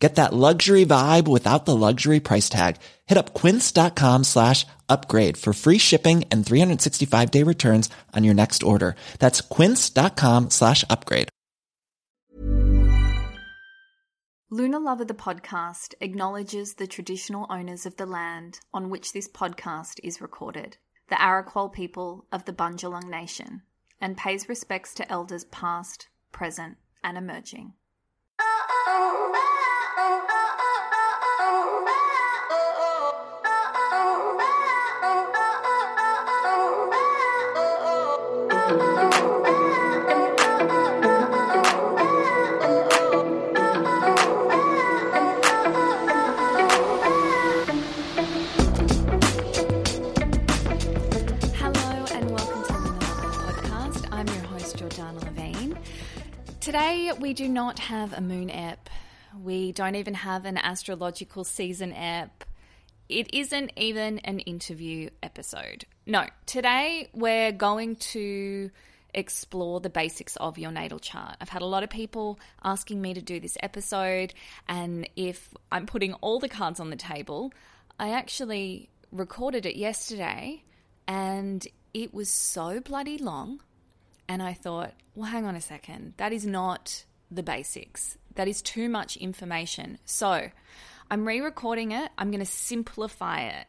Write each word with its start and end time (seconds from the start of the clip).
Get 0.00 0.14
that 0.14 0.32
luxury 0.32 0.86
vibe 0.86 1.28
without 1.28 1.66
the 1.66 1.76
luxury 1.76 2.20
price 2.20 2.48
tag. 2.48 2.76
Hit 3.06 3.18
up 3.18 3.34
quince.com 3.34 4.24
slash 4.24 4.66
upgrade 4.88 5.36
for 5.36 5.52
free 5.52 5.76
shipping 5.76 6.24
and 6.30 6.44
365 6.44 7.30
day 7.30 7.42
returns 7.42 7.90
on 8.16 8.24
your 8.24 8.34
next 8.34 8.62
order. 8.62 8.96
That's 9.18 9.42
quince.com 9.42 10.50
slash 10.50 10.84
upgrade. 10.88 11.28
Luna 14.52 14.80
Lover 14.80 15.04
the 15.04 15.14
podcast 15.14 15.94
acknowledges 16.00 16.74
the 16.74 16.88
traditional 16.88 17.46
owners 17.50 17.86
of 17.86 17.96
the 17.96 18.06
land 18.06 18.58
on 18.74 18.90
which 18.90 19.12
this 19.12 19.28
podcast 19.28 20.00
is 20.02 20.20
recorded, 20.20 20.76
the 21.08 21.14
Arakwal 21.14 21.72
people 21.72 22.26
of 22.32 22.46
the 22.46 22.52
Bundjalung 22.52 23.08
Nation, 23.08 23.62
and 24.00 24.16
pays 24.16 24.48
respects 24.48 24.92
to 24.94 25.12
elders 25.12 25.44
past, 25.44 26.08
present, 26.32 26.78
and 27.04 27.16
emerging. 27.16 27.74
Oh, 28.40 28.64
oh, 28.68 29.32
oh. 29.36 29.79
Today 56.60 57.10
we 57.18 57.32
do 57.34 57.48
not 57.48 57.78
have 57.78 58.12
a 58.12 58.20
moon 58.20 58.50
ep. 58.50 58.89
We 59.38 59.72
don't 59.72 59.94
even 59.94 60.14
have 60.14 60.44
an 60.44 60.58
astrological 60.58 61.44
season 61.44 61.92
app. 61.92 62.44
It 63.08 63.32
isn't 63.34 63.72
even 63.76 64.18
an 64.20 64.40
interview 64.40 65.10
episode. 65.22 65.84
No, 66.06 66.26
today 66.46 67.08
we're 67.12 67.52
going 67.52 67.96
to 67.96 68.70
explore 69.12 69.80
the 69.80 69.90
basics 69.90 70.36
of 70.36 70.58
your 70.58 70.70
natal 70.70 70.98
chart. 70.98 71.36
I've 71.40 71.48
had 71.48 71.62
a 71.62 71.66
lot 71.66 71.82
of 71.82 71.90
people 71.90 72.38
asking 72.62 73.00
me 73.02 73.14
to 73.14 73.22
do 73.22 73.40
this 73.40 73.56
episode, 73.62 74.34
and 74.68 75.08
if 75.16 75.52
I'm 75.72 75.86
putting 75.86 76.14
all 76.14 76.38
the 76.38 76.48
cards 76.48 76.80
on 76.80 76.90
the 76.90 76.96
table, 76.96 77.52
I 77.98 78.10
actually 78.10 78.90
recorded 79.12 79.66
it 79.66 79.76
yesterday 79.76 80.62
and 81.08 81.66
it 81.92 82.14
was 82.14 82.30
so 82.30 82.80
bloody 82.80 83.18
long. 83.18 83.60
And 84.28 84.40
I 84.42 84.52
thought, 84.52 84.92
well, 85.16 85.28
hang 85.28 85.44
on 85.44 85.56
a 85.56 85.60
second. 85.60 86.14
That 86.16 86.32
is 86.32 86.46
not 86.46 87.04
the 87.30 87.42
basics. 87.42 88.16
That 88.34 88.48
is 88.48 88.62
too 88.62 88.88
much 88.88 89.16
information. 89.16 89.98
So 90.04 90.50
I'm 91.10 91.26
re 91.26 91.40
recording 91.40 91.92
it. 91.92 92.10
I'm 92.16 92.30
going 92.30 92.40
to 92.40 92.46
simplify 92.46 93.42
it. 93.42 93.66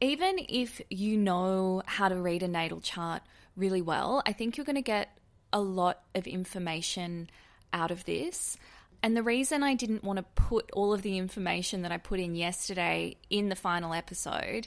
Even 0.00 0.38
if 0.48 0.80
you 0.90 1.16
know 1.16 1.82
how 1.86 2.08
to 2.08 2.16
read 2.16 2.42
a 2.42 2.48
natal 2.48 2.80
chart 2.80 3.22
really 3.56 3.82
well, 3.82 4.22
I 4.24 4.32
think 4.32 4.56
you're 4.56 4.64
going 4.64 4.76
to 4.76 4.82
get 4.82 5.16
a 5.52 5.60
lot 5.60 6.00
of 6.14 6.26
information 6.26 7.28
out 7.72 7.90
of 7.90 8.04
this. 8.04 8.56
And 9.02 9.16
the 9.16 9.22
reason 9.22 9.62
I 9.62 9.74
didn't 9.74 10.04
want 10.04 10.18
to 10.18 10.24
put 10.34 10.70
all 10.72 10.92
of 10.92 11.02
the 11.02 11.18
information 11.18 11.82
that 11.82 11.92
I 11.92 11.98
put 11.98 12.20
in 12.20 12.34
yesterday 12.34 13.16
in 13.30 13.48
the 13.48 13.56
final 13.56 13.94
episode 13.94 14.66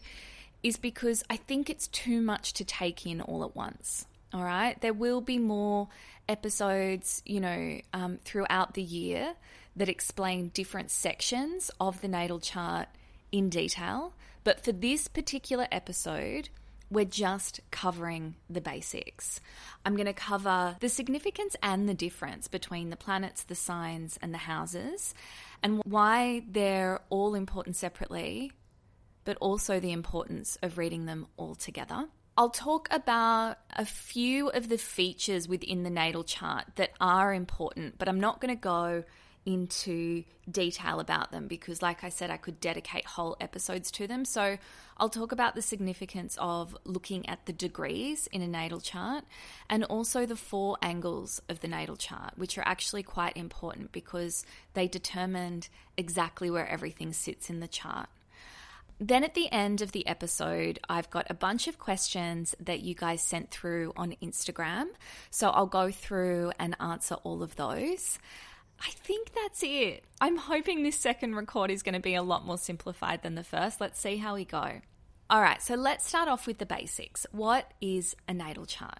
is 0.63 0.77
because 0.77 1.23
I 1.29 1.37
think 1.37 1.69
it's 1.69 1.87
too 1.87 2.21
much 2.21 2.53
to 2.53 2.65
take 2.65 3.05
in 3.05 3.19
all 3.21 3.43
at 3.43 3.55
once. 3.55 4.05
All 4.33 4.43
right. 4.43 4.79
There 4.79 4.93
will 4.93 5.21
be 5.21 5.37
more 5.37 5.89
episodes, 6.29 7.21
you 7.25 7.39
know, 7.41 7.81
um, 7.93 8.19
throughout 8.23 8.73
the 8.73 8.81
year 8.81 9.33
that 9.75 9.89
explain 9.89 10.49
different 10.49 10.91
sections 10.91 11.71
of 11.79 12.01
the 12.01 12.07
natal 12.07 12.39
chart 12.39 12.87
in 13.31 13.49
detail. 13.49 14.13
But 14.43 14.63
for 14.63 14.71
this 14.71 15.07
particular 15.07 15.67
episode, 15.71 16.49
we're 16.89 17.05
just 17.05 17.61
covering 17.71 18.35
the 18.49 18.59
basics. 18.59 19.39
I'm 19.85 19.95
going 19.95 20.07
to 20.07 20.13
cover 20.13 20.75
the 20.79 20.89
significance 20.89 21.55
and 21.63 21.87
the 21.87 21.93
difference 21.93 22.47
between 22.47 22.89
the 22.89 22.97
planets, 22.97 23.43
the 23.43 23.55
signs, 23.55 24.19
and 24.21 24.33
the 24.33 24.39
houses, 24.39 25.13
and 25.63 25.81
why 25.85 26.43
they're 26.49 27.01
all 27.09 27.33
important 27.33 27.77
separately, 27.77 28.51
but 29.23 29.37
also 29.37 29.79
the 29.79 29.93
importance 29.93 30.57
of 30.61 30.77
reading 30.77 31.05
them 31.05 31.27
all 31.37 31.55
together. 31.55 32.07
I'll 32.41 32.49
talk 32.49 32.87
about 32.89 33.59
a 33.75 33.85
few 33.85 34.49
of 34.49 34.67
the 34.67 34.79
features 34.79 35.47
within 35.47 35.83
the 35.83 35.91
natal 35.91 36.23
chart 36.23 36.65
that 36.73 36.89
are 36.99 37.31
important, 37.31 37.99
but 37.99 38.09
I'm 38.09 38.19
not 38.19 38.41
going 38.41 38.51
to 38.51 38.59
go 38.59 39.03
into 39.45 40.23
detail 40.49 40.99
about 40.99 41.31
them 41.31 41.47
because, 41.47 41.83
like 41.83 42.03
I 42.03 42.09
said, 42.09 42.31
I 42.31 42.37
could 42.37 42.59
dedicate 42.59 43.05
whole 43.05 43.37
episodes 43.39 43.91
to 43.91 44.07
them. 44.07 44.25
So 44.25 44.57
I'll 44.97 45.07
talk 45.07 45.31
about 45.31 45.53
the 45.53 45.61
significance 45.61 46.35
of 46.41 46.75
looking 46.83 47.29
at 47.29 47.45
the 47.45 47.53
degrees 47.53 48.25
in 48.31 48.41
a 48.41 48.47
natal 48.47 48.79
chart 48.79 49.23
and 49.69 49.83
also 49.83 50.25
the 50.25 50.35
four 50.35 50.79
angles 50.81 51.43
of 51.47 51.59
the 51.59 51.67
natal 51.67 51.95
chart, 51.95 52.33
which 52.37 52.57
are 52.57 52.65
actually 52.65 53.03
quite 53.03 53.37
important 53.37 53.91
because 53.91 54.47
they 54.73 54.87
determined 54.87 55.69
exactly 55.95 56.49
where 56.49 56.67
everything 56.67 57.13
sits 57.13 57.51
in 57.51 57.59
the 57.59 57.67
chart. 57.67 58.09
Then 59.03 59.23
at 59.23 59.33
the 59.33 59.51
end 59.51 59.81
of 59.81 59.93
the 59.93 60.05
episode, 60.05 60.79
I've 60.87 61.09
got 61.09 61.25
a 61.31 61.33
bunch 61.33 61.67
of 61.67 61.79
questions 61.79 62.53
that 62.59 62.81
you 62.81 62.93
guys 62.93 63.23
sent 63.23 63.49
through 63.49 63.93
on 63.97 64.15
Instagram. 64.21 64.89
So 65.31 65.49
I'll 65.49 65.65
go 65.65 65.89
through 65.89 66.51
and 66.59 66.75
answer 66.79 67.15
all 67.15 67.41
of 67.41 67.55
those. 67.55 68.19
I 68.79 68.91
think 68.91 69.31
that's 69.33 69.63
it. 69.63 70.03
I'm 70.21 70.37
hoping 70.37 70.83
this 70.83 70.99
second 70.99 71.33
record 71.33 71.71
is 71.71 71.81
going 71.81 71.95
to 71.95 71.99
be 71.99 72.13
a 72.13 72.21
lot 72.21 72.45
more 72.45 72.59
simplified 72.59 73.23
than 73.23 73.33
the 73.33 73.43
first. 73.43 73.81
Let's 73.81 73.99
see 73.99 74.17
how 74.17 74.35
we 74.35 74.45
go. 74.45 74.81
All 75.31 75.41
right, 75.41 75.63
so 75.63 75.73
let's 75.73 76.07
start 76.07 76.29
off 76.29 76.45
with 76.45 76.59
the 76.59 76.67
basics. 76.67 77.25
What 77.31 77.71
is 77.81 78.15
a 78.27 78.35
natal 78.35 78.67
chart? 78.67 78.99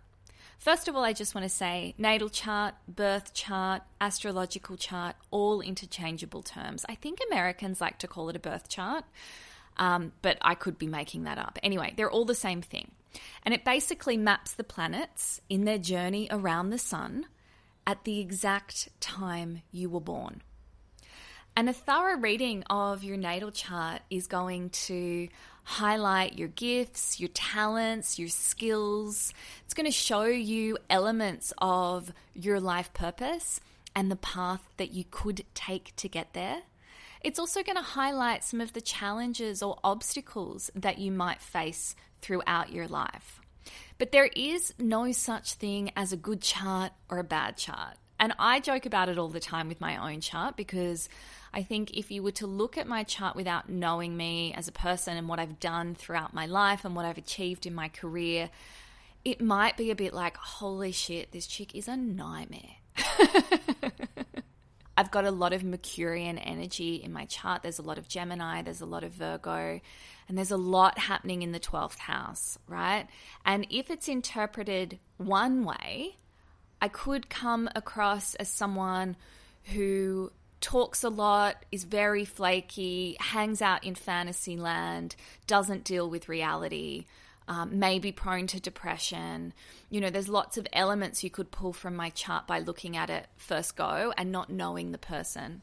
First 0.57 0.87
of 0.87 0.95
all, 0.95 1.03
I 1.03 1.13
just 1.13 1.35
want 1.35 1.45
to 1.45 1.49
say 1.49 1.93
natal 1.99 2.29
chart, 2.29 2.73
birth 2.87 3.35
chart, 3.35 3.83
astrological 3.99 4.77
chart, 4.77 5.15
all 5.29 5.61
interchangeable 5.61 6.41
terms. 6.41 6.85
I 6.89 6.95
think 6.95 7.19
Americans 7.29 7.81
like 7.81 7.99
to 7.99 8.07
call 8.07 8.29
it 8.29 8.35
a 8.35 8.39
birth 8.39 8.67
chart, 8.67 9.03
um, 9.77 10.11
but 10.21 10.37
I 10.41 10.55
could 10.55 10.77
be 10.77 10.87
making 10.87 11.23
that 11.23 11.37
up. 11.37 11.57
Anyway, 11.63 11.93
they're 11.95 12.11
all 12.11 12.25
the 12.25 12.35
same 12.35 12.61
thing. 12.61 12.91
And 13.43 13.53
it 13.53 13.65
basically 13.65 14.17
maps 14.17 14.53
the 14.53 14.63
planets 14.63 15.41
in 15.49 15.65
their 15.65 15.77
journey 15.77 16.27
around 16.31 16.69
the 16.69 16.77
sun 16.77 17.25
at 17.85 18.03
the 18.03 18.19
exact 18.19 18.89
time 18.99 19.61
you 19.71 19.89
were 19.89 19.99
born. 19.99 20.41
And 21.55 21.67
a 21.67 21.73
thorough 21.73 22.17
reading 22.17 22.63
of 22.69 23.03
your 23.03 23.17
natal 23.17 23.51
chart 23.51 24.01
is 24.09 24.27
going 24.27 24.69
to 24.69 25.27
highlight 25.63 26.37
your 26.37 26.47
gifts, 26.47 27.19
your 27.19 27.29
talents, 27.29 28.17
your 28.17 28.29
skills. 28.29 29.33
It's 29.65 29.73
going 29.73 29.85
to 29.85 29.91
show 29.91 30.23
you 30.23 30.77
elements 30.89 31.51
of 31.57 32.13
your 32.33 32.59
life 32.59 32.93
purpose 32.93 33.59
and 33.95 34.09
the 34.09 34.15
path 34.15 34.61
that 34.77 34.91
you 34.91 35.03
could 35.11 35.43
take 35.53 35.93
to 35.97 36.07
get 36.07 36.33
there. 36.33 36.61
It's 37.23 37.39
also 37.39 37.61
going 37.61 37.77
to 37.77 37.83
highlight 37.83 38.43
some 38.43 38.61
of 38.61 38.73
the 38.73 38.81
challenges 38.81 39.61
or 39.61 39.77
obstacles 39.83 40.71
that 40.75 40.97
you 40.97 41.11
might 41.11 41.41
face 41.41 41.95
throughout 42.21 42.71
your 42.71 42.87
life. 42.87 43.39
But 43.99 44.11
there 44.11 44.29
is 44.35 44.73
no 44.79 45.11
such 45.11 45.53
thing 45.53 45.91
as 45.95 46.11
a 46.11 46.17
good 46.17 46.41
chart 46.41 46.91
or 47.09 47.19
a 47.19 47.23
bad 47.23 47.57
chart. 47.57 47.97
And 48.19 48.33
I 48.39 48.59
joke 48.59 48.85
about 48.85 49.09
it 49.09 49.17
all 49.17 49.29
the 49.29 49.39
time 49.39 49.67
with 49.67 49.81
my 49.81 50.11
own 50.11 50.21
chart 50.21 50.55
because 50.55 51.09
I 51.53 51.63
think 51.63 51.97
if 51.97 52.11
you 52.11 52.23
were 52.23 52.31
to 52.33 52.47
look 52.47 52.77
at 52.77 52.87
my 52.87 53.03
chart 53.03 53.35
without 53.35 53.69
knowing 53.69 54.15
me 54.15 54.53
as 54.55 54.67
a 54.67 54.71
person 54.71 55.17
and 55.17 55.27
what 55.27 55.39
I've 55.39 55.59
done 55.59 55.95
throughout 55.95 56.33
my 56.33 56.45
life 56.45 56.85
and 56.85 56.95
what 56.95 57.05
I've 57.05 57.17
achieved 57.17 57.65
in 57.65 57.73
my 57.73 57.89
career, 57.89 58.49
it 59.23 59.41
might 59.41 59.77
be 59.77 59.91
a 59.91 59.95
bit 59.95 60.13
like, 60.13 60.37
holy 60.37 60.91
shit, 60.91 61.31
this 61.31 61.45
chick 61.45 61.75
is 61.75 61.87
a 61.87 61.97
nightmare. 61.97 62.77
I've 64.97 65.11
got 65.11 65.25
a 65.25 65.31
lot 65.31 65.53
of 65.53 65.63
Mercurian 65.63 66.37
energy 66.37 66.95
in 66.95 67.13
my 67.13 67.25
chart. 67.25 67.63
There's 67.63 67.79
a 67.79 67.83
lot 67.83 67.97
of 67.97 68.07
Gemini, 68.07 68.61
there's 68.61 68.81
a 68.81 68.85
lot 68.85 69.03
of 69.03 69.13
Virgo, 69.13 69.79
and 70.27 70.37
there's 70.37 70.51
a 70.51 70.57
lot 70.57 70.97
happening 70.97 71.41
in 71.41 71.51
the 71.51 71.59
12th 71.59 71.97
house, 71.97 72.59
right? 72.67 73.07
And 73.45 73.65
if 73.69 73.89
it's 73.89 74.07
interpreted 74.07 74.99
one 75.17 75.63
way, 75.63 76.17
I 76.81 76.87
could 76.87 77.29
come 77.29 77.69
across 77.75 78.35
as 78.35 78.49
someone 78.49 79.15
who 79.65 80.31
talks 80.61 81.03
a 81.03 81.09
lot, 81.09 81.65
is 81.71 81.83
very 81.83 82.25
flaky, 82.25 83.17
hangs 83.19 83.61
out 83.61 83.83
in 83.83 83.95
fantasy 83.95 84.57
land, 84.57 85.15
doesn't 85.47 85.83
deal 85.83 86.09
with 86.09 86.29
reality. 86.29 87.05
Um, 87.47 87.79
may 87.79 87.99
be 87.99 88.11
prone 88.11 88.47
to 88.47 88.59
depression. 88.59 89.53
You 89.89 90.01
know, 90.01 90.09
there's 90.09 90.29
lots 90.29 90.57
of 90.57 90.67
elements 90.73 91.23
you 91.23 91.29
could 91.29 91.51
pull 91.51 91.73
from 91.73 91.95
my 91.95 92.09
chart 92.09 92.47
by 92.47 92.59
looking 92.59 92.95
at 92.95 93.09
it 93.09 93.27
first 93.37 93.75
go 93.75 94.13
and 94.17 94.31
not 94.31 94.49
knowing 94.49 94.91
the 94.91 94.97
person. 94.97 95.61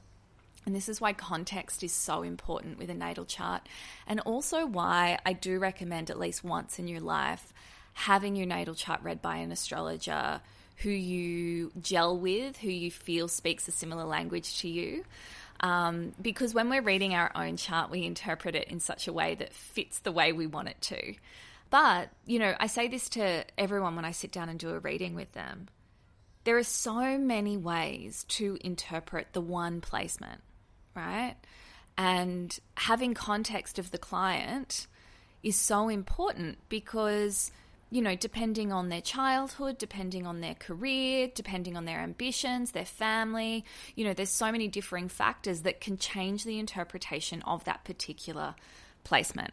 And 0.67 0.75
this 0.75 0.89
is 0.89 1.01
why 1.01 1.15
context 1.15 1.83
is 1.83 1.93
so 1.93 2.23
important 2.23 2.79
with 2.79 2.91
a 2.91 2.95
natal 2.95 3.25
chart, 3.25 3.67
and 4.07 4.21
also 4.21 4.67
why 4.67 5.19
I 5.25 5.33
do 5.33 5.59
recommend 5.59 6.11
at 6.11 6.19
least 6.19 6.45
once 6.45 6.79
in 6.79 6.89
your 6.89 7.01
life 7.01 7.55
having 7.95 8.37
your 8.37 8.47
natal 8.47 8.75
chart 8.75 9.03
read 9.03 9.21
by 9.21 9.39
an 9.39 9.51
astrologer 9.51 10.41
who 10.77 10.91
you 10.91 11.73
gel 11.81 12.17
with, 12.17 12.57
who 12.57 12.69
you 12.69 12.93
feel 12.93 13.27
speaks 13.27 13.67
a 13.67 13.73
similar 13.73 14.05
language 14.05 14.61
to 14.61 14.69
you. 14.69 15.05
Um, 15.61 16.13
because 16.23 16.55
when 16.55 16.71
we're 16.71 16.83
reading 16.83 17.15
our 17.15 17.33
own 17.35 17.57
chart, 17.57 17.91
we 17.91 18.05
interpret 18.05 18.55
it 18.55 18.69
in 18.69 18.79
such 18.79 19.09
a 19.09 19.13
way 19.13 19.35
that 19.35 19.53
fits 19.53 19.99
the 19.99 20.13
way 20.13 20.33
we 20.33 20.47
want 20.47 20.69
it 20.69 20.81
to. 20.83 21.15
But, 21.71 22.11
you 22.27 22.39
know, 22.39 22.55
I 22.59 22.67
say 22.67 22.89
this 22.89 23.09
to 23.11 23.45
everyone 23.59 23.97
when 23.97 24.05
I 24.05 24.13
sit 24.13 24.33
down 24.33 24.49
and 24.49 24.59
do 24.59 24.71
a 24.71 24.79
reading 24.79 25.15
with 25.15 25.33
them. 25.33 25.69
There 26.45 26.57
are 26.57 26.63
so 26.63 27.19
many 27.19 27.57
ways 27.57 28.25
to 28.29 28.57
interpret 28.63 29.29
the 29.33 29.41
one 29.41 29.81
placement, 29.81 30.41
right? 30.95 31.37
And 31.99 32.59
having 32.77 33.13
context 33.13 33.79
of 33.79 33.91
the 33.91 33.99
client 33.99 34.87
is 35.43 35.57
so 35.57 35.89
important 35.89 36.59
because, 36.69 37.51
you 37.91 38.01
know, 38.01 38.17
depending 38.17 38.73
on 38.73 38.89
their 38.89 39.03
childhood, 39.03 39.77
depending 39.77 40.27
on 40.27 40.41
their 40.41 40.55
career, 40.55 41.29
depending 41.35 41.77
on 41.77 41.85
their 41.85 41.99
ambitions, 41.99 42.71
their 42.71 42.87
family, 42.87 43.65
you 43.95 44.05
know, 44.05 44.15
there's 44.15 44.31
so 44.31 44.51
many 44.51 44.69
differing 44.69 45.09
factors 45.09 45.63
that 45.63 45.81
can 45.81 45.99
change 45.99 46.45
the 46.45 46.59
interpretation 46.59 47.43
of 47.43 47.65
that 47.65 47.85
particular 47.85 48.55
placement. 49.05 49.53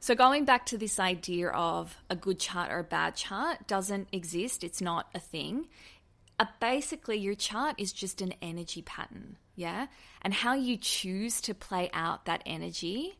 So, 0.00 0.14
going 0.14 0.44
back 0.44 0.66
to 0.66 0.78
this 0.78 1.00
idea 1.00 1.48
of 1.48 1.96
a 2.10 2.16
good 2.16 2.38
chart 2.38 2.70
or 2.70 2.80
a 2.80 2.84
bad 2.84 3.16
chart 3.16 3.66
doesn't 3.66 4.08
exist, 4.12 4.62
it's 4.62 4.80
not 4.80 5.08
a 5.14 5.18
thing. 5.18 5.68
Uh, 6.38 6.46
basically, 6.60 7.16
your 7.16 7.34
chart 7.34 7.76
is 7.78 7.92
just 7.92 8.20
an 8.20 8.34
energy 8.42 8.82
pattern, 8.82 9.38
yeah? 9.54 9.86
And 10.22 10.34
how 10.34 10.54
you 10.54 10.76
choose 10.76 11.40
to 11.42 11.54
play 11.54 11.90
out 11.92 12.26
that 12.26 12.42
energy 12.44 13.18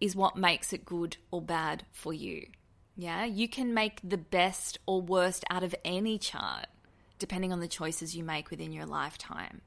is 0.00 0.14
what 0.14 0.36
makes 0.36 0.72
it 0.72 0.84
good 0.84 1.16
or 1.32 1.42
bad 1.42 1.84
for 1.92 2.12
you, 2.12 2.46
yeah? 2.96 3.24
You 3.24 3.48
can 3.48 3.74
make 3.74 4.00
the 4.04 4.18
best 4.18 4.78
or 4.86 5.02
worst 5.02 5.44
out 5.50 5.64
of 5.64 5.74
any 5.84 6.18
chart 6.18 6.66
depending 7.18 7.52
on 7.52 7.60
the 7.60 7.68
choices 7.68 8.16
you 8.16 8.22
make 8.22 8.48
within 8.50 8.72
your 8.72 8.86
lifetime 8.86 9.60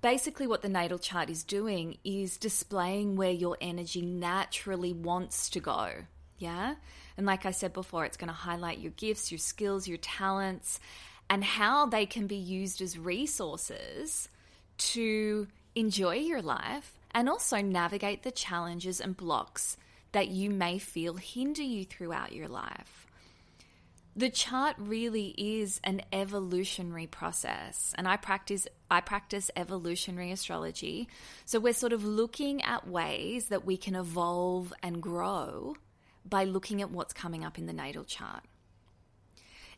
basically 0.00 0.46
what 0.46 0.62
the 0.62 0.68
natal 0.68 0.98
chart 0.98 1.30
is 1.30 1.44
doing 1.44 1.98
is 2.04 2.36
displaying 2.36 3.16
where 3.16 3.30
your 3.30 3.56
energy 3.60 4.02
naturally 4.02 4.92
wants 4.92 5.50
to 5.50 5.60
go. 5.60 5.90
Yeah. 6.38 6.76
And 7.16 7.26
like 7.26 7.46
I 7.46 7.50
said 7.50 7.72
before, 7.72 8.04
it's 8.04 8.16
going 8.16 8.28
to 8.28 8.34
highlight 8.34 8.78
your 8.78 8.92
gifts, 8.92 9.32
your 9.32 9.38
skills, 9.38 9.88
your 9.88 9.98
talents, 9.98 10.78
and 11.28 11.42
how 11.42 11.86
they 11.86 12.06
can 12.06 12.26
be 12.26 12.36
used 12.36 12.80
as 12.80 12.98
resources 12.98 14.28
to 14.78 15.48
enjoy 15.74 16.14
your 16.14 16.42
life 16.42 16.96
and 17.10 17.28
also 17.28 17.60
navigate 17.60 18.22
the 18.22 18.30
challenges 18.30 19.00
and 19.00 19.16
blocks 19.16 19.76
that 20.12 20.28
you 20.28 20.48
may 20.50 20.78
feel 20.78 21.14
hinder 21.14 21.62
you 21.62 21.84
throughout 21.84 22.32
your 22.32 22.48
life 22.48 23.07
the 24.18 24.28
chart 24.28 24.74
really 24.78 25.28
is 25.38 25.80
an 25.84 26.02
evolutionary 26.12 27.06
process 27.06 27.94
and 27.96 28.08
i 28.08 28.16
practice 28.16 28.66
i 28.90 29.00
practice 29.00 29.48
evolutionary 29.54 30.32
astrology 30.32 31.08
so 31.44 31.60
we're 31.60 31.72
sort 31.72 31.92
of 31.92 32.04
looking 32.04 32.60
at 32.62 32.88
ways 32.88 33.46
that 33.46 33.64
we 33.64 33.76
can 33.76 33.94
evolve 33.94 34.72
and 34.82 35.00
grow 35.00 35.76
by 36.28 36.42
looking 36.42 36.82
at 36.82 36.90
what's 36.90 37.12
coming 37.12 37.44
up 37.44 37.58
in 37.58 37.66
the 37.66 37.72
natal 37.72 38.02
chart 38.02 38.42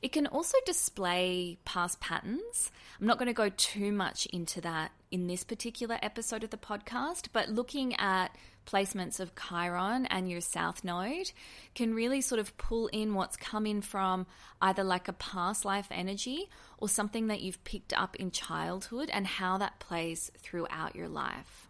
it 0.03 0.13
can 0.13 0.27
also 0.27 0.57
display 0.65 1.59
past 1.67 2.01
patterns. 2.01 2.73
I'm 2.99 3.07
not 3.07 3.19
going 3.19 3.27
to 3.27 3.35
go 3.35 3.51
too 3.51 3.93
much 3.93 4.25
into 4.33 4.59
that 4.63 4.93
in 5.11 5.27
this 5.27 5.45
particular 5.45 5.99
episode 6.01 6.43
of 6.43 6.49
the 6.49 6.57
podcast, 6.57 7.27
but 7.35 7.51
looking 7.51 7.95
at 7.97 8.35
placements 8.67 9.21
of 9.21 9.33
Chiron 9.35 10.07
and 10.07 10.31
your 10.31 10.41
South 10.41 10.85
Node 10.85 11.33
can 11.75 11.95
really 11.95 12.21
sort 12.21 12.39
of 12.39 12.57
pull 12.57 12.87
in 12.89 13.15
what's 13.15 13.37
coming 13.37 13.81
from 13.81 14.27
either 14.61 14.85
like 14.85 15.09
a 15.09 15.13
past 15.13 15.65
life 15.65 15.89
energy 15.91 16.49
or 16.79 16.89
something 16.89 17.27
that 17.29 17.41
you've 17.41 17.63
picked 17.65 17.93
up 17.93 18.17
in 18.17 18.31
childhood 18.31 19.11
and 19.13 19.27
how 19.27 19.59
that 19.59 19.79
plays 19.79 20.31
throughout 20.39 20.95
your 20.95 21.09
life. 21.09 21.69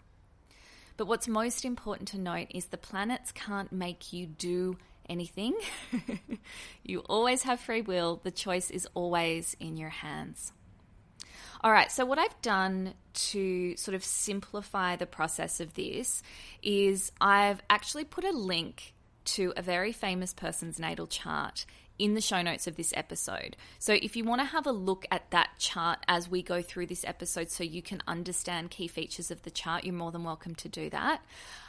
But 0.96 1.06
what's 1.06 1.28
most 1.28 1.64
important 1.64 2.08
to 2.08 2.18
note 2.18 2.48
is 2.50 2.66
the 2.66 2.76
planets 2.76 3.32
can't 3.32 3.72
make 3.72 4.12
you 4.12 4.26
do 4.26 4.76
anything. 5.08 5.54
you 6.84 7.00
always 7.00 7.42
have 7.44 7.60
free 7.60 7.80
will, 7.80 8.20
the 8.22 8.30
choice 8.30 8.70
is 8.70 8.86
always 8.94 9.56
in 9.58 9.76
your 9.76 9.88
hands. 9.88 10.52
All 11.62 11.72
right, 11.72 11.92
so 11.92 12.06
what 12.06 12.18
I've 12.18 12.40
done 12.40 12.94
to 13.12 13.76
sort 13.76 13.94
of 13.94 14.02
simplify 14.02 14.96
the 14.96 15.04
process 15.04 15.60
of 15.60 15.74
this 15.74 16.22
is 16.62 17.12
I've 17.20 17.60
actually 17.68 18.04
put 18.04 18.24
a 18.24 18.30
link 18.30 18.94
to 19.26 19.52
a 19.58 19.62
very 19.62 19.92
famous 19.92 20.32
person's 20.32 20.78
natal 20.78 21.06
chart 21.06 21.66
in 21.98 22.14
the 22.14 22.22
show 22.22 22.40
notes 22.40 22.66
of 22.66 22.76
this 22.76 22.94
episode. 22.96 23.58
So 23.78 23.92
if 23.92 24.16
you 24.16 24.24
want 24.24 24.40
to 24.40 24.46
have 24.46 24.66
a 24.66 24.72
look 24.72 25.04
at 25.10 25.30
that 25.32 25.50
chart 25.58 25.98
as 26.08 26.30
we 26.30 26.42
go 26.42 26.62
through 26.62 26.86
this 26.86 27.04
episode 27.04 27.50
so 27.50 27.62
you 27.62 27.82
can 27.82 28.02
understand 28.08 28.70
key 28.70 28.88
features 28.88 29.30
of 29.30 29.42
the 29.42 29.50
chart, 29.50 29.84
you're 29.84 29.94
more 29.94 30.12
than 30.12 30.24
welcome 30.24 30.54
to 30.54 30.68
do 30.70 30.88
that. 30.88 31.20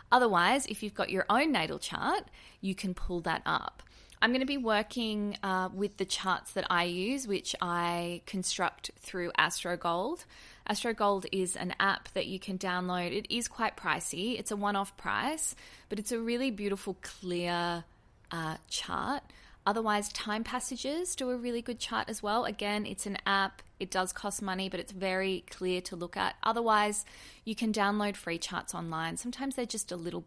Otherwise, 0.10 0.66
if 0.68 0.82
you've 0.84 0.94
got 0.94 1.10
your 1.10 1.26
own 1.30 1.52
natal 1.52 1.80
chart, 1.80 2.24
you 2.62 2.76
can 2.76 2.94
pull 2.94 3.20
that 3.22 3.42
up. 3.46 3.84
I'm 4.24 4.30
going 4.30 4.42
to 4.42 4.46
be 4.46 4.58
working 4.58 5.36
uh, 5.42 5.70
with 5.74 5.98
the 5.98 6.06
charts 6.06 6.52
that 6.52 6.68
I 6.70 6.84
use, 6.84 7.28
which 7.28 7.56
I 7.60 8.22
construct 8.28 8.92
through 9.00 9.32
AstroGold. 9.32 10.26
AstroGold 10.70 11.26
is 11.32 11.56
an 11.56 11.74
app 11.80 12.08
that 12.14 12.28
you 12.28 12.40
can 12.40 12.60
download. 12.60 13.18
It 13.18 13.34
is 13.36 13.48
quite 13.48 13.76
pricey, 13.76 14.38
it's 14.40 14.52
a 14.52 14.56
one 14.56 14.76
off 14.76 14.96
price, 14.96 15.56
but 15.90 15.98
it's 15.98 16.12
a 16.12 16.20
really 16.20 16.52
beautiful, 16.52 16.98
clear 17.02 17.84
uh, 18.30 18.58
chart. 18.70 19.24
Otherwise, 19.66 20.10
Time 20.10 20.44
Passages 20.44 21.16
do 21.16 21.32
a 21.32 21.36
really 21.36 21.64
good 21.64 21.80
chart 21.80 22.08
as 22.08 22.22
well. 22.22 22.46
Again, 22.46 22.86
it's 22.86 23.08
an 23.08 23.18
app, 23.26 23.64
it 23.80 23.90
does 23.90 24.14
cost 24.14 24.42
money, 24.42 24.70
but 24.70 24.80
it's 24.80 24.92
very 24.92 25.46
clear 25.50 25.82
to 25.82 25.96
look 25.96 26.16
at. 26.16 26.36
Otherwise, 26.44 27.06
you 27.44 27.56
can 27.56 27.74
download 27.74 28.16
free 28.16 28.38
charts 28.38 28.76
online. 28.76 29.18
Sometimes 29.18 29.56
they're 29.56 29.66
just 29.66 29.92
a 29.92 29.96
little 29.96 30.26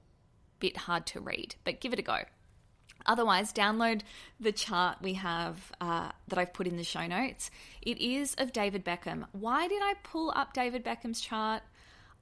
bit 0.58 0.76
hard 0.78 1.06
to 1.06 1.20
read, 1.20 1.54
but 1.62 1.80
give 1.80 1.92
it 1.92 2.00
a 2.00 2.02
go. 2.02 2.18
Otherwise, 3.06 3.52
download 3.52 4.00
the 4.40 4.52
chart 4.52 4.98
we 5.02 5.14
have 5.14 5.72
uh, 5.80 6.10
that 6.28 6.38
I've 6.38 6.52
put 6.52 6.66
in 6.66 6.76
the 6.76 6.84
show 6.84 7.06
notes. 7.06 7.50
It 7.82 7.98
is 7.98 8.34
of 8.38 8.52
David 8.52 8.84
Beckham. 8.84 9.26
Why 9.32 9.68
did 9.68 9.82
I 9.82 9.94
pull 10.02 10.32
up 10.34 10.54
David 10.54 10.84
Beckham's 10.84 11.20
chart? 11.20 11.62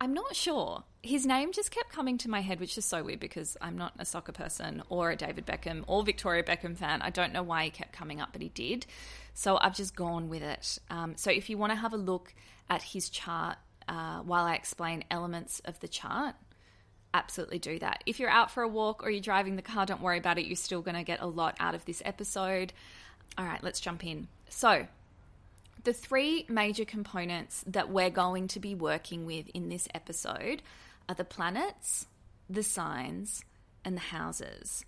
I'm 0.00 0.14
not 0.14 0.35
sure. 0.35 0.83
His 1.05 1.25
name 1.25 1.52
just 1.52 1.71
kept 1.71 1.93
coming 1.93 2.19
to 2.19 2.29
my 2.29 2.41
head, 2.41 2.59
which 2.59 2.76
is 2.76 2.85
so 2.85 3.05
weird 3.05 3.21
because 3.21 3.57
I'm 3.61 3.79
not 3.79 3.93
a 4.00 4.05
soccer 4.05 4.33
person 4.33 4.83
or 4.88 5.12
a 5.12 5.17
David 5.17 5.47
Beckham 5.47 5.85
or 5.87 6.02
Victoria 6.02 6.43
Beckham 6.43 6.76
fan. 6.76 7.02
I 7.02 7.11
don't 7.11 7.33
know 7.33 7.45
why 7.45 7.64
he 7.64 7.71
kept 7.71 7.93
coming 7.93 8.21
up, 8.21 8.31
but 8.33 8.43
he 8.43 8.49
did. 8.49 8.85
So 9.35 9.59
I've 9.61 9.76
just 9.76 9.95
gone 9.95 10.29
with 10.29 10.43
it. 10.43 10.79
Um, 10.91 11.14
so 11.17 11.31
if 11.31 11.49
you 11.49 11.57
want 11.57 11.71
to 11.71 11.76
have 11.76 11.93
a 11.93 11.97
look 11.97 12.35
at 12.69 12.83
his 12.83 13.09
chart 13.11 13.59
uh, 13.87 14.21
while 14.23 14.45
I 14.45 14.55
explain 14.55 15.05
elements 15.09 15.61
of 15.64 15.79
the 15.79 15.87
chart, 15.87 16.35
absolutely 17.14 17.59
do 17.59 17.78
that. 17.78 18.02
If 18.07 18.21
you're 18.21 18.31
out 18.31 18.50
for 18.50 18.62
a 18.62 18.69
walk 18.69 19.02
or 19.04 19.11
you're 19.11 19.21
driving 19.21 19.57
the 19.57 19.62
car, 19.62 19.87
don't 19.87 20.00
worry 20.00 20.19
about 20.19 20.38
it. 20.38 20.47
You're 20.47 20.57
still 20.57 20.83
going 20.83 20.97
to 20.97 21.02
get 21.02 21.21
a 21.21 21.26
lot 21.26 21.57
out 21.61 21.75
of 21.75 21.85
this 21.85 22.02
episode. 22.04 22.73
All 23.37 23.45
right, 23.45 23.62
let's 23.62 23.81
jump 23.81 24.04
in. 24.04 24.28
So, 24.49 24.87
the 25.85 25.92
three 25.92 26.47
major 26.49 26.85
components 26.85 27.64
that 27.66 27.90
we're 27.90 28.11
going 28.11 28.49
to 28.49 28.61
be 28.61 28.75
working 28.75 29.26
with 29.26 29.49
in 29.49 29.69
this 29.69 29.88
episode 29.95 30.62
are 31.09 31.14
the 31.14 31.25
planets, 31.25 32.07
the 32.49 32.62
signs, 32.62 33.45
and 33.85 33.97
the 33.97 34.00
houses. 34.00 34.85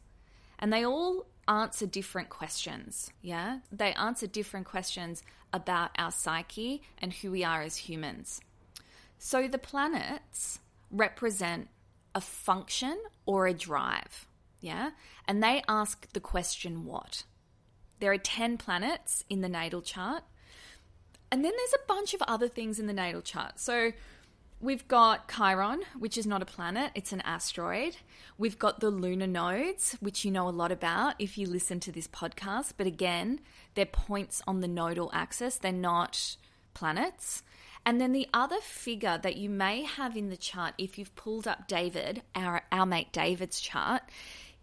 And 0.58 0.72
they 0.72 0.84
all 0.84 1.26
answer 1.48 1.86
different 1.86 2.28
questions. 2.28 3.10
Yeah? 3.22 3.58
They 3.72 3.92
answer 3.94 4.26
different 4.26 4.66
questions 4.66 5.22
about 5.52 5.90
our 5.98 6.12
psyche 6.12 6.82
and 6.98 7.12
who 7.12 7.30
we 7.30 7.44
are 7.44 7.62
as 7.62 7.76
humans. 7.76 8.40
So 9.18 9.48
the 9.48 9.58
planets 9.58 10.58
represent 10.90 11.68
a 12.14 12.20
function 12.20 12.98
or 13.26 13.46
a 13.46 13.54
drive. 13.54 14.26
Yeah. 14.60 14.90
And 15.26 15.42
they 15.42 15.62
ask 15.68 16.12
the 16.12 16.20
question, 16.20 16.84
what? 16.84 17.24
There 18.00 18.12
are 18.12 18.18
10 18.18 18.56
planets 18.58 19.24
in 19.28 19.40
the 19.40 19.48
natal 19.48 19.82
chart. 19.82 20.22
And 21.30 21.44
then 21.44 21.52
there's 21.56 21.74
a 21.74 21.86
bunch 21.86 22.14
of 22.14 22.22
other 22.22 22.48
things 22.48 22.78
in 22.78 22.86
the 22.86 22.92
natal 22.92 23.22
chart. 23.22 23.58
So 23.58 23.92
we've 24.60 24.86
got 24.88 25.28
Chiron, 25.28 25.82
which 25.98 26.16
is 26.16 26.26
not 26.26 26.42
a 26.42 26.46
planet, 26.46 26.92
it's 26.94 27.12
an 27.12 27.20
asteroid. 27.22 27.96
We've 28.38 28.58
got 28.58 28.80
the 28.80 28.90
lunar 28.90 29.26
nodes, 29.26 29.96
which 30.00 30.24
you 30.24 30.30
know 30.30 30.48
a 30.48 30.50
lot 30.50 30.72
about 30.72 31.14
if 31.18 31.36
you 31.36 31.46
listen 31.46 31.80
to 31.80 31.92
this 31.92 32.08
podcast. 32.08 32.74
But 32.76 32.86
again, 32.86 33.40
they're 33.74 33.86
points 33.86 34.42
on 34.46 34.60
the 34.60 34.68
nodal 34.68 35.10
axis, 35.12 35.58
they're 35.58 35.72
not 35.72 36.36
planets. 36.72 37.42
And 37.86 38.00
then 38.00 38.12
the 38.12 38.28
other 38.32 38.60
figure 38.60 39.18
that 39.22 39.36
you 39.36 39.50
may 39.50 39.82
have 39.82 40.16
in 40.16 40.30
the 40.30 40.36
chart, 40.36 40.74
if 40.78 40.98
you've 40.98 41.14
pulled 41.16 41.46
up 41.46 41.68
David, 41.68 42.22
our, 42.34 42.62
our 42.72 42.86
mate 42.86 43.12
David's 43.12 43.60
chart, 43.60 44.02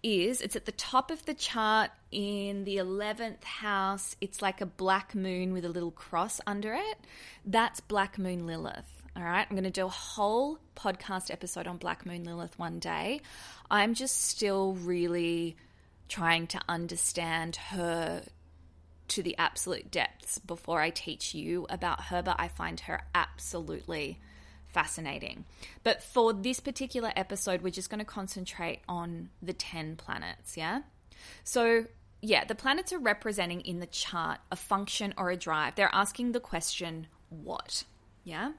is 0.04 0.42
it's 0.42 0.56
at 0.56 0.66
the 0.66 0.72
top 0.72 1.12
of 1.12 1.26
the 1.26 1.34
chart 1.34 1.92
in 2.12 2.64
the 2.64 2.78
11th 2.78 3.44
house. 3.44 4.16
It's 4.22 4.42
like 4.42 4.62
a 4.62 4.66
black 4.66 5.14
moon 5.14 5.54
with 5.54 5.66
a 5.66 5.70
little 5.70 5.92
cross 5.92 6.42
under 6.48 6.74
it. 6.74 6.98
That's 7.46 7.80
Black 7.80 8.18
Moon 8.18 8.48
Lilith. 8.48 9.04
All 9.16 9.24
right, 9.24 9.46
I'm 9.48 9.56
going 9.56 9.66
to 9.66 9.70
do 9.70 9.86
a 9.86 9.90
whole 9.90 10.58
podcast 10.76 11.32
episode 11.32 11.68
on 11.68 11.78
Black 11.78 12.06
Moon 12.06 12.24
Lilith 12.24 12.58
one 12.58 12.80
day. 12.80 13.22
I'm 13.70 13.94
just 13.94 14.30
still 14.30 14.74
really 14.74 15.58
trying 16.08 16.48
to 16.48 16.62
understand 16.68 17.58
her 17.58 18.24
to 19.12 19.24
the 19.24 19.38
absolute 19.38 19.92
depths 19.92 20.40
before 20.40 20.82
I 20.82 20.90
teach 20.90 21.34
you 21.34 21.66
about 21.70 22.06
her, 22.06 22.22
but 22.22 22.36
I 22.40 22.48
find 22.48 22.80
her 22.82 23.02
absolutely 23.14 24.20
fascinating. 24.68 25.46
But 25.84 26.02
for 26.02 26.34
this 26.34 26.60
particular 26.60 27.12
episode, 27.16 27.62
we're 27.62 27.72
just 27.72 27.90
going 27.90 28.00
to 28.00 28.06
concentrate 28.06 28.80
on 28.88 29.30
the 29.42 29.54
10 29.54 29.98
planets, 29.98 30.56
yeah? 30.56 30.82
So, 31.44 31.86
yeah, 32.22 32.46
the 32.46 32.56
planets 32.56 32.94
are 32.94 33.00
representing 33.00 33.62
in 33.62 33.80
the 33.80 33.88
chart 33.88 34.40
a 34.52 34.56
function 34.56 35.14
or 35.18 35.30
a 35.30 35.38
drive. 35.38 35.76
They're 35.76 35.94
asking 35.94 36.32
the 36.32 36.40
question, 36.40 37.08
what? 37.30 37.84
Yeah? 38.24 38.54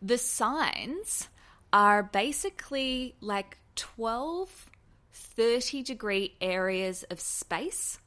The 0.00 0.18
signs 0.18 1.28
are 1.72 2.02
basically 2.02 3.16
like 3.20 3.58
12 3.74 4.70
30 5.16 5.82
degree 5.82 6.36
areas 6.40 7.02
of 7.04 7.20
space 7.20 7.98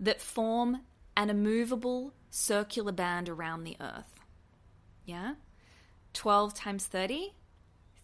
that 0.00 0.20
form 0.20 0.80
an 1.18 1.30
immovable 1.30 2.14
circular 2.30 2.92
band 2.92 3.28
around 3.28 3.64
the 3.64 3.76
Earth. 3.80 4.20
Yeah? 5.04 5.34
12 6.14 6.54
times 6.54 6.86
30, 6.86 7.34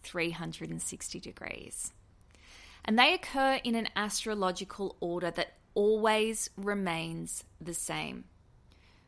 360 0.03 1.19
degrees. 1.21 1.93
And 2.83 2.99
they 2.99 3.13
occur 3.13 3.61
in 3.63 3.73
an 3.73 3.87
astrological 3.95 4.97
order 4.99 5.31
that 5.31 5.53
always 5.73 6.49
remains 6.57 7.45
the 7.61 7.73
same. 7.73 8.25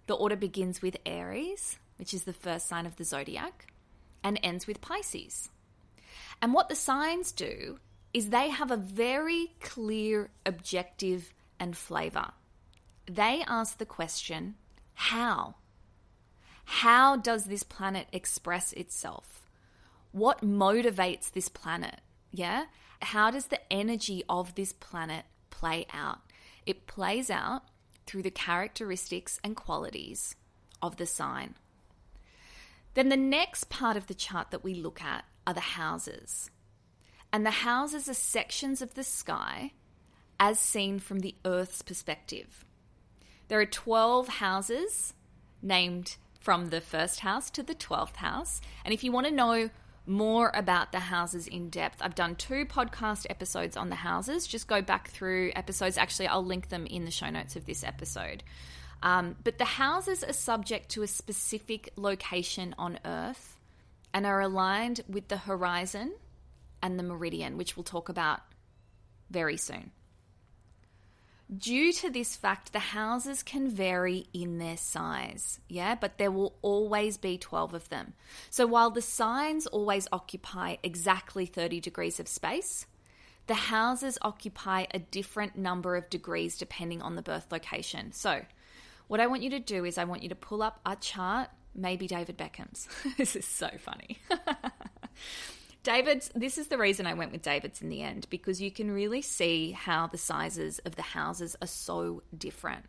The 0.07 0.15
order 0.15 0.37
begins 0.37 0.81
with 0.81 0.95
Aries, 1.05 1.77
which 1.97 2.13
is 2.13 2.23
the 2.23 2.33
first 2.33 2.67
sign 2.67 2.85
of 2.85 2.95
the 2.95 3.03
zodiac 3.03 3.73
and 4.23 4.39
ends 4.41 4.67
with 4.67 4.79
Pisces. 4.79 5.49
And 6.41 6.53
what 6.53 6.69
the 6.69 6.75
signs 6.75 7.33
do 7.33 7.77
is 8.13 8.29
they 8.29 8.49
have 8.49 8.71
a 8.71 8.77
very 8.77 9.51
clear 9.59 10.29
objective 10.45 11.33
and 11.59 11.75
flavor. 11.75 12.31
They 13.09 13.43
ask 13.47 13.77
the 13.77 13.85
question, 13.85 14.55
how? 14.93 15.55
How 16.65 17.15
does 17.15 17.45
this 17.45 17.63
planet 17.63 18.07
express 18.11 18.73
itself? 18.73 19.49
What 20.11 20.41
motivates 20.41 21.31
this 21.31 21.47
planet? 21.47 22.01
Yeah? 22.31 22.65
How 23.01 23.31
does 23.31 23.47
the 23.47 23.61
energy 23.71 24.23
of 24.27 24.55
this 24.55 24.73
planet 24.73 25.25
play 25.49 25.85
out? 25.93 26.19
It 26.65 26.87
plays 26.87 27.29
out 27.29 27.63
through 28.05 28.23
the 28.23 28.31
characteristics 28.31 29.39
and 29.43 29.55
qualities 29.55 30.35
of 30.81 30.97
the 30.97 31.05
sign. 31.05 31.55
Then 32.93 33.09
the 33.09 33.17
next 33.17 33.69
part 33.69 33.95
of 33.95 34.07
the 34.07 34.13
chart 34.13 34.51
that 34.51 34.63
we 34.63 34.73
look 34.73 35.01
at 35.01 35.23
are 35.45 35.53
the 35.53 35.59
houses. 35.59 36.49
And 37.31 37.45
the 37.45 37.51
houses 37.51 38.09
are 38.09 38.13
sections 38.13 38.81
of 38.81 38.95
the 38.95 39.03
sky 39.03 39.71
as 40.39 40.59
seen 40.59 40.99
from 40.99 41.19
the 41.19 41.35
Earth's 41.45 41.81
perspective. 41.81 42.65
There 43.47 43.59
are 43.59 43.65
12 43.65 44.27
houses 44.27 45.13
named 45.61 46.17
from 46.39 46.69
the 46.69 46.81
first 46.81 47.21
house 47.21 47.49
to 47.51 47.63
the 47.63 47.75
12th 47.75 48.17
house. 48.17 48.61
And 48.85 48.93
if 48.93 49.03
you 49.03 49.11
want 49.11 49.27
to 49.27 49.33
know 49.33 49.69
more 50.05 50.51
about 50.53 50.91
the 50.91 50.99
houses 50.99 51.47
in 51.47 51.69
depth, 51.69 52.01
I've 52.01 52.15
done 52.15 52.35
two 52.35 52.65
podcast 52.65 53.25
episodes 53.29 53.75
on 53.75 53.89
the 53.89 53.95
houses. 53.95 54.47
Just 54.47 54.67
go 54.67 54.81
back 54.81 55.09
through 55.09 55.51
episodes. 55.55 55.97
Actually, 55.97 56.27
I'll 56.27 56.45
link 56.45 56.69
them 56.69 56.85
in 56.85 57.05
the 57.05 57.11
show 57.11 57.29
notes 57.29 57.55
of 57.55 57.65
this 57.65 57.83
episode. 57.83 58.43
Um, 59.03 59.35
but 59.43 59.57
the 59.57 59.65
houses 59.65 60.23
are 60.23 60.33
subject 60.33 60.89
to 60.89 61.03
a 61.03 61.07
specific 61.07 61.91
location 61.95 62.73
on 62.77 62.99
Earth 63.05 63.57
and 64.13 64.25
are 64.25 64.41
aligned 64.41 65.01
with 65.07 65.27
the 65.27 65.37
horizon 65.37 66.13
and 66.81 66.97
the 66.97 67.03
meridian, 67.03 67.57
which 67.57 67.75
we'll 67.75 67.83
talk 67.83 68.09
about 68.09 68.39
very 69.29 69.57
soon. 69.57 69.91
Due 71.55 71.93
to 71.93 72.09
this 72.09 72.35
fact, 72.35 72.73
the 72.73 72.79
houses 72.79 73.41
can 73.41 73.69
vary 73.69 74.27
in 74.33 74.57
their 74.57 74.75
size, 74.75 75.61
yeah, 75.69 75.95
but 75.95 76.17
there 76.17 76.31
will 76.31 76.53
always 76.61 77.17
be 77.17 77.37
12 77.37 77.73
of 77.73 77.87
them. 77.87 78.13
So 78.49 78.67
while 78.67 78.91
the 78.91 79.01
signs 79.01 79.65
always 79.65 80.09
occupy 80.11 80.75
exactly 80.83 81.45
30 81.45 81.79
degrees 81.79 82.19
of 82.19 82.27
space, 82.27 82.85
the 83.47 83.53
houses 83.53 84.17
occupy 84.21 84.87
a 84.91 84.99
different 84.99 85.57
number 85.57 85.95
of 85.95 86.09
degrees 86.09 86.57
depending 86.57 87.01
on 87.01 87.15
the 87.15 87.21
birth 87.21 87.49
location. 87.49 88.11
So 88.11 88.41
what 89.07 89.21
I 89.21 89.27
want 89.27 89.41
you 89.41 89.49
to 89.51 89.59
do 89.59 89.85
is 89.85 89.97
I 89.97 90.03
want 90.03 90.23
you 90.23 90.29
to 90.29 90.35
pull 90.35 90.61
up 90.61 90.81
a 90.85 90.97
chart, 90.97 91.49
maybe 91.73 92.07
David 92.07 92.37
Beckham's. 92.37 92.89
this 93.17 93.37
is 93.37 93.45
so 93.45 93.69
funny. 93.79 94.19
David's, 95.87 96.29
this 96.35 96.57
is 96.57 96.67
the 96.67 96.77
reason 96.77 97.07
I 97.07 97.13
went 97.13 97.31
with 97.31 97.41
David's 97.41 97.81
in 97.81 97.87
the 97.87 98.03
end, 98.03 98.27
because 98.29 98.61
you 98.61 98.71
can 98.71 98.91
really 98.91 99.21
see 99.21 99.71
how 99.71 100.07
the 100.07 100.17
sizes 100.17 100.79
of 100.79 100.97
the 100.97 101.01
houses 101.01 101.55
are 101.61 101.67
so 101.67 102.23
different, 102.37 102.83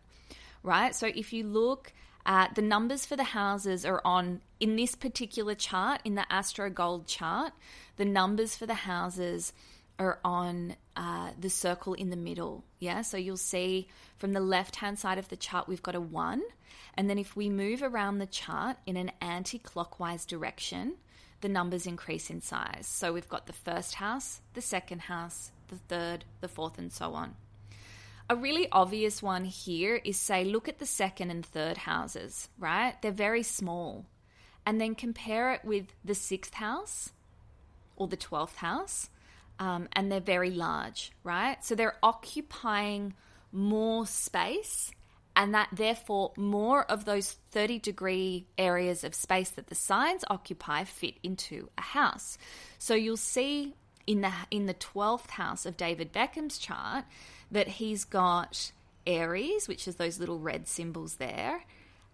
right? 0.64 0.92
So 0.92 1.06
if 1.06 1.32
you 1.32 1.44
look 1.44 1.92
at 2.26 2.56
the 2.56 2.60
numbers 2.60 3.06
for 3.06 3.14
the 3.14 3.22
houses 3.22 3.86
are 3.86 4.02
on, 4.04 4.40
in 4.58 4.74
this 4.74 4.96
particular 4.96 5.54
chart, 5.54 6.00
in 6.04 6.16
the 6.16 6.26
AstroGold 6.28 7.06
chart, 7.06 7.52
the 7.98 8.04
numbers 8.04 8.56
for 8.56 8.66
the 8.66 8.74
houses 8.74 9.52
are 10.00 10.18
on 10.24 10.74
uh, 10.96 11.30
the 11.38 11.50
circle 11.50 11.94
in 11.94 12.10
the 12.10 12.16
middle. 12.16 12.64
Yeah, 12.80 13.02
so 13.02 13.16
you'll 13.16 13.36
see 13.36 13.86
from 14.16 14.32
the 14.32 14.40
left 14.40 14.74
hand 14.74 14.98
side 14.98 15.18
of 15.18 15.28
the 15.28 15.36
chart, 15.36 15.68
we've 15.68 15.84
got 15.84 15.94
a 15.94 16.00
one. 16.00 16.42
And 16.94 17.08
then 17.08 17.18
if 17.18 17.36
we 17.36 17.48
move 17.48 17.80
around 17.84 18.18
the 18.18 18.26
chart 18.26 18.76
in 18.86 18.96
an 18.96 19.12
anti 19.20 19.60
clockwise 19.60 20.26
direction, 20.26 20.96
the 21.40 21.48
numbers 21.48 21.86
increase 21.86 22.30
in 22.30 22.40
size. 22.40 22.86
So 22.86 23.12
we've 23.12 23.28
got 23.28 23.46
the 23.46 23.52
first 23.52 23.94
house, 23.94 24.40
the 24.54 24.60
second 24.60 25.02
house, 25.02 25.52
the 25.68 25.76
third, 25.76 26.24
the 26.40 26.48
fourth, 26.48 26.78
and 26.78 26.92
so 26.92 27.14
on. 27.14 27.34
A 28.30 28.36
really 28.36 28.68
obvious 28.70 29.22
one 29.22 29.44
here 29.44 29.96
is 30.04 30.18
say, 30.18 30.44
look 30.44 30.68
at 30.68 30.78
the 30.78 30.86
second 30.86 31.30
and 31.30 31.44
third 31.44 31.78
houses, 31.78 32.48
right? 32.58 33.00
They're 33.00 33.12
very 33.12 33.42
small. 33.42 34.06
And 34.66 34.80
then 34.80 34.94
compare 34.94 35.52
it 35.54 35.64
with 35.64 35.86
the 36.04 36.14
sixth 36.14 36.54
house 36.54 37.10
or 37.96 38.06
the 38.06 38.18
12th 38.18 38.56
house 38.56 39.08
um, 39.58 39.88
and 39.92 40.10
they're 40.10 40.20
very 40.20 40.50
large, 40.50 41.12
right? 41.24 41.62
So 41.64 41.74
they're 41.74 41.96
occupying 42.02 43.14
more 43.52 44.06
space, 44.06 44.92
and 45.38 45.54
that 45.54 45.68
therefore 45.72 46.32
more 46.36 46.84
of 46.90 47.04
those 47.04 47.36
30 47.52 47.78
degree 47.78 48.44
areas 48.58 49.04
of 49.04 49.14
space 49.14 49.50
that 49.50 49.68
the 49.68 49.74
signs 49.74 50.24
occupy 50.28 50.82
fit 50.82 51.14
into 51.22 51.70
a 51.78 51.80
house. 51.80 52.36
So 52.80 52.94
you'll 52.94 53.16
see 53.16 53.74
in 54.04 54.20
the 54.20 54.32
in 54.50 54.66
the 54.66 54.74
12th 54.74 55.30
house 55.30 55.64
of 55.64 55.76
David 55.76 56.12
Beckham's 56.12 56.58
chart 56.58 57.04
that 57.52 57.68
he's 57.68 58.04
got 58.04 58.72
Aries, 59.06 59.68
which 59.68 59.86
is 59.86 59.94
those 59.94 60.18
little 60.18 60.40
red 60.40 60.66
symbols 60.66 61.14
there. 61.14 61.64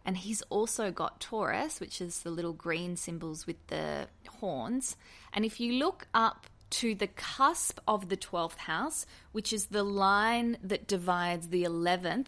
And 0.04 0.18
he's 0.18 0.42
also 0.50 0.90
got 0.90 1.18
Taurus, 1.18 1.80
which 1.80 2.02
is 2.02 2.20
the 2.20 2.30
little 2.30 2.52
green 2.52 2.94
symbols 2.94 3.46
with 3.46 3.56
the 3.68 4.08
horns. 4.28 4.98
And 5.32 5.46
if 5.46 5.58
you 5.60 5.72
look 5.72 6.08
up 6.12 6.46
to 6.70 6.94
the 6.94 7.06
cusp 7.06 7.80
of 7.88 8.10
the 8.10 8.18
12th 8.18 8.58
house, 8.58 9.06
which 9.32 9.50
is 9.50 9.66
the 9.66 9.82
line 9.82 10.58
that 10.62 10.86
divides 10.86 11.48
the 11.48 11.64
11th 11.64 12.26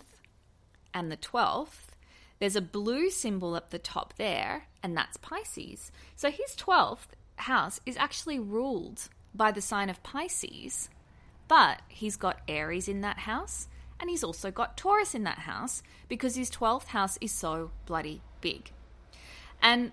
and 0.96 1.12
the 1.12 1.16
12th. 1.18 1.92
There's 2.40 2.56
a 2.56 2.62
blue 2.62 3.10
symbol 3.10 3.54
at 3.54 3.70
the 3.70 3.78
top 3.78 4.14
there, 4.16 4.64
and 4.82 4.96
that's 4.96 5.18
Pisces. 5.18 5.92
So 6.16 6.30
his 6.30 6.56
12th 6.56 7.08
house 7.36 7.80
is 7.84 7.98
actually 7.98 8.38
ruled 8.38 9.10
by 9.34 9.52
the 9.52 9.60
sign 9.60 9.90
of 9.90 10.02
Pisces, 10.02 10.88
but 11.48 11.82
he's 11.88 12.16
got 12.16 12.40
Aries 12.48 12.88
in 12.88 13.02
that 13.02 13.18
house, 13.20 13.68
and 14.00 14.08
he's 14.08 14.24
also 14.24 14.50
got 14.50 14.78
Taurus 14.78 15.14
in 15.14 15.24
that 15.24 15.40
house 15.40 15.82
because 16.08 16.34
his 16.34 16.50
12th 16.50 16.86
house 16.86 17.18
is 17.20 17.30
so 17.30 17.70
bloody 17.84 18.22
big. 18.40 18.72
And 19.60 19.92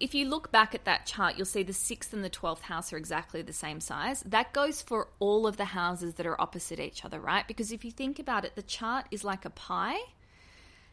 if 0.00 0.14
you 0.14 0.26
look 0.26 0.50
back 0.50 0.74
at 0.74 0.86
that 0.86 1.04
chart, 1.04 1.36
you'll 1.36 1.44
see 1.44 1.62
the 1.62 1.74
sixth 1.74 2.14
and 2.14 2.24
the 2.24 2.30
12th 2.30 2.62
house 2.62 2.92
are 2.92 2.96
exactly 2.96 3.42
the 3.42 3.52
same 3.52 3.80
size. 3.80 4.22
That 4.22 4.54
goes 4.54 4.80
for 4.80 5.08
all 5.18 5.46
of 5.46 5.58
the 5.58 5.66
houses 5.66 6.14
that 6.14 6.26
are 6.26 6.40
opposite 6.40 6.80
each 6.80 7.04
other, 7.04 7.20
right? 7.20 7.46
Because 7.46 7.70
if 7.70 7.84
you 7.84 7.90
think 7.90 8.18
about 8.18 8.46
it, 8.46 8.56
the 8.56 8.62
chart 8.62 9.06
is 9.10 9.24
like 9.24 9.44
a 9.44 9.50
pie. 9.50 9.98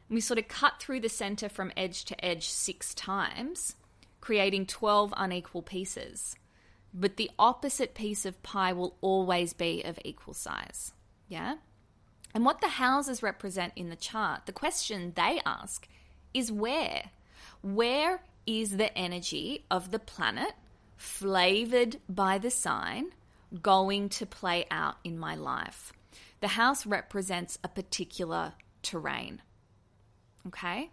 and 0.09 0.15
We 0.15 0.19
sort 0.19 0.39
of 0.39 0.49
cut 0.49 0.73
through 0.79 0.99
the 0.99 1.09
center 1.09 1.47
from 1.47 1.71
edge 1.77 2.03
to 2.05 2.25
edge 2.25 2.49
six 2.49 2.93
times, 2.93 3.77
creating 4.19 4.65
12 4.65 5.13
unequal 5.15 5.61
pieces. 5.61 6.35
But 6.93 7.15
the 7.15 7.31
opposite 7.39 7.95
piece 7.95 8.25
of 8.25 8.43
pie 8.43 8.73
will 8.73 8.97
always 8.99 9.53
be 9.53 9.83
of 9.83 9.97
equal 10.03 10.33
size. 10.33 10.91
Yeah? 11.29 11.55
And 12.33 12.43
what 12.43 12.59
the 12.59 12.67
houses 12.67 13.23
represent 13.23 13.71
in 13.77 13.89
the 13.89 13.95
chart, 13.95 14.47
the 14.47 14.51
question 14.51 15.13
they 15.15 15.39
ask 15.45 15.87
is 16.33 16.51
where? 16.51 17.11
Where 17.61 18.21
is 18.47 18.77
the 18.77 18.97
energy 18.97 19.65
of 19.69 19.91
the 19.91 19.99
planet 19.99 20.53
flavored 20.95 21.97
by 22.09 22.39
the 22.39 22.49
sign 22.49 23.11
going 23.61 24.09
to 24.09 24.25
play 24.25 24.65
out 24.71 24.95
in 25.03 25.19
my 25.19 25.35
life? 25.35 25.93
The 26.39 26.47
house 26.47 26.85
represents 26.85 27.59
a 27.63 27.67
particular 27.67 28.53
terrain. 28.81 29.41
Okay? 30.47 30.89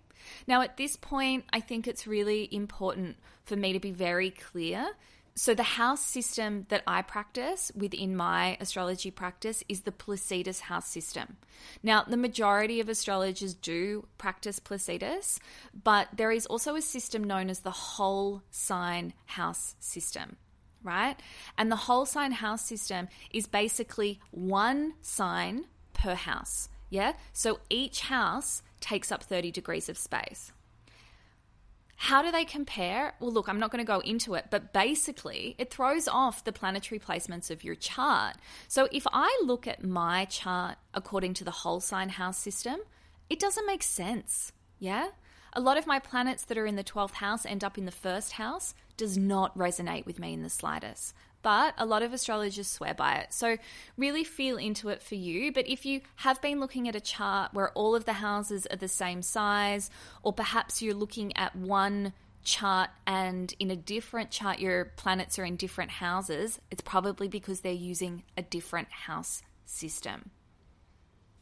Now, 0.47 0.63
at 0.63 0.77
this 0.77 0.97
point, 0.97 1.45
I 1.53 1.61
think 1.61 1.87
it's 1.87 2.07
really 2.07 2.49
important 2.53 3.17
for 3.45 3.57
me 3.57 3.73
to 3.73 3.81
be 3.81 3.93
very 3.93 4.31
clear. 4.31 4.87
So, 5.37 5.53
the 5.53 5.64
house 5.64 6.00
system 6.00 6.67
that 6.69 6.85
I 6.87 7.03
practice 7.03 7.73
within 7.75 8.14
my 8.14 8.57
astrology 8.61 9.11
practice 9.11 9.64
is 9.69 9.81
the 9.81 9.91
Placidus 9.91 10.61
house 10.61 10.87
system. 10.87 11.38
Now, 11.83 12.05
the 12.05 12.17
majority 12.17 12.79
of 12.79 12.88
astrologers 12.88 13.53
do 13.53 14.07
practice 14.17 14.61
Placidus, 14.61 15.41
but 15.73 16.07
there 16.17 16.31
is 16.31 16.47
also 16.47 16.76
a 16.76 16.83
system 16.83 17.25
known 17.25 17.50
as 17.50 17.61
the 17.61 17.73
whole 17.73 18.43
sign 18.50 19.12
house 19.26 19.75
system 19.81 20.37
right? 20.85 21.19
And 21.59 21.73
the 21.73 21.76
whole 21.76 22.07
sign 22.07 22.31
house 22.31 22.64
system 22.64 23.09
is 23.33 23.47
basically 23.47 24.21
one 24.31 24.93
sign 25.00 25.64
per 25.95 26.14
house. 26.14 26.69
Yeah? 26.91 27.14
So 27.33 27.59
each 27.71 28.03
house 28.03 28.62
takes 28.81 29.11
up 29.11 29.25
30 29.25 29.50
degrees 29.50 29.88
of 29.88 29.99
space. 29.99 30.53
How 31.97 32.23
do 32.23 32.31
they 32.31 32.45
compare? 32.45 33.15
Well, 33.21 33.33
look, 33.33 33.49
I'm 33.49 33.59
not 33.59 33.71
going 33.71 33.85
to 33.85 33.91
go 33.91 34.01
into 34.01 34.35
it, 34.35 34.47
but 34.51 34.73
basically, 34.73 35.55
it 35.59 35.71
throws 35.71 36.09
off 36.09 36.45
the 36.45 36.53
planetary 36.53 36.99
placements 36.99 37.51
of 37.51 37.65
your 37.65 37.75
chart. 37.75 38.37
So, 38.69 38.89
if 38.93 39.07
I 39.13 39.41
look 39.45 39.67
at 39.67 39.85
my 39.85 40.25
chart 40.27 40.77
according 40.93 41.35
to 41.35 41.45
the 41.45 41.51
whole 41.51 41.81
sign 41.81 42.11
house 42.11 42.39
system, 42.39 42.81
it 43.31 43.39
doesn't 43.39 43.67
make 43.67 43.83
sense. 43.83 44.53
Yeah? 44.79 45.09
A 45.53 45.61
lot 45.61 45.79
of 45.79 45.87
my 45.87 46.01
planets 46.01 46.45
that 46.47 46.59
are 46.59 46.67
in 46.67 46.77
the 46.77 46.85
12th 46.85 47.15
house 47.15 47.47
end 47.47 47.63
up 47.63 47.79
in 47.79 47.85
the 47.85 47.93
first 47.93 48.33
house 48.33 48.75
does 48.97 49.17
not 49.17 49.57
resonate 49.57 50.05
with 50.05 50.19
me 50.19 50.33
in 50.33 50.43
the 50.43 50.51
slightest 50.51 51.15
but 51.45 51.75
a 51.77 51.85
lot 51.85 52.03
of 52.03 52.13
astrologers 52.13 52.67
swear 52.67 52.95
by 52.95 53.17
it. 53.17 53.33
So 53.33 53.59
really 53.99 54.25
feel 54.25 54.57
into 54.57 54.89
it 54.89 55.03
for 55.03 55.15
you. 55.15 55.53
But 55.53 55.69
if 55.69 55.85
you 55.85 56.01
have 56.17 56.41
been 56.41 56.59
looking 56.59 56.89
at 56.89 56.97
a 56.97 57.01
chart 57.01 57.53
where 57.53 57.71
all 57.73 57.95
of 57.95 58.07
the 58.07 58.15
houses 58.15 58.67
are 58.71 58.77
the 58.77 58.89
same 58.89 59.21
size, 59.21 59.91
or 60.23 60.33
perhaps 60.33 60.81
you're 60.81 60.95
looking 60.95 61.37
at 61.37 61.55
one 61.55 62.15
chart 62.43 62.91
and 63.07 63.55
in 63.59 63.71
a 63.71 63.77
different 63.77 64.31
chart 64.31 64.59
your 64.59 64.87
planets 64.97 65.39
are 65.39 65.45
in 65.45 65.57
different 65.57 65.91
houses, 65.91 66.59
it's 66.71 66.83
probably 66.83 67.29
because 67.29 67.61
they're 67.61 67.73
using 67.73 68.23
a 68.37 68.43
different 68.43 68.91
house 68.91 69.43
system. 69.67 70.31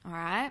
All 0.04 0.12
right. 0.12 0.50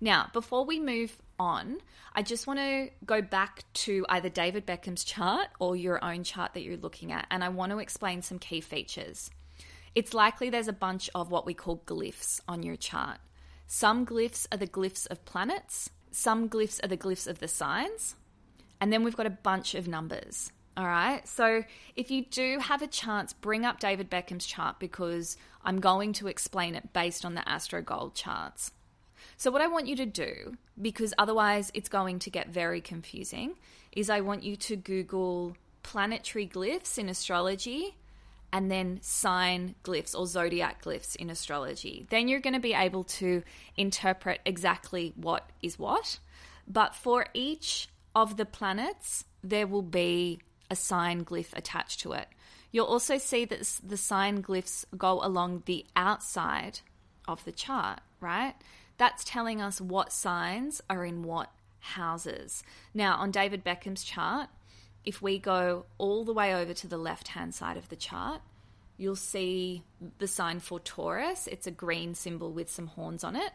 Now, 0.00 0.28
before 0.32 0.64
we 0.64 0.78
move 0.78 1.16
on, 1.38 1.78
I 2.14 2.22
just 2.22 2.46
want 2.46 2.58
to 2.58 2.90
go 3.04 3.22
back 3.22 3.64
to 3.72 4.04
either 4.08 4.28
David 4.28 4.66
Beckham's 4.66 5.04
chart 5.04 5.48
or 5.58 5.74
your 5.74 6.04
own 6.04 6.22
chart 6.22 6.54
that 6.54 6.62
you're 6.62 6.76
looking 6.76 7.12
at, 7.12 7.26
and 7.30 7.42
I 7.42 7.48
want 7.48 7.72
to 7.72 7.78
explain 7.78 8.22
some 8.22 8.38
key 8.38 8.60
features. 8.60 9.30
It's 9.94 10.14
likely 10.14 10.50
there's 10.50 10.68
a 10.68 10.72
bunch 10.72 11.08
of 11.14 11.30
what 11.30 11.46
we 11.46 11.54
call 11.54 11.82
glyphs 11.86 12.40
on 12.46 12.62
your 12.62 12.76
chart. 12.76 13.18
Some 13.66 14.04
glyphs 14.04 14.46
are 14.52 14.58
the 14.58 14.66
glyphs 14.66 15.06
of 15.10 15.24
planets, 15.24 15.90
some 16.10 16.48
glyphs 16.48 16.82
are 16.84 16.88
the 16.88 16.96
glyphs 16.96 17.26
of 17.26 17.38
the 17.38 17.48
signs, 17.48 18.16
and 18.80 18.92
then 18.92 19.02
we've 19.02 19.16
got 19.16 19.26
a 19.26 19.30
bunch 19.30 19.74
of 19.74 19.88
numbers. 19.88 20.52
All 20.76 20.86
right. 20.86 21.26
So 21.26 21.64
if 21.96 22.10
you 22.10 22.24
do 22.24 22.58
have 22.58 22.80
a 22.80 22.86
chance, 22.86 23.32
bring 23.32 23.64
up 23.64 23.80
David 23.80 24.08
Beckham's 24.08 24.46
chart 24.46 24.78
because 24.78 25.36
I'm 25.64 25.80
going 25.80 26.12
to 26.14 26.28
explain 26.28 26.74
it 26.74 26.92
based 26.92 27.24
on 27.24 27.34
the 27.34 27.42
AstroGold 27.42 28.14
charts. 28.14 28.70
So, 29.40 29.50
what 29.50 29.62
I 29.62 29.68
want 29.68 29.86
you 29.86 29.96
to 29.96 30.04
do, 30.04 30.58
because 30.82 31.14
otherwise 31.16 31.70
it's 31.72 31.88
going 31.88 32.18
to 32.18 32.30
get 32.30 32.50
very 32.50 32.82
confusing, 32.82 33.54
is 33.90 34.10
I 34.10 34.20
want 34.20 34.42
you 34.42 34.54
to 34.56 34.76
Google 34.76 35.56
planetary 35.82 36.46
glyphs 36.46 36.98
in 36.98 37.08
astrology 37.08 37.96
and 38.52 38.70
then 38.70 38.98
sign 39.00 39.76
glyphs 39.82 40.14
or 40.14 40.26
zodiac 40.26 40.84
glyphs 40.84 41.16
in 41.16 41.30
astrology. 41.30 42.06
Then 42.10 42.28
you're 42.28 42.40
going 42.40 42.52
to 42.52 42.60
be 42.60 42.74
able 42.74 43.04
to 43.04 43.42
interpret 43.78 44.42
exactly 44.44 45.14
what 45.16 45.48
is 45.62 45.78
what. 45.78 46.18
But 46.68 46.94
for 46.94 47.24
each 47.32 47.88
of 48.14 48.36
the 48.36 48.44
planets, 48.44 49.24
there 49.42 49.66
will 49.66 49.80
be 50.04 50.40
a 50.70 50.76
sign 50.76 51.24
glyph 51.24 51.56
attached 51.56 52.00
to 52.00 52.12
it. 52.12 52.28
You'll 52.72 52.84
also 52.84 53.16
see 53.16 53.46
that 53.46 53.80
the 53.82 53.96
sign 53.96 54.42
glyphs 54.42 54.84
go 54.98 55.18
along 55.22 55.62
the 55.64 55.86
outside 55.96 56.80
of 57.26 57.42
the 57.46 57.52
chart, 57.52 58.00
right? 58.20 58.54
That's 59.00 59.24
telling 59.24 59.62
us 59.62 59.80
what 59.80 60.12
signs 60.12 60.82
are 60.90 61.06
in 61.06 61.22
what 61.22 61.50
houses. 61.78 62.62
Now, 62.92 63.16
on 63.16 63.30
David 63.30 63.64
Beckham's 63.64 64.04
chart, 64.04 64.50
if 65.06 65.22
we 65.22 65.38
go 65.38 65.86
all 65.96 66.22
the 66.26 66.34
way 66.34 66.54
over 66.54 66.74
to 66.74 66.86
the 66.86 66.98
left 66.98 67.28
hand 67.28 67.54
side 67.54 67.78
of 67.78 67.88
the 67.88 67.96
chart, 67.96 68.42
you'll 68.98 69.16
see 69.16 69.84
the 70.18 70.26
sign 70.26 70.60
for 70.60 70.80
Taurus. 70.80 71.46
It's 71.46 71.66
a 71.66 71.70
green 71.70 72.14
symbol 72.14 72.52
with 72.52 72.68
some 72.68 72.88
horns 72.88 73.24
on 73.24 73.36
it. 73.36 73.50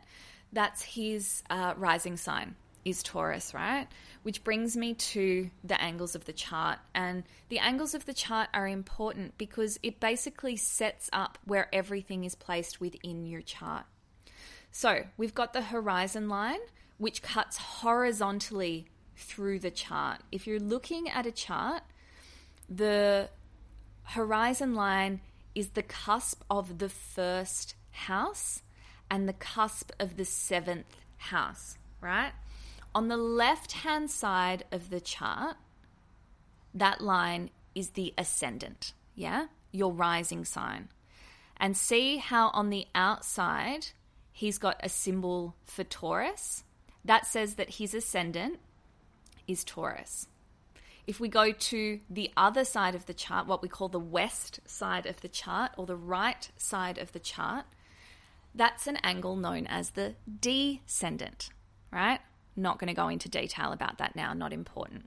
That's 0.52 0.82
his 0.82 1.44
uh, 1.48 1.76
rising 1.78 2.18
sign, 2.18 2.56
is 2.84 3.04
Taurus, 3.04 3.54
right? 3.54 3.88
Which 4.24 4.44
brings 4.44 4.76
me 4.76 4.96
to 4.96 5.52
the 5.64 5.80
angles 5.80 6.16
of 6.16 6.26
the 6.26 6.34
chart. 6.34 6.80
And 6.96 7.24
the 7.50 7.60
angles 7.60 7.94
of 7.94 8.08
the 8.08 8.16
chart 8.16 8.50
are 8.52 8.68
important 8.68 9.38
because 9.38 9.78
it 9.84 10.00
basically 10.00 10.56
sets 10.56 11.08
up 11.14 11.38
where 11.46 11.70
everything 11.72 12.24
is 12.24 12.34
placed 12.34 12.82
within 12.82 13.28
your 13.28 13.44
chart. 13.44 13.86
So 14.78 15.06
we've 15.16 15.34
got 15.34 15.54
the 15.54 15.62
horizon 15.62 16.28
line, 16.28 16.60
which 16.98 17.22
cuts 17.22 17.56
horizontally 17.56 18.88
through 19.16 19.60
the 19.60 19.72
chart. 19.72 20.20
If 20.34 20.46
you're 20.46 20.60
looking 20.60 21.08
at 21.08 21.26
a 21.26 21.32
chart, 21.32 21.84
the 22.68 23.30
horizon 24.04 24.76
line 24.76 25.22
is 25.56 25.70
the 25.70 25.82
cusp 25.82 26.44
of 26.50 26.80
the 26.80 26.90
first 26.90 27.76
house 27.92 28.64
and 29.10 29.30
the 29.30 29.34
cusp 29.40 29.94
of 29.98 30.18
the 30.18 30.26
seventh 30.26 30.98
house, 31.20 31.78
right? 32.02 32.34
On 32.94 33.08
the 33.08 33.16
left 33.16 33.72
hand 33.72 34.12
side 34.12 34.66
of 34.74 34.90
the 34.90 35.00
chart, 35.00 35.56
that 36.74 37.00
line 37.00 37.50
is 37.76 37.92
the 37.92 38.14
ascendant, 38.18 38.92
yeah? 39.16 39.46
Your 39.72 39.94
rising 39.94 40.44
sign. 40.44 40.90
And 41.56 41.78
see 41.78 42.18
how 42.18 42.50
on 42.50 42.72
the 42.72 42.88
outside 42.94 43.92
he's 44.36 44.58
got 44.58 44.78
a 44.84 44.90
symbol 44.90 45.56
for 45.64 45.86
Taurus. 45.86 46.66
That 47.06 47.26
says 47.26 47.56
that 47.56 47.76
his 47.76 47.94
ascendant 47.94 48.60
is 49.48 49.64
Taurus. 49.64 50.28
If 51.08 51.22
we 51.22 51.30
go 51.30 51.54
to 51.54 52.00
the 52.10 52.32
other 52.36 52.66
side 52.66 52.96
of 52.96 53.06
the 53.06 53.14
chart, 53.14 53.48
what 53.48 53.62
we 53.62 53.70
call 53.70 53.88
the 53.88 53.98
west 53.98 54.60
side 54.66 55.06
of 55.06 55.22
the 55.22 55.30
chart 55.30 55.72
or 55.78 55.86
the 55.86 55.96
right 55.96 56.50
side 56.58 56.98
of 56.98 57.14
the 57.14 57.20
chart, 57.20 57.66
that's 58.54 58.88
an 58.88 58.98
angle 58.98 59.38
known 59.38 59.68
as 59.68 59.92
the 59.92 60.16
descendant, 60.42 61.50
right? 61.90 62.20
Not 62.58 62.78
going 62.78 62.90
to 62.90 62.94
go 62.94 63.08
into 63.08 63.30
detail 63.30 63.72
about 63.72 64.00
that 64.00 64.18
now, 64.18 64.34
not 64.34 64.52
important. 64.52 65.06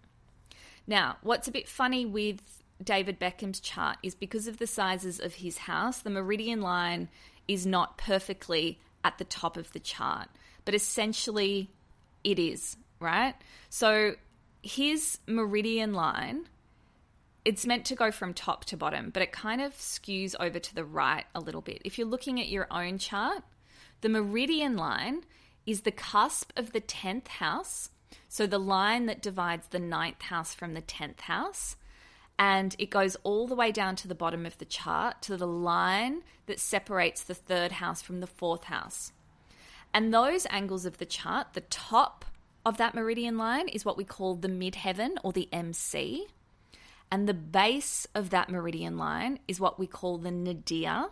Now, 0.86 1.18
what's 1.20 1.48
a 1.48 1.52
bit 1.52 1.68
funny 1.68 2.06
with 2.06 2.62
David 2.82 3.18
Beckham's 3.18 3.60
chart 3.60 3.98
is 4.02 4.14
because 4.14 4.46
of 4.46 4.56
the 4.56 4.66
sizes 4.66 5.20
of 5.20 5.34
his 5.34 5.58
house, 5.58 5.98
the 5.98 6.08
meridian 6.08 6.62
line 6.62 7.10
is 7.46 7.66
not 7.66 7.98
perfectly 7.98 8.78
at 9.04 9.18
the 9.18 9.24
top 9.24 9.56
of 9.56 9.72
the 9.72 9.80
chart. 9.80 10.28
But 10.64 10.74
essentially, 10.74 11.70
it 12.24 12.38
is, 12.38 12.76
right? 13.00 13.34
So 13.70 14.14
his 14.62 15.18
meridian 15.26 15.94
line, 15.94 16.48
it's 17.44 17.66
meant 17.66 17.84
to 17.86 17.94
go 17.94 18.10
from 18.10 18.34
top 18.34 18.64
to 18.66 18.76
bottom, 18.76 19.10
but 19.10 19.22
it 19.22 19.32
kind 19.32 19.60
of 19.60 19.74
skews 19.74 20.34
over 20.38 20.58
to 20.58 20.74
the 20.74 20.84
right 20.84 21.24
a 21.34 21.40
little 21.40 21.62
bit. 21.62 21.80
If 21.84 21.98
you're 21.98 22.06
looking 22.06 22.40
at 22.40 22.48
your 22.48 22.66
own 22.70 22.98
chart, 22.98 23.42
the 24.00 24.08
meridian 24.08 24.76
line 24.76 25.24
is 25.66 25.82
the 25.82 25.90
cusp 25.90 26.52
of 26.56 26.72
the 26.72 26.80
10th 26.80 27.28
house. 27.28 27.90
So 28.28 28.46
the 28.46 28.58
line 28.58 29.06
that 29.06 29.22
divides 29.22 29.68
the 29.68 29.78
ninth 29.78 30.22
house 30.22 30.54
from 30.54 30.74
the 30.74 30.82
10th 30.82 31.20
house 31.20 31.76
and 32.38 32.76
it 32.78 32.90
goes 32.90 33.16
all 33.24 33.46
the 33.46 33.54
way 33.54 33.72
down 33.72 33.96
to 33.96 34.08
the 34.08 34.14
bottom 34.14 34.46
of 34.46 34.56
the 34.58 34.64
chart 34.64 35.20
to 35.22 35.36
the 35.36 35.46
line 35.46 36.22
that 36.46 36.60
separates 36.60 37.22
the 37.22 37.34
third 37.34 37.72
house 37.72 38.00
from 38.00 38.20
the 38.20 38.26
fourth 38.26 38.64
house. 38.64 39.12
And 39.92 40.14
those 40.14 40.46
angles 40.50 40.86
of 40.86 40.98
the 40.98 41.06
chart, 41.06 41.48
the 41.54 41.62
top 41.62 42.24
of 42.64 42.76
that 42.76 42.94
meridian 42.94 43.38
line 43.38 43.68
is 43.68 43.84
what 43.84 43.96
we 43.96 44.04
call 44.04 44.36
the 44.36 44.48
midheaven 44.48 45.16
or 45.24 45.32
the 45.32 45.48
MC. 45.52 46.26
And 47.10 47.26
the 47.26 47.34
base 47.34 48.06
of 48.14 48.30
that 48.30 48.50
meridian 48.50 48.98
line 48.98 49.40
is 49.48 49.58
what 49.58 49.78
we 49.78 49.86
call 49.86 50.18
the 50.18 50.30
nadir 50.30 51.06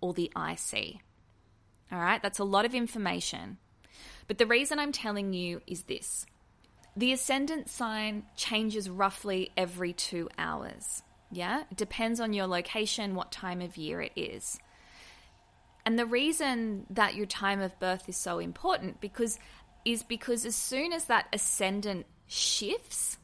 or 0.00 0.14
the 0.14 0.32
IC. 0.34 0.96
All 1.92 2.00
right, 2.00 2.22
that's 2.22 2.38
a 2.38 2.44
lot 2.44 2.64
of 2.64 2.74
information. 2.74 3.58
But 4.26 4.38
the 4.38 4.46
reason 4.46 4.78
I'm 4.78 4.92
telling 4.92 5.34
you 5.34 5.60
is 5.66 5.82
this 5.82 6.26
the 6.96 7.12
ascendant 7.12 7.68
sign 7.68 8.24
changes 8.36 8.88
roughly 8.88 9.50
every 9.56 9.92
two 9.92 10.28
hours. 10.38 11.02
Yeah, 11.30 11.64
it 11.70 11.76
depends 11.76 12.20
on 12.20 12.32
your 12.32 12.46
location, 12.46 13.14
what 13.14 13.32
time 13.32 13.60
of 13.60 13.76
year 13.76 14.00
it 14.00 14.12
is. 14.14 14.58
And 15.84 15.98
the 15.98 16.06
reason 16.06 16.86
that 16.90 17.14
your 17.14 17.26
time 17.26 17.60
of 17.60 17.78
birth 17.78 18.08
is 18.08 18.16
so 18.16 18.38
important 18.38 19.00
because 19.00 19.38
is 19.84 20.02
because 20.02 20.46
as 20.46 20.56
soon 20.56 20.92
as 20.92 21.06
that 21.06 21.26
ascendant 21.32 22.06
shifts, 22.26 23.18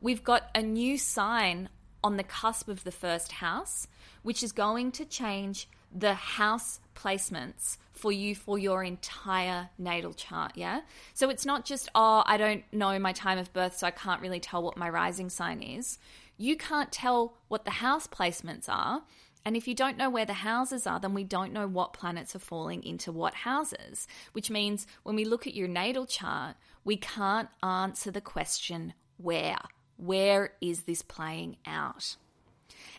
we've 0.00 0.24
got 0.24 0.48
a 0.54 0.62
new 0.62 0.96
sign 0.96 1.68
on 2.02 2.16
the 2.16 2.22
cusp 2.22 2.68
of 2.68 2.84
the 2.84 2.90
first 2.90 3.32
house, 3.32 3.88
which 4.22 4.42
is 4.42 4.52
going 4.52 4.92
to 4.92 5.04
change 5.04 5.68
the 5.94 6.14
house 6.14 6.80
placements 6.94 7.76
for 7.92 8.12
you 8.12 8.34
for 8.34 8.58
your 8.58 8.82
entire 8.82 9.70
natal 9.78 10.12
chart, 10.12 10.52
yeah? 10.54 10.80
So 11.14 11.30
it's 11.30 11.46
not 11.46 11.64
just, 11.64 11.88
oh, 11.94 12.22
I 12.26 12.36
don't 12.36 12.64
know 12.72 12.98
my 12.98 13.12
time 13.12 13.38
of 13.38 13.52
birth, 13.52 13.76
so 13.76 13.86
I 13.86 13.90
can't 13.90 14.20
really 14.20 14.40
tell 14.40 14.62
what 14.62 14.76
my 14.76 14.88
rising 14.88 15.30
sign 15.30 15.62
is. 15.62 15.98
You 16.36 16.56
can't 16.56 16.90
tell 16.90 17.36
what 17.48 17.64
the 17.64 17.70
house 17.70 18.06
placements 18.06 18.68
are. 18.68 19.02
And 19.44 19.56
if 19.56 19.66
you 19.66 19.74
don't 19.74 19.96
know 19.96 20.08
where 20.08 20.24
the 20.24 20.32
houses 20.34 20.86
are, 20.86 21.00
then 21.00 21.14
we 21.14 21.24
don't 21.24 21.52
know 21.52 21.66
what 21.66 21.92
planets 21.92 22.34
are 22.36 22.40
falling 22.40 22.84
into 22.84 23.10
what 23.10 23.34
houses, 23.34 24.06
which 24.32 24.50
means 24.50 24.86
when 25.02 25.16
we 25.16 25.24
look 25.24 25.46
at 25.46 25.54
your 25.54 25.68
natal 25.68 26.06
chart, 26.06 26.56
we 26.84 26.96
can't 26.96 27.48
answer 27.62 28.10
the 28.10 28.20
question 28.20 28.94
where. 29.16 29.58
Where 29.96 30.52
is 30.60 30.82
this 30.82 31.02
playing 31.02 31.56
out? 31.66 32.16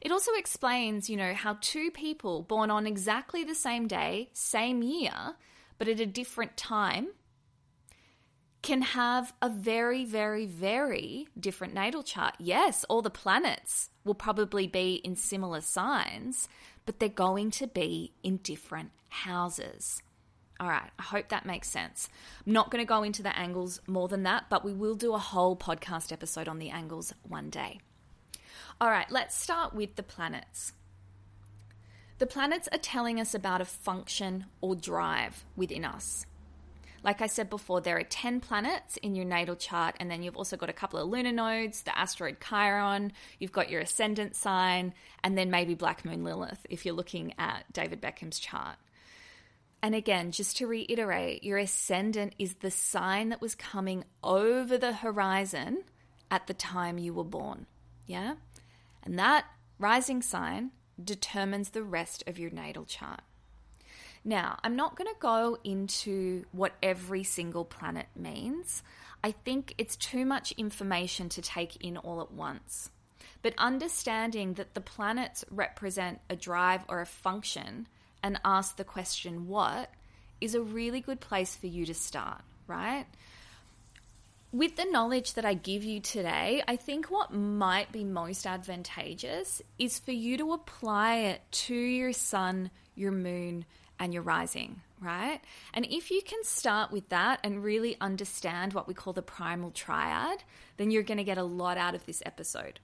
It 0.01 0.11
also 0.11 0.31
explains, 0.33 1.09
you 1.09 1.17
know, 1.17 1.33
how 1.33 1.57
two 1.61 1.91
people 1.91 2.43
born 2.43 2.69
on 2.71 2.87
exactly 2.87 3.43
the 3.43 3.55
same 3.55 3.87
day, 3.87 4.29
same 4.33 4.83
year, 4.83 5.35
but 5.77 5.87
at 5.87 5.99
a 5.99 6.05
different 6.05 6.57
time 6.57 7.09
can 8.61 8.81
have 8.81 9.33
a 9.41 9.49
very, 9.49 10.05
very, 10.05 10.45
very 10.45 11.27
different 11.37 11.73
natal 11.73 12.01
chart. 12.01 12.33
Yes, 12.39 12.85
all 12.85 13.01
the 13.01 13.09
planets 13.09 13.89
will 14.05 14.15
probably 14.15 14.67
be 14.67 14.95
in 15.03 15.15
similar 15.17 15.59
signs, 15.59 16.47
but 16.85 16.99
they're 16.99 17.09
going 17.09 17.51
to 17.51 17.67
be 17.67 18.13
in 18.23 18.37
different 18.37 18.91
houses. 19.09 20.01
All 20.59 20.69
right, 20.69 20.89
I 20.97 21.03
hope 21.03 21.27
that 21.29 21.45
makes 21.45 21.69
sense. 21.69 22.07
I'm 22.45 22.53
not 22.53 22.71
going 22.71 22.81
to 22.81 22.87
go 22.87 23.03
into 23.03 23.21
the 23.21 23.37
angles 23.37 23.81
more 23.85 24.07
than 24.07 24.23
that, 24.23 24.45
but 24.49 24.63
we 24.63 24.73
will 24.73 24.95
do 24.95 25.13
a 25.13 25.19
whole 25.19 25.57
podcast 25.57 26.13
episode 26.13 26.47
on 26.47 26.59
the 26.59 26.69
angles 26.69 27.13
one 27.27 27.49
day. 27.49 27.79
All 28.83 28.91
right, 28.91 29.09
let's 29.09 29.41
start 29.41 29.73
with 29.73 29.95
the 29.95 30.03
planets. 30.03 30.73
The 32.17 32.25
planets 32.25 32.67
are 32.69 32.77
telling 32.77 33.17
us 33.17 33.33
about 33.33 33.61
a 33.61 33.65
function 33.65 34.47
or 34.59 34.75
drive 34.75 35.45
within 35.55 35.85
us. 35.85 36.25
Like 37.01 37.21
I 37.21 37.27
said 37.27 37.49
before, 37.49 37.79
there 37.79 37.95
are 37.95 38.03
10 38.03 38.41
planets 38.41 38.97
in 38.97 39.15
your 39.15 39.23
natal 39.23 39.55
chart, 39.55 39.95
and 40.01 40.11
then 40.11 40.21
you've 40.21 40.35
also 40.35 40.57
got 40.57 40.69
a 40.69 40.73
couple 40.73 40.99
of 40.99 41.07
lunar 41.07 41.31
nodes, 41.31 41.83
the 41.83 41.97
asteroid 41.97 42.41
Chiron, 42.41 43.13
you've 43.39 43.53
got 43.53 43.69
your 43.69 43.79
ascendant 43.79 44.35
sign, 44.35 44.93
and 45.23 45.37
then 45.37 45.49
maybe 45.49 45.75
Black 45.75 46.03
Moon 46.03 46.25
Lilith 46.25 46.67
if 46.69 46.85
you're 46.85 46.93
looking 46.93 47.33
at 47.37 47.63
David 47.71 48.01
Beckham's 48.01 48.37
chart. 48.37 48.75
And 49.81 49.95
again, 49.95 50.31
just 50.31 50.57
to 50.57 50.67
reiterate, 50.67 51.45
your 51.45 51.57
ascendant 51.57 52.35
is 52.37 52.55
the 52.55 52.69
sign 52.69 53.29
that 53.29 53.39
was 53.39 53.55
coming 53.55 54.03
over 54.21 54.77
the 54.77 54.91
horizon 54.91 55.85
at 56.29 56.47
the 56.47 56.53
time 56.53 56.97
you 56.97 57.13
were 57.13 57.23
born. 57.23 57.65
Yeah? 58.05 58.33
And 59.03 59.19
that 59.19 59.45
rising 59.79 60.21
sign 60.21 60.71
determines 61.03 61.69
the 61.69 61.83
rest 61.83 62.23
of 62.27 62.39
your 62.39 62.51
natal 62.51 62.85
chart. 62.85 63.21
Now, 64.25 64.57
I'm 64.63 64.75
not 64.75 64.95
going 64.95 65.13
to 65.13 65.19
go 65.19 65.57
into 65.63 66.45
what 66.51 66.73
every 66.81 67.23
single 67.23 67.65
planet 67.65 68.07
means. 68.15 68.81
I 69.23 69.31
think 69.31 69.75
it's 69.77 69.97
too 69.97 70.25
much 70.25 70.53
information 70.53 71.29
to 71.29 71.41
take 71.41 71.83
in 71.83 71.97
all 71.97 72.21
at 72.21 72.31
once. 72.31 72.89
But 73.41 73.53
understanding 73.57 74.53
that 74.53 74.73
the 74.73 74.81
planets 74.81 75.43
represent 75.51 76.21
a 76.29 76.35
drive 76.35 76.85
or 76.87 77.01
a 77.01 77.05
function 77.05 77.87
and 78.21 78.39
ask 78.45 78.77
the 78.77 78.85
question 78.85 79.47
what 79.47 79.91
is 80.39 80.55
a 80.55 80.61
really 80.61 81.01
good 81.01 81.19
place 81.19 81.55
for 81.55 81.67
you 81.67 81.85
to 81.85 81.93
start, 81.93 82.41
right? 82.67 83.05
With 84.53 84.75
the 84.75 84.85
knowledge 84.85 85.33
that 85.33 85.45
I 85.45 85.55
give 85.55 85.83
you 85.83 85.99
today, 85.99 86.61
I 86.67 86.75
think 86.75 87.09
what 87.09 87.33
might 87.33 87.91
be 87.91 88.03
most 88.03 88.45
advantageous 88.45 89.63
is 89.79 89.97
for 89.97 90.11
you 90.11 90.37
to 90.37 90.53
apply 90.53 91.15
it 91.15 91.41
to 91.51 91.73
your 91.73 92.13
sun, 92.13 92.69
your 92.93 93.11
moon, 93.11 93.65
and 93.97 94.13
your 94.13 94.21
rising, 94.21 94.81
right? 95.01 95.41
And 95.73 95.87
if 95.89 96.11
you 96.11 96.21
can 96.21 96.43
start 96.43 96.91
with 96.91 97.09
that 97.09 97.39
and 97.43 97.63
really 97.63 97.97
understand 97.99 98.73
what 98.73 98.87
we 98.87 98.93
call 98.93 99.11
the 99.11 99.23
primal 99.23 99.71
triad, 99.71 100.43
then 100.77 100.91
you're 100.91 101.01
going 101.01 101.17
to 101.17 101.23
get 101.23 101.39
a 101.39 101.43
lot 101.43 101.79
out 101.79 101.95
of 101.95 102.05
this 102.05 102.21
episode. 102.23 102.79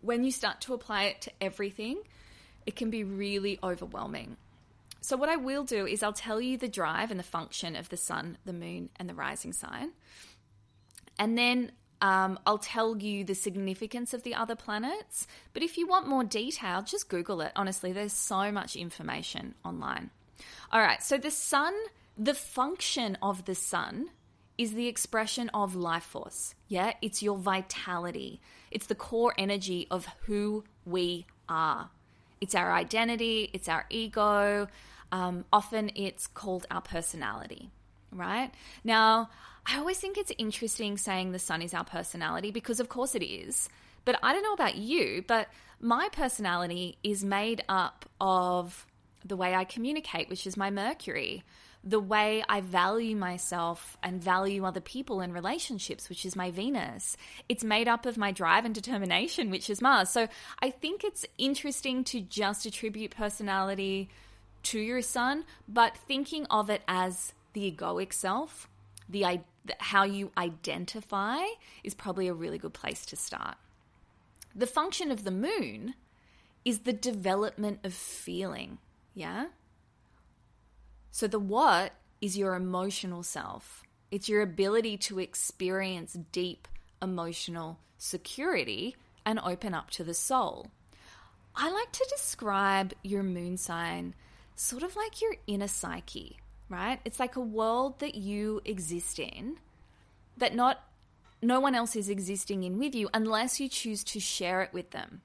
When 0.00 0.24
you 0.24 0.32
start 0.32 0.60
to 0.62 0.74
apply 0.74 1.04
it 1.04 1.20
to 1.20 1.32
everything, 1.40 2.02
it 2.66 2.74
can 2.74 2.90
be 2.90 3.04
really 3.04 3.60
overwhelming. 3.62 4.36
So, 5.02 5.16
what 5.16 5.28
I 5.28 5.36
will 5.36 5.62
do 5.62 5.86
is 5.86 6.02
I'll 6.02 6.12
tell 6.12 6.40
you 6.40 6.58
the 6.58 6.66
drive 6.66 7.12
and 7.12 7.20
the 7.20 7.24
function 7.24 7.76
of 7.76 7.88
the 7.88 7.96
sun, 7.96 8.38
the 8.44 8.52
moon, 8.52 8.90
and 8.96 9.08
the 9.08 9.14
rising 9.14 9.52
sign. 9.52 9.92
And 11.18 11.36
then 11.36 11.72
um, 12.00 12.38
I'll 12.46 12.58
tell 12.58 12.96
you 12.96 13.24
the 13.24 13.34
significance 13.34 14.14
of 14.14 14.22
the 14.22 14.34
other 14.34 14.54
planets. 14.54 15.26
But 15.52 15.62
if 15.62 15.76
you 15.76 15.86
want 15.86 16.06
more 16.06 16.24
detail, 16.24 16.82
just 16.82 17.08
Google 17.08 17.40
it. 17.40 17.52
Honestly, 17.56 17.92
there's 17.92 18.12
so 18.12 18.52
much 18.52 18.76
information 18.76 19.54
online. 19.64 20.10
All 20.70 20.80
right, 20.80 21.02
so 21.02 21.18
the 21.18 21.30
sun, 21.30 21.74
the 22.16 22.34
function 22.34 23.16
of 23.22 23.44
the 23.46 23.54
sun 23.54 24.10
is 24.56 24.74
the 24.74 24.86
expression 24.86 25.48
of 25.50 25.74
life 25.74 26.04
force. 26.04 26.54
Yeah, 26.68 26.92
it's 27.00 27.22
your 27.22 27.36
vitality, 27.36 28.40
it's 28.70 28.86
the 28.86 28.94
core 28.94 29.32
energy 29.38 29.86
of 29.90 30.06
who 30.26 30.64
we 30.84 31.26
are. 31.48 31.90
It's 32.40 32.54
our 32.54 32.72
identity, 32.72 33.50
it's 33.52 33.68
our 33.68 33.86
ego. 33.88 34.68
Um, 35.10 35.44
often 35.52 35.90
it's 35.94 36.26
called 36.26 36.66
our 36.70 36.82
personality, 36.82 37.70
right? 38.12 38.52
Now, 38.84 39.30
I 39.70 39.78
always 39.78 39.98
think 39.98 40.16
it's 40.16 40.32
interesting 40.38 40.96
saying 40.96 41.32
the 41.32 41.38
sun 41.38 41.60
is 41.60 41.74
our 41.74 41.84
personality 41.84 42.50
because, 42.50 42.80
of 42.80 42.88
course, 42.88 43.14
it 43.14 43.22
is. 43.22 43.68
But 44.06 44.18
I 44.22 44.32
don't 44.32 44.42
know 44.42 44.54
about 44.54 44.76
you, 44.76 45.22
but 45.26 45.48
my 45.78 46.08
personality 46.10 46.96
is 47.04 47.22
made 47.22 47.62
up 47.68 48.06
of 48.18 48.86
the 49.26 49.36
way 49.36 49.54
I 49.54 49.64
communicate, 49.64 50.30
which 50.30 50.46
is 50.46 50.56
my 50.56 50.70
Mercury, 50.70 51.44
the 51.84 52.00
way 52.00 52.42
I 52.48 52.62
value 52.62 53.14
myself 53.14 53.98
and 54.02 54.22
value 54.22 54.64
other 54.64 54.80
people 54.80 55.20
in 55.20 55.34
relationships, 55.34 56.08
which 56.08 56.24
is 56.24 56.34
my 56.34 56.50
Venus. 56.50 57.18
It's 57.50 57.62
made 57.62 57.88
up 57.88 58.06
of 58.06 58.16
my 58.16 58.32
drive 58.32 58.64
and 58.64 58.74
determination, 58.74 59.50
which 59.50 59.68
is 59.68 59.82
Mars. 59.82 60.08
So 60.08 60.28
I 60.62 60.70
think 60.70 61.04
it's 61.04 61.26
interesting 61.36 62.04
to 62.04 62.22
just 62.22 62.64
attribute 62.64 63.10
personality 63.10 64.08
to 64.62 64.80
your 64.80 65.02
sun, 65.02 65.44
but 65.68 65.94
thinking 65.94 66.46
of 66.46 66.70
it 66.70 66.82
as 66.88 67.34
the 67.52 67.70
egoic 67.70 68.14
self, 68.14 68.68
the 69.08 69.40
how 69.80 70.04
you 70.04 70.32
identify 70.36 71.38
is 71.84 71.94
probably 71.94 72.28
a 72.28 72.34
really 72.34 72.58
good 72.58 72.72
place 72.72 73.04
to 73.06 73.16
start. 73.16 73.56
The 74.54 74.66
function 74.66 75.10
of 75.10 75.24
the 75.24 75.30
moon 75.30 75.94
is 76.64 76.80
the 76.80 76.92
development 76.92 77.80
of 77.84 77.94
feeling, 77.94 78.78
yeah? 79.14 79.46
So, 81.10 81.26
the 81.26 81.38
what 81.38 81.92
is 82.20 82.36
your 82.36 82.54
emotional 82.54 83.22
self. 83.22 83.82
It's 84.10 84.28
your 84.28 84.42
ability 84.42 84.96
to 84.98 85.18
experience 85.18 86.16
deep 86.32 86.66
emotional 87.02 87.78
security 87.98 88.96
and 89.24 89.38
open 89.40 89.74
up 89.74 89.90
to 89.90 90.04
the 90.04 90.14
soul. 90.14 90.68
I 91.54 91.70
like 91.70 91.92
to 91.92 92.06
describe 92.10 92.94
your 93.02 93.22
moon 93.22 93.56
sign 93.56 94.14
sort 94.54 94.82
of 94.82 94.96
like 94.96 95.20
your 95.20 95.36
inner 95.46 95.68
psyche, 95.68 96.38
right? 96.68 97.00
It's 97.04 97.20
like 97.20 97.36
a 97.36 97.40
world 97.40 98.00
that 98.00 98.14
you 98.14 98.60
exist 98.64 99.18
in 99.18 99.56
that 100.36 100.54
not 100.54 100.84
no 101.40 101.60
one 101.60 101.74
else 101.74 101.94
is 101.94 102.08
existing 102.08 102.64
in 102.64 102.78
with 102.78 102.94
you 102.94 103.08
unless 103.14 103.60
you 103.60 103.68
choose 103.68 104.02
to 104.04 104.20
share 104.20 104.62
it 104.62 104.72
with 104.72 104.90
them. 104.90 105.20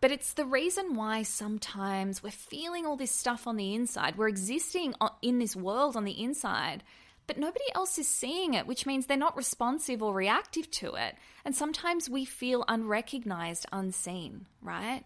But 0.00 0.10
it's 0.10 0.34
the 0.34 0.44
reason 0.44 0.96
why 0.96 1.22
sometimes 1.22 2.22
we're 2.22 2.30
feeling 2.30 2.84
all 2.84 2.96
this 2.96 3.10
stuff 3.10 3.46
on 3.46 3.56
the 3.56 3.74
inside. 3.74 4.16
We're 4.16 4.28
existing 4.28 4.94
in 5.22 5.38
this 5.38 5.56
world 5.56 5.96
on 5.96 6.04
the 6.04 6.22
inside, 6.22 6.82
but 7.26 7.38
nobody 7.38 7.64
else 7.74 7.98
is 7.98 8.08
seeing 8.08 8.52
it, 8.52 8.66
which 8.66 8.84
means 8.84 9.06
they're 9.06 9.16
not 9.16 9.36
responsive 9.36 10.02
or 10.02 10.12
reactive 10.12 10.70
to 10.72 10.94
it. 10.94 11.14
And 11.44 11.54
sometimes 11.54 12.10
we 12.10 12.26
feel 12.26 12.66
unrecognized, 12.68 13.64
unseen, 13.72 14.46
right? 14.60 15.04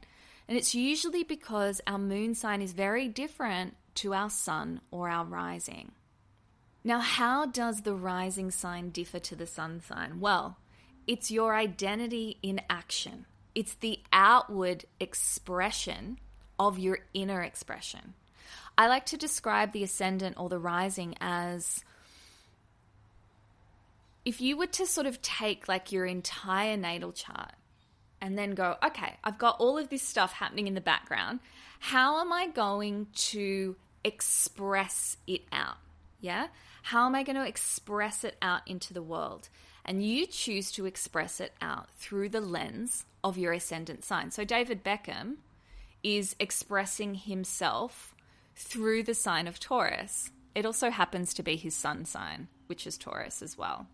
And 0.48 0.56
it's 0.56 0.74
usually 0.74 1.22
because 1.22 1.80
our 1.86 1.98
moon 1.98 2.34
sign 2.34 2.60
is 2.60 2.72
very 2.72 3.06
different 3.06 3.76
to 3.98 4.14
our 4.14 4.30
sun 4.30 4.80
or 4.90 5.08
our 5.08 5.24
rising. 5.24 5.92
Now, 6.84 7.00
how 7.00 7.46
does 7.46 7.82
the 7.82 7.94
rising 7.94 8.50
sign 8.50 8.90
differ 8.90 9.18
to 9.18 9.36
the 9.36 9.46
sun 9.46 9.80
sign? 9.80 10.20
Well, 10.20 10.58
it's 11.06 11.30
your 11.30 11.54
identity 11.54 12.38
in 12.42 12.60
action. 12.70 13.26
It's 13.54 13.74
the 13.74 14.00
outward 14.12 14.84
expression 15.00 16.18
of 16.58 16.78
your 16.78 17.00
inner 17.14 17.42
expression. 17.42 18.14
I 18.76 18.86
like 18.86 19.06
to 19.06 19.16
describe 19.16 19.72
the 19.72 19.82
ascendant 19.82 20.36
or 20.38 20.48
the 20.48 20.58
rising 20.58 21.16
as 21.20 21.84
if 24.24 24.40
you 24.40 24.56
were 24.56 24.66
to 24.66 24.86
sort 24.86 25.06
of 25.06 25.20
take 25.22 25.66
like 25.66 25.90
your 25.90 26.06
entire 26.06 26.76
natal 26.76 27.12
chart 27.12 27.52
and 28.20 28.38
then 28.38 28.52
go, 28.52 28.76
okay, 28.84 29.16
I've 29.24 29.38
got 29.38 29.56
all 29.58 29.78
of 29.78 29.88
this 29.88 30.02
stuff 30.02 30.32
happening 30.32 30.66
in 30.66 30.74
the 30.74 30.80
background. 30.80 31.40
How 31.80 32.20
am 32.20 32.32
I 32.32 32.48
going 32.48 33.06
to 33.14 33.76
express 34.04 35.16
it 35.26 35.42
out? 35.52 35.78
Yeah? 36.20 36.48
How 36.82 37.06
am 37.06 37.14
I 37.14 37.22
going 37.22 37.36
to 37.36 37.46
express 37.46 38.24
it 38.24 38.36
out 38.40 38.62
into 38.66 38.94
the 38.94 39.02
world? 39.02 39.48
And 39.84 40.04
you 40.04 40.26
choose 40.26 40.70
to 40.72 40.86
express 40.86 41.40
it 41.40 41.54
out 41.60 41.90
through 41.92 42.28
the 42.30 42.40
lens 42.40 43.04
of 43.24 43.38
your 43.38 43.52
ascendant 43.52 44.04
sign. 44.04 44.30
So 44.30 44.44
David 44.44 44.84
Beckham 44.84 45.36
is 46.02 46.36
expressing 46.38 47.14
himself 47.14 48.14
through 48.54 49.04
the 49.04 49.14
sign 49.14 49.46
of 49.46 49.60
Taurus. 49.60 50.30
It 50.54 50.66
also 50.66 50.90
happens 50.90 51.34
to 51.34 51.42
be 51.42 51.56
his 51.56 51.74
sun 51.74 52.04
sign, 52.04 52.48
which 52.66 52.86
is 52.86 52.98
Taurus 52.98 53.42
as 53.42 53.56
well. 53.56 53.86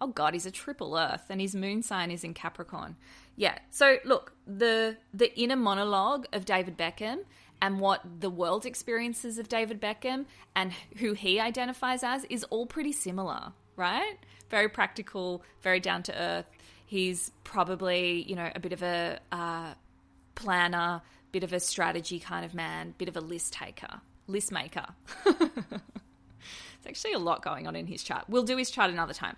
Oh 0.00 0.08
god, 0.08 0.32
he's 0.32 0.46
a 0.46 0.50
triple 0.50 0.96
earth 0.96 1.26
and 1.28 1.40
his 1.40 1.54
moon 1.54 1.82
sign 1.82 2.10
is 2.10 2.24
in 2.24 2.32
Capricorn. 2.32 2.96
Yeah. 3.36 3.58
So 3.70 3.98
look, 4.04 4.32
the 4.46 4.96
the 5.12 5.38
inner 5.38 5.56
monologue 5.56 6.26
of 6.32 6.46
David 6.46 6.78
Beckham 6.78 7.18
and 7.62 7.80
what 7.80 8.02
the 8.20 8.30
world 8.30 8.66
experiences 8.66 9.38
of 9.38 9.48
David 9.48 9.80
Beckham 9.80 10.26
and 10.54 10.72
who 10.96 11.12
he 11.12 11.40
identifies 11.40 12.02
as 12.02 12.24
is 12.24 12.44
all 12.44 12.66
pretty 12.66 12.92
similar, 12.92 13.52
right? 13.76 14.16
Very 14.48 14.68
practical, 14.68 15.42
very 15.62 15.80
down 15.80 16.02
to 16.04 16.20
earth. 16.20 16.46
He's 16.86 17.30
probably, 17.44 18.22
you 18.22 18.34
know, 18.34 18.50
a 18.54 18.60
bit 18.60 18.72
of 18.72 18.82
a 18.82 19.20
uh, 19.30 19.74
planner, 20.34 21.02
bit 21.32 21.44
of 21.44 21.52
a 21.52 21.60
strategy 21.60 22.18
kind 22.18 22.44
of 22.44 22.54
man, 22.54 22.94
bit 22.98 23.08
of 23.08 23.16
a 23.16 23.20
list 23.20 23.52
taker, 23.52 24.00
list 24.26 24.50
maker. 24.50 24.86
There's 25.24 26.86
actually 26.86 27.12
a 27.12 27.18
lot 27.18 27.42
going 27.42 27.66
on 27.66 27.76
in 27.76 27.86
his 27.86 28.02
chart. 28.02 28.24
We'll 28.28 28.42
do 28.42 28.56
his 28.56 28.70
chart 28.70 28.90
another 28.90 29.12
time. 29.12 29.36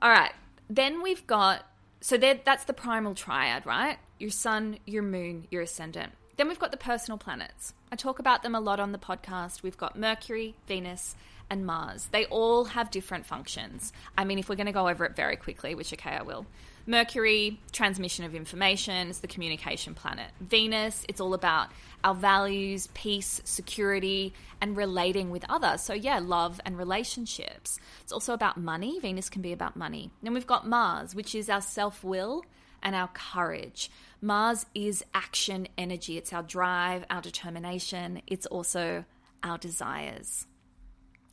All 0.00 0.10
right. 0.10 0.32
Then 0.68 1.02
we've 1.02 1.26
got 1.26 1.64
so 2.00 2.16
that's 2.16 2.64
the 2.64 2.72
primal 2.72 3.14
triad, 3.14 3.66
right? 3.66 3.98
Your 4.18 4.30
sun, 4.30 4.78
your 4.86 5.02
moon, 5.02 5.46
your 5.50 5.62
ascendant. 5.62 6.12
Then 6.40 6.48
we've 6.48 6.58
got 6.58 6.70
the 6.70 6.78
personal 6.78 7.18
planets. 7.18 7.74
I 7.92 7.96
talk 7.96 8.18
about 8.18 8.42
them 8.42 8.54
a 8.54 8.60
lot 8.60 8.80
on 8.80 8.92
the 8.92 8.98
podcast. 8.98 9.62
We've 9.62 9.76
got 9.76 9.94
Mercury, 9.94 10.54
Venus, 10.66 11.14
and 11.50 11.66
Mars. 11.66 12.08
They 12.12 12.24
all 12.24 12.64
have 12.64 12.90
different 12.90 13.26
functions. 13.26 13.92
I 14.16 14.24
mean, 14.24 14.38
if 14.38 14.48
we're 14.48 14.56
going 14.56 14.64
to 14.64 14.72
go 14.72 14.88
over 14.88 15.04
it 15.04 15.14
very 15.14 15.36
quickly, 15.36 15.74
which 15.74 15.92
okay, 15.92 16.12
I 16.12 16.22
will. 16.22 16.46
Mercury, 16.86 17.60
transmission 17.72 18.24
of 18.24 18.34
information, 18.34 19.08
is 19.08 19.20
the 19.20 19.26
communication 19.26 19.92
planet. 19.92 20.30
Venus, 20.40 21.04
it's 21.10 21.20
all 21.20 21.34
about 21.34 21.68
our 22.04 22.14
values, 22.14 22.88
peace, 22.94 23.42
security, 23.44 24.32
and 24.62 24.78
relating 24.78 25.28
with 25.28 25.44
others. 25.50 25.82
So, 25.82 25.92
yeah, 25.92 26.20
love 26.20 26.58
and 26.64 26.78
relationships. 26.78 27.78
It's 28.00 28.12
also 28.12 28.32
about 28.32 28.56
money. 28.56 28.98
Venus 28.98 29.28
can 29.28 29.42
be 29.42 29.52
about 29.52 29.76
money. 29.76 30.10
Then 30.22 30.32
we've 30.32 30.46
got 30.46 30.66
Mars, 30.66 31.14
which 31.14 31.34
is 31.34 31.50
our 31.50 31.60
self 31.60 32.02
will 32.02 32.46
and 32.82 32.94
our 32.94 33.08
courage. 33.08 33.90
Mars 34.20 34.66
is 34.74 35.04
action 35.14 35.68
energy, 35.78 36.18
it's 36.18 36.32
our 36.32 36.42
drive, 36.42 37.04
our 37.10 37.22
determination, 37.22 38.22
it's 38.26 38.46
also 38.46 39.04
our 39.42 39.58
desires. 39.58 40.46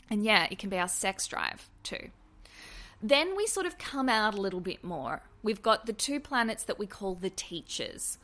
And 0.09 0.23
yeah, 0.23 0.47
it 0.49 0.57
can 0.57 0.69
be 0.69 0.77
our 0.77 0.87
sex 0.87 1.27
drive 1.27 1.69
too. 1.83 2.09
Then 3.01 3.35
we 3.35 3.45
sort 3.45 3.65
of 3.65 3.77
come 3.77 4.09
out 4.09 4.33
a 4.33 4.41
little 4.41 4.61
bit 4.61 4.83
more. 4.83 5.21
We've 5.43 5.61
got 5.61 5.85
the 5.85 5.93
two 5.93 6.19
planets 6.19 6.63
that 6.63 6.79
we 6.79 6.87
call 6.87 7.15
the 7.15 7.29
teachers. 7.29 8.17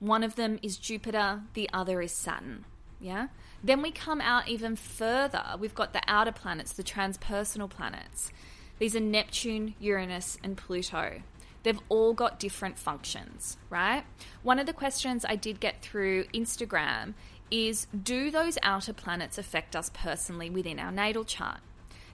One 0.00 0.22
of 0.22 0.34
them 0.34 0.58
is 0.62 0.76
Jupiter, 0.76 1.42
the 1.54 1.70
other 1.72 2.02
is 2.02 2.12
Saturn. 2.12 2.64
Yeah? 3.00 3.28
Then 3.64 3.82
we 3.82 3.90
come 3.90 4.20
out 4.20 4.48
even 4.48 4.76
further. 4.76 5.44
We've 5.58 5.74
got 5.74 5.92
the 5.92 6.02
outer 6.06 6.32
planets, 6.32 6.72
the 6.72 6.82
transpersonal 6.82 7.70
planets. 7.70 8.30
These 8.78 8.96
are 8.96 9.00
Neptune, 9.00 9.74
Uranus, 9.78 10.38
and 10.42 10.56
Pluto. 10.56 11.22
They've 11.62 11.80
all 11.88 12.12
got 12.12 12.38
different 12.38 12.78
functions, 12.78 13.56
right? 13.70 14.04
One 14.42 14.58
of 14.58 14.66
the 14.66 14.72
questions 14.72 15.24
I 15.28 15.36
did 15.36 15.60
get 15.60 15.82
through 15.82 16.24
Instagram 16.34 17.14
is 17.50 17.86
Do 18.02 18.30
those 18.30 18.58
outer 18.62 18.92
planets 18.92 19.38
affect 19.38 19.76
us 19.76 19.90
personally 19.92 20.50
within 20.50 20.78
our 20.78 20.90
natal 20.90 21.24
chart? 21.24 21.60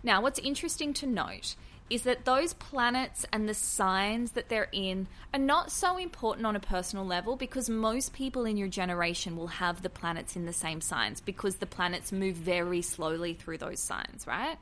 Now, 0.03 0.21
what's 0.21 0.39
interesting 0.39 0.93
to 0.95 1.07
note 1.07 1.57
is 1.91 2.03
that 2.03 2.25
those 2.25 2.53
planets 2.53 3.25
and 3.33 3.49
the 3.49 3.55
signs 3.55 4.33
that 4.33 4.49
they're 4.49 4.69
in 4.73 5.07
are 5.33 5.41
not 5.41 5.73
so 5.73 5.97
important 5.97 6.47
on 6.47 6.55
a 6.55 6.61
personal 6.61 7.05
level 7.05 7.35
because 7.35 7.71
most 7.71 8.13
people 8.13 8.45
in 8.45 8.57
your 8.57 8.69
generation 8.69 9.37
will 9.37 9.47
have 9.47 9.83
the 9.83 9.89
planets 9.89 10.37
in 10.37 10.45
the 10.45 10.53
same 10.53 10.81
signs 10.81 11.21
because 11.21 11.57
the 11.57 11.67
planets 11.67 12.13
move 12.13 12.37
very 12.37 12.83
slowly 12.83 13.33
through 13.33 13.59
those 13.59 13.81
signs, 13.81 14.27
right? 14.27 14.59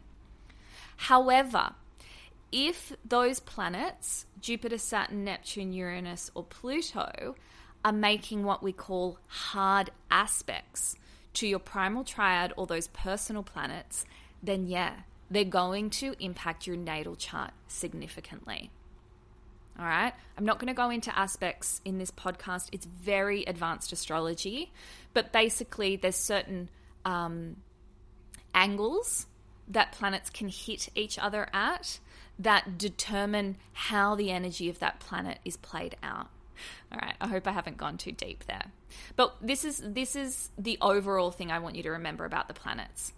However, 0.97 1.73
if 2.53 2.93
those 3.05 3.41
planets, 3.41 4.27
Jupiter, 4.41 4.79
Saturn, 4.79 5.25
Neptune, 5.25 5.73
Uranus, 5.73 6.31
or 6.35 6.45
Pluto, 6.45 7.35
are 7.85 7.93
making 7.93 8.45
what 8.45 8.63
we 8.63 8.73
call 8.73 9.19
hard 9.27 9.91
aspects 10.11 10.97
to 11.35 11.47
your 11.47 11.59
primal 11.59 12.03
triad 12.03 12.53
or 12.57 12.67
those 12.67 12.89
personal 12.89 13.43
planets, 13.43 14.05
then 14.43 14.67
yeah, 14.67 14.95
they're 15.31 15.45
going 15.45 15.91
to 15.91 16.15
impact 16.19 16.67
your 16.67 16.77
natal 16.77 17.17
chart 17.17 17.53
significantly. 17.69 18.71
All 19.79 19.85
right. 19.85 20.15
I'm 20.39 20.47
not 20.47 20.59
going 20.59 20.69
to 20.69 20.75
go 20.75 20.89
into 20.89 21.17
aspects 21.17 21.83
in 21.85 21.99
this 21.99 22.11
podcast. 22.11 22.69
It's 22.73 22.87
very 22.87 23.45
advanced 23.45 23.93
astrology, 23.93 24.73
but 25.13 25.33
basically, 25.33 25.97
there's 25.97 26.17
certain 26.17 26.71
um, 27.05 27.57
angles 28.55 29.27
that 29.69 29.93
planets 29.93 30.31
can 30.31 30.49
hit 30.49 30.89
each 30.95 31.19
other 31.19 31.49
at 31.53 31.99
that 32.39 32.79
determine 32.79 33.57
how 33.73 34.15
the 34.15 34.31
energy 34.31 34.69
of 34.69 34.79
that 34.81 35.01
planet 35.01 35.39
is 35.45 35.57
played 35.57 35.97
out. 36.03 36.29
All 36.91 36.99
right, 37.01 37.15
I 37.21 37.29
hope 37.29 37.47
I 37.47 37.53
haven't 37.53 37.77
gone 37.77 37.99
too 37.99 38.13
deep 38.13 38.45
there. 38.45 38.73
But 39.15 39.37
this 39.43 39.65
is 39.65 39.83
this 39.85 40.17
is 40.17 40.51
the 40.57 40.79
overall 40.81 41.31
thing 41.31 41.51
I 41.51 41.59
want 41.59 41.77
you 41.77 41.83
to 41.85 41.91
remember 41.91 42.25
about 42.25 42.49
the 42.49 42.55
planets. 42.55 43.13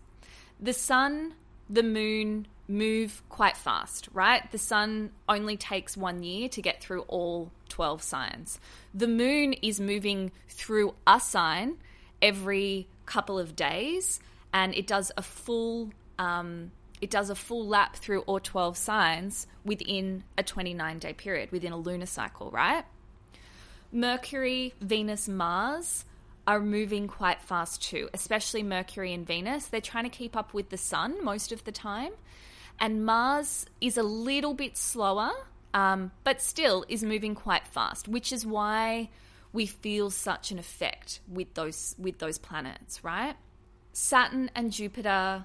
The 0.61 0.73
sun 0.73 1.35
the 1.71 1.83
moon 1.83 2.47
move 2.67 3.23
quite 3.29 3.57
fast, 3.57 4.09
right? 4.13 4.51
The 4.51 4.59
sun 4.59 5.11
only 5.29 5.57
takes 5.57 5.97
one 5.97 6.23
year 6.23 6.49
to 6.51 6.63
get 6.63 6.83
through 6.83 7.03
all 7.03 7.51
12 7.69 8.03
signs. 8.03 8.61
The 8.95 9.09
moon 9.09 9.53
is 9.55 9.81
moving 9.81 10.33
through 10.49 10.95
a 11.07 11.21
sign 11.21 11.77
every 12.21 12.89
couple 13.07 13.39
of 13.39 13.57
days 13.57 14.21
and 14.53 14.75
it 14.75 14.87
does 14.87 15.13
a 15.17 15.23
full 15.23 15.91
um, 16.19 16.73
it 17.01 17.11
does 17.11 17.31
a 17.31 17.35
full 17.35 17.67
lap 17.67 17.97
through 17.97 18.21
all 18.23 18.41
12 18.41 18.77
signs 18.77 19.47
within 19.65 20.25
a 20.37 20.43
29 20.43 20.99
day 20.99 21.13
period 21.13 21.51
within 21.53 21.73
a 21.73 21.77
lunar 21.77 22.07
cycle 22.07 22.51
right 22.51 22.85
mercury 23.93 24.75
venus 24.81 25.29
mars 25.29 26.05
are 26.49 26.61
moving 26.61 27.07
quite 27.07 27.43
fast 27.43 27.83
too, 27.83 28.09
especially 28.15 28.63
Mercury 28.63 29.13
and 29.13 29.27
Venus. 29.27 29.67
They're 29.67 29.83
trying 29.83 30.05
to 30.05 30.11
keep 30.11 30.35
up 30.35 30.55
with 30.55 30.71
the 30.71 30.79
sun 30.79 31.23
most 31.23 31.53
of 31.53 31.63
the 31.65 31.73
time. 31.73 32.13
And 32.81 33.05
Mars 33.05 33.67
is 33.83 33.99
a 33.99 34.03
little 34.03 34.55
bit 34.55 34.79
slower, 34.79 35.31
um, 35.75 36.11
but 36.25 36.41
still 36.41 36.87
is 36.89 37.05
moving 37.05 37.35
quite 37.35 37.67
fast, 37.67 38.09
which 38.09 38.33
is 38.33 38.47
why 38.47 39.11
we 39.53 39.67
feel 39.67 40.09
such 40.09 40.51
an 40.51 40.59
effect 40.59 41.21
with 41.29 41.53
those 41.53 41.95
with 41.99 42.19
those 42.19 42.39
planets, 42.39 43.05
right? 43.05 43.37
Saturn 43.93 44.51
and 44.55 44.73
Jupiter 44.73 45.45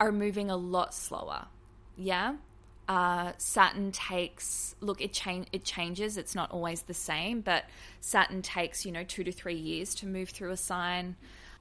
are 0.00 0.12
moving 0.12 0.50
a 0.50 0.56
lot 0.56 0.94
slower. 0.94 1.46
Yeah 1.96 2.34
uh, 2.88 3.32
Saturn 3.36 3.92
takes 3.92 4.74
look 4.80 5.00
it 5.00 5.12
change 5.12 5.46
it 5.52 5.64
changes. 5.64 6.16
It's 6.16 6.34
not 6.34 6.50
always 6.50 6.82
the 6.82 6.94
same, 6.94 7.42
but 7.42 7.64
Saturn 8.00 8.40
takes 8.42 8.86
you 8.86 8.92
know 8.92 9.04
two 9.04 9.24
to 9.24 9.32
three 9.32 9.56
years 9.56 9.94
to 9.96 10.06
move 10.06 10.30
through 10.30 10.50
a 10.50 10.56
sign, 10.56 11.16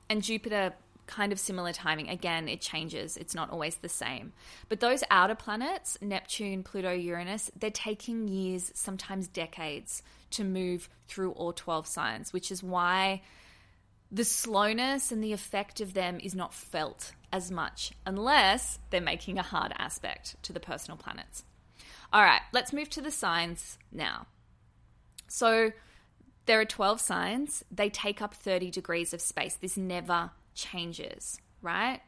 and 0.09 0.23
Jupiter 0.23 0.73
kind 1.05 1.31
of 1.31 1.39
similar 1.39 1.71
timing. 1.71 2.09
Again, 2.09 2.49
it 2.49 2.59
changes. 2.59 3.15
It's 3.17 3.35
not 3.35 3.49
always 3.49 3.77
the 3.77 3.89
same. 3.89 4.33
But 4.67 4.81
those 4.81 5.05
outer 5.09 5.35
planets, 5.35 5.97
Neptune, 6.01 6.63
Pluto, 6.63 6.91
Uranus, 6.91 7.49
they're 7.57 7.71
taking 7.71 8.27
years, 8.27 8.73
sometimes 8.75 9.29
decades, 9.29 10.03
to 10.31 10.43
move 10.43 10.89
through 11.07 11.31
all 11.31 11.53
12 11.53 11.87
signs, 11.87 12.33
which 12.33 12.51
is 12.51 12.61
why 12.61 13.21
the 14.11 14.23
slowness 14.23 15.11
and 15.11 15.23
the 15.23 15.33
effect 15.33 15.81
of 15.81 15.93
them 15.93 16.19
is 16.21 16.33
not 16.33 16.53
felt 16.53 17.13
as 17.31 17.51
much 17.51 17.91
unless 18.05 18.79
they're 18.89 19.01
making 19.01 19.37
a 19.37 19.43
hard 19.43 19.73
aspect 19.77 20.41
to 20.43 20.53
the 20.53 20.59
personal 20.59 20.97
planets. 20.97 21.43
All 22.13 22.21
right, 22.21 22.41
let's 22.53 22.71
move 22.71 22.89
to 22.91 23.01
the 23.01 23.11
signs 23.11 23.77
now. 23.91 24.27
So 25.27 25.71
there 26.45 26.61
are 26.61 26.65
12 26.65 27.01
signs, 27.01 27.65
they 27.69 27.89
take 27.89 28.21
up 28.21 28.33
30 28.33 28.71
degrees 28.71 29.13
of 29.13 29.19
space. 29.19 29.55
This 29.55 29.75
never 29.75 30.31
changes, 30.55 31.39
right? 31.61 31.99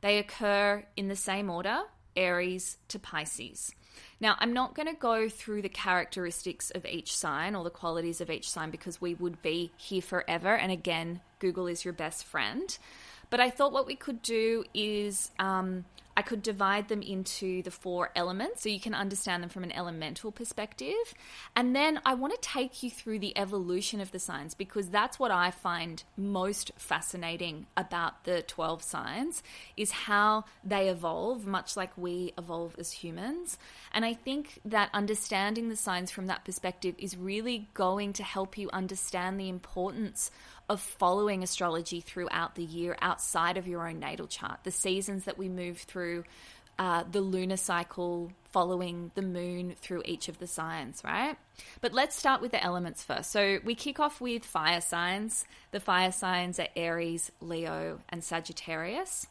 They 0.00 0.18
occur 0.18 0.84
in 0.96 1.08
the 1.08 1.16
same 1.16 1.50
order 1.50 1.80
Aries 2.14 2.78
to 2.88 2.98
Pisces. 2.98 3.72
Now, 4.20 4.36
I'm 4.38 4.52
not 4.52 4.74
going 4.74 4.88
to 4.88 4.94
go 4.94 5.28
through 5.28 5.62
the 5.62 5.68
characteristics 5.68 6.70
of 6.70 6.84
each 6.86 7.16
sign 7.16 7.54
or 7.54 7.64
the 7.64 7.70
qualities 7.70 8.20
of 8.20 8.30
each 8.30 8.50
sign 8.50 8.70
because 8.70 9.00
we 9.00 9.14
would 9.14 9.42
be 9.42 9.72
here 9.76 10.02
forever. 10.02 10.56
And 10.56 10.72
again, 10.72 11.20
Google 11.38 11.66
is 11.66 11.84
your 11.84 11.94
best 11.94 12.24
friend. 12.24 12.76
But 13.30 13.40
I 13.40 13.50
thought 13.50 13.72
what 13.72 13.86
we 13.86 13.94
could 13.94 14.22
do 14.22 14.64
is 14.72 15.30
um, 15.38 15.84
I 16.18 16.22
could 16.22 16.42
divide 16.42 16.88
them 16.88 17.00
into 17.00 17.62
the 17.62 17.70
four 17.70 18.10
elements 18.16 18.62
so 18.62 18.68
you 18.68 18.80
can 18.80 18.92
understand 18.92 19.40
them 19.40 19.50
from 19.50 19.62
an 19.62 19.70
elemental 19.70 20.32
perspective. 20.32 21.14
And 21.54 21.76
then 21.76 22.00
I 22.04 22.14
want 22.14 22.34
to 22.34 22.40
take 22.40 22.82
you 22.82 22.90
through 22.90 23.20
the 23.20 23.38
evolution 23.38 24.00
of 24.00 24.10
the 24.10 24.18
signs 24.18 24.52
because 24.52 24.88
that's 24.88 25.20
what 25.20 25.30
I 25.30 25.52
find 25.52 26.02
most 26.16 26.72
fascinating 26.76 27.66
about 27.76 28.24
the 28.24 28.42
12 28.42 28.82
signs 28.82 29.44
is 29.76 29.92
how 29.92 30.42
they 30.64 30.88
evolve 30.88 31.46
much 31.46 31.76
like 31.76 31.96
we 31.96 32.32
evolve 32.36 32.74
as 32.80 32.90
humans. 32.90 33.56
And 33.92 34.04
I 34.04 34.14
think 34.14 34.58
that 34.64 34.90
understanding 34.92 35.68
the 35.68 35.76
signs 35.76 36.10
from 36.10 36.26
that 36.26 36.44
perspective 36.44 36.96
is 36.98 37.16
really 37.16 37.68
going 37.74 38.12
to 38.14 38.24
help 38.24 38.58
you 38.58 38.68
understand 38.72 39.38
the 39.38 39.48
importance 39.48 40.32
of 40.68 40.80
following 40.80 41.42
astrology 41.42 42.00
throughout 42.00 42.54
the 42.54 42.64
year 42.64 42.96
outside 43.00 43.56
of 43.56 43.66
your 43.66 43.88
own 43.88 43.98
natal 43.98 44.26
chart. 44.26 44.60
The 44.64 44.70
seasons 44.70 45.24
that 45.24 45.38
we 45.38 45.48
move 45.48 45.78
through, 45.78 46.24
uh, 46.78 47.04
the 47.10 47.20
lunar 47.20 47.56
cycle 47.56 48.32
following 48.50 49.10
the 49.14 49.22
moon 49.22 49.74
through 49.80 50.02
each 50.04 50.28
of 50.28 50.38
the 50.38 50.46
signs, 50.46 51.02
right? 51.04 51.36
But 51.80 51.92
let's 51.92 52.16
start 52.16 52.40
with 52.40 52.52
the 52.52 52.62
elements 52.62 53.02
first. 53.02 53.30
So 53.30 53.58
we 53.64 53.74
kick 53.74 53.98
off 53.98 54.20
with 54.20 54.44
fire 54.44 54.80
signs. 54.80 55.44
The 55.70 55.80
fire 55.80 56.12
signs 56.12 56.58
are 56.58 56.68
Aries, 56.76 57.32
Leo, 57.40 58.00
and 58.08 58.22
Sagittarius. 58.22 59.26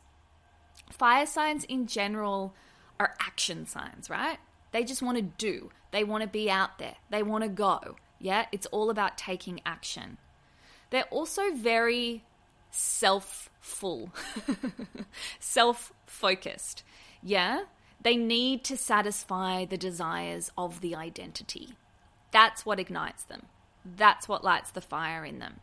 Fire 0.92 1.26
signs 1.26 1.64
in 1.66 1.88
general 1.88 2.54
are 3.00 3.16
action 3.20 3.66
signs, 3.66 4.10
right? 4.10 4.40
They 4.72 4.84
just 4.84 5.02
want 5.02 5.18
to 5.18 5.24
do, 5.24 5.70
they 5.92 6.04
want 6.04 6.24
to 6.24 6.28
be 6.28 6.50
out 6.50 6.78
there, 6.78 6.96
they 7.10 7.24
want 7.24 7.44
to 7.44 7.50
go. 7.50 7.96
Yeah, 8.20 8.46
it's 8.52 8.66
all 8.68 8.90
about 8.90 9.18
taking 9.18 9.62
action. 9.66 10.18
They're 10.90 11.04
also 11.06 11.52
very 11.54 12.24
self 12.72 13.50
full, 13.60 14.12
self 15.40 15.94
focused. 16.06 16.84
Yeah, 17.22 17.64
they 18.02 18.16
need 18.16 18.64
to 18.66 18.78
satisfy 18.78 19.66
the 19.66 19.78
desires 19.78 20.52
of 20.58 20.82
the 20.82 20.96
identity. 20.96 21.76
That's 22.32 22.66
what 22.66 22.80
ignites 22.80 23.24
them. 23.24 23.44
That's 23.84 24.28
what 24.28 24.44
lights 24.44 24.72
the 24.72 24.82
fire 24.82 25.26
in 25.26 25.40
them. 25.40 25.60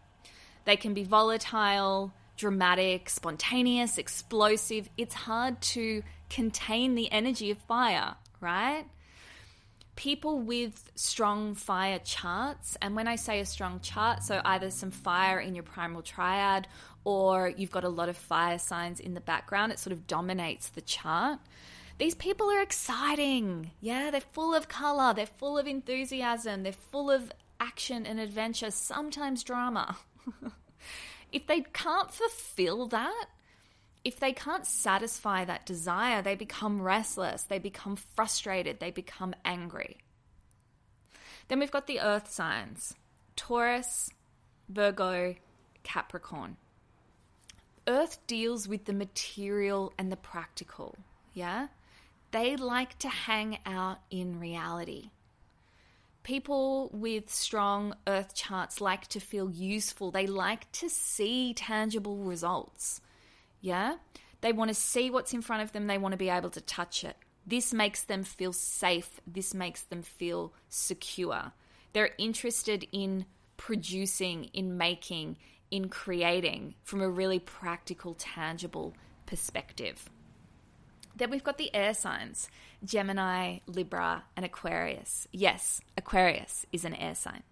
They 0.64 0.76
can 0.76 0.94
be 0.94 1.04
volatile, 1.04 2.12
dramatic, 2.36 3.10
spontaneous, 3.10 3.98
explosive. 3.98 4.88
It's 4.96 5.14
hard 5.14 5.60
to 5.60 6.02
contain 6.30 6.94
the 6.94 7.12
energy 7.12 7.50
of 7.50 7.58
fire, 7.58 8.16
right? 8.40 8.86
People 9.96 10.40
with 10.40 10.90
strong 10.96 11.54
fire 11.54 12.00
charts, 12.00 12.76
and 12.82 12.96
when 12.96 13.06
I 13.06 13.16
say 13.16 13.40
a 13.40 13.46
strong 13.46 13.80
chart, 13.80 14.22
so 14.22 14.40
either 14.44 14.70
some 14.70 14.90
fire 14.90 15.38
in 15.38 15.54
your 15.54 15.62
primal 15.62 16.02
triad 16.02 16.66
or 17.04 17.48
you've 17.48 17.70
got 17.70 17.84
a 17.84 17.88
lot 17.88 18.08
of 18.08 18.16
fire 18.16 18.58
signs 18.58 18.98
in 18.98 19.14
the 19.14 19.20
background, 19.20 19.72
it 19.72 19.78
sort 19.78 19.92
of 19.92 20.06
dominates 20.06 20.68
the 20.70 20.80
chart. 20.80 21.38
These 21.98 22.14
people 22.14 22.50
are 22.50 22.62
exciting. 22.62 23.70
Yeah, 23.80 24.10
they're 24.10 24.20
full 24.20 24.54
of 24.54 24.68
color, 24.68 25.14
they're 25.14 25.26
full 25.26 25.58
of 25.58 25.66
enthusiasm, 25.66 26.64
they're 26.64 26.72
full 26.72 27.10
of 27.10 27.30
action 27.60 28.04
and 28.04 28.18
adventure, 28.18 28.70
sometimes 28.70 29.44
drama. 29.44 29.96
if 31.32 31.46
they 31.46 31.60
can't 31.72 32.10
fulfill 32.12 32.86
that, 32.88 33.26
if 34.04 34.20
they 34.20 34.32
can't 34.32 34.66
satisfy 34.66 35.44
that 35.44 35.64
desire, 35.64 36.20
they 36.20 36.34
become 36.34 36.82
restless, 36.82 37.42
they 37.44 37.58
become 37.58 37.96
frustrated, 37.96 38.78
they 38.78 38.90
become 38.90 39.34
angry. 39.44 39.96
Then 41.48 41.58
we've 41.58 41.70
got 41.70 41.86
the 41.86 42.00
earth 42.00 42.30
signs 42.30 42.94
Taurus, 43.36 44.10
Virgo, 44.68 45.34
Capricorn. 45.82 46.56
Earth 47.86 48.18
deals 48.26 48.66
with 48.66 48.86
the 48.86 48.92
material 48.92 49.92
and 49.98 50.10
the 50.10 50.16
practical, 50.16 50.96
yeah? 51.34 51.68
They 52.30 52.56
like 52.56 52.98
to 53.00 53.08
hang 53.08 53.58
out 53.66 53.98
in 54.10 54.40
reality. 54.40 55.10
People 56.22 56.88
with 56.92 57.30
strong 57.30 57.94
earth 58.06 58.34
charts 58.34 58.80
like 58.80 59.06
to 59.08 59.20
feel 59.20 59.50
useful. 59.50 60.10
They 60.10 60.26
like 60.26 60.72
to 60.72 60.88
see 60.88 61.52
tangible 61.52 62.16
results. 62.16 63.02
Yeah? 63.64 63.96
They 64.42 64.52
want 64.52 64.68
to 64.68 64.74
see 64.74 65.10
what's 65.10 65.32
in 65.32 65.40
front 65.40 65.62
of 65.62 65.72
them, 65.72 65.86
they 65.86 65.96
want 65.96 66.12
to 66.12 66.18
be 66.18 66.28
able 66.28 66.50
to 66.50 66.60
touch 66.60 67.02
it. 67.02 67.16
This 67.46 67.72
makes 67.72 68.02
them 68.02 68.22
feel 68.22 68.52
safe, 68.52 69.22
this 69.26 69.54
makes 69.54 69.80
them 69.84 70.02
feel 70.02 70.52
secure. 70.68 71.50
They're 71.94 72.10
interested 72.18 72.86
in 72.92 73.24
producing, 73.56 74.50
in 74.52 74.76
making, 74.76 75.38
in 75.70 75.88
creating 75.88 76.74
from 76.82 77.00
a 77.00 77.08
really 77.08 77.38
practical, 77.38 78.12
tangible 78.18 78.92
perspective. 79.24 80.10
Then 81.16 81.30
we've 81.30 81.42
got 81.42 81.56
the 81.56 81.74
air 81.74 81.94
signs 81.94 82.48
Gemini, 82.84 83.60
Libra, 83.66 84.24
and 84.36 84.44
Aquarius. 84.44 85.26
Yes, 85.32 85.80
Aquarius 85.96 86.66
is 86.70 86.84
an 86.84 86.94
air 86.94 87.14
sign. 87.14 87.42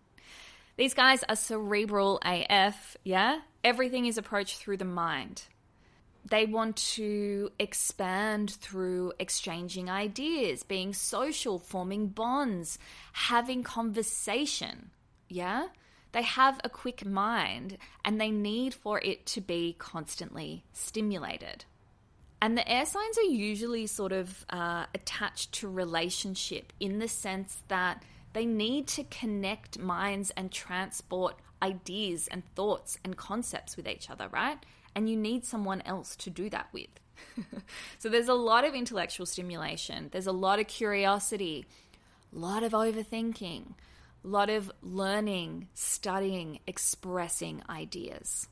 These 0.77 0.93
guys 0.93 1.25
are 1.27 1.37
cerebral 1.37 2.21
AF, 2.23 2.99
yeah? 3.03 3.41
Everything 3.65 4.05
is 4.05 4.19
approached 4.19 4.59
through 4.59 4.77
the 4.77 4.85
mind. 4.85 5.45
They 6.25 6.47
want 6.47 6.77
to 6.95 7.51
expand 7.59 8.51
through 8.51 9.13
exchanging 9.19 9.91
ideas, 9.91 10.63
being 10.63 10.95
social, 10.95 11.59
forming 11.59 12.09
bonds, 12.09 12.79
having 13.13 13.63
conversation. 13.63 14.91
Yeah? 15.29 15.67
They 16.13 16.23
have 16.23 16.61
a 16.63 16.69
quick 16.69 17.05
mind 17.05 17.79
and 18.05 18.21
they 18.21 18.31
need 18.31 18.75
for 18.75 19.01
it 19.01 19.27
to 19.27 19.41
be 19.41 19.75
constantly 19.79 20.65
stimulated. 20.73 21.65
And 22.41 22.59
the 22.59 22.69
air 22.69 22.85
signs 22.85 23.19
are 23.19 23.23
usually 23.23 23.87
sort 23.87 24.13
of 24.13 24.45
uh, 24.51 24.87
attached 24.95 25.53
to 25.53 25.69
relationship 25.69 26.73
in 26.81 26.99
the 26.99 27.09
sense 27.09 27.63
that 27.69 28.03
they 28.33 28.47
need 28.47 28.89
to 28.89 29.05
connect 29.05 29.79
minds 29.79 30.31
and 30.37 30.51
transport 30.51 31.37
ideas 31.63 32.29
and 32.29 32.43
thoughts 32.55 32.99
and 33.05 33.17
concepts 33.17 33.77
with 33.77 33.87
each 33.87 34.11
other, 34.11 34.29
right? 34.29 34.59
And 34.95 35.09
you 35.09 35.17
need 35.17 35.45
someone 35.45 35.83
else 35.83 36.17
to 36.17 36.31
do 36.31 36.51
that 36.51 36.69
with. 36.73 36.89
so 37.99 38.09
there's 38.09 38.29
a 38.29 38.35
lot 38.35 38.65
of 38.65 38.75
intellectual 38.75 39.27
stimulation, 39.27 40.09
there's 40.13 40.27
a 40.27 40.33
lot 40.33 40.59
of 40.59 40.67
curiosity, 40.67 41.67
a 42.35 42.39
lot 42.39 42.63
of 42.63 42.73
overthinking, 42.73 43.75
a 44.25 44.29
lot 44.29 44.51
of 44.51 44.71
learning, 44.83 45.69
studying, 45.75 46.61
expressing 46.67 47.63
ideas. 47.69 48.49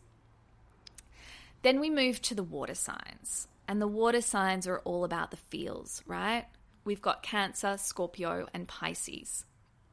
Then 1.63 1.81
we 1.81 1.91
move 1.91 2.23
to 2.23 2.35
the 2.35 2.43
water 2.43 2.75
signs. 2.75 3.49
And 3.69 3.81
the 3.81 3.87
water 3.87 4.21
signs 4.21 4.67
are 4.67 4.81
all 4.81 5.05
about 5.05 5.31
the 5.31 5.37
feels, 5.37 6.03
right? 6.05 6.47
We've 6.85 7.03
got 7.03 7.23
Cancer, 7.23 7.77
Scorpio, 7.79 8.49
and 8.53 8.67
Pisces. 8.67 9.45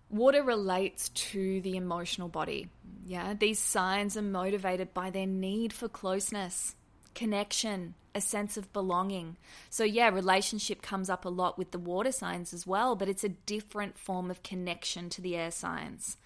Water 0.09 0.43
relates 0.43 1.09
to 1.09 1.61
the 1.61 1.75
emotional 1.75 2.29
body. 2.29 2.69
Yeah, 3.05 3.33
these 3.33 3.59
signs 3.59 4.17
are 4.17 4.21
motivated 4.21 4.93
by 4.93 5.09
their 5.09 5.25
need 5.25 5.73
for 5.73 5.87
closeness, 5.89 6.75
connection, 7.13 7.95
a 8.15 8.21
sense 8.21 8.57
of 8.57 8.73
belonging. 8.73 9.37
So, 9.69 9.83
yeah, 9.83 10.09
relationship 10.09 10.81
comes 10.81 11.09
up 11.09 11.23
a 11.23 11.29
lot 11.29 11.57
with 11.57 11.71
the 11.71 11.79
water 11.79 12.11
signs 12.11 12.53
as 12.53 12.65
well, 12.65 12.95
but 12.95 13.07
it's 13.07 13.23
a 13.23 13.29
different 13.29 13.97
form 13.97 14.31
of 14.31 14.43
connection 14.43 15.09
to 15.11 15.21
the 15.21 15.35
air 15.35 15.51
signs. 15.51 16.17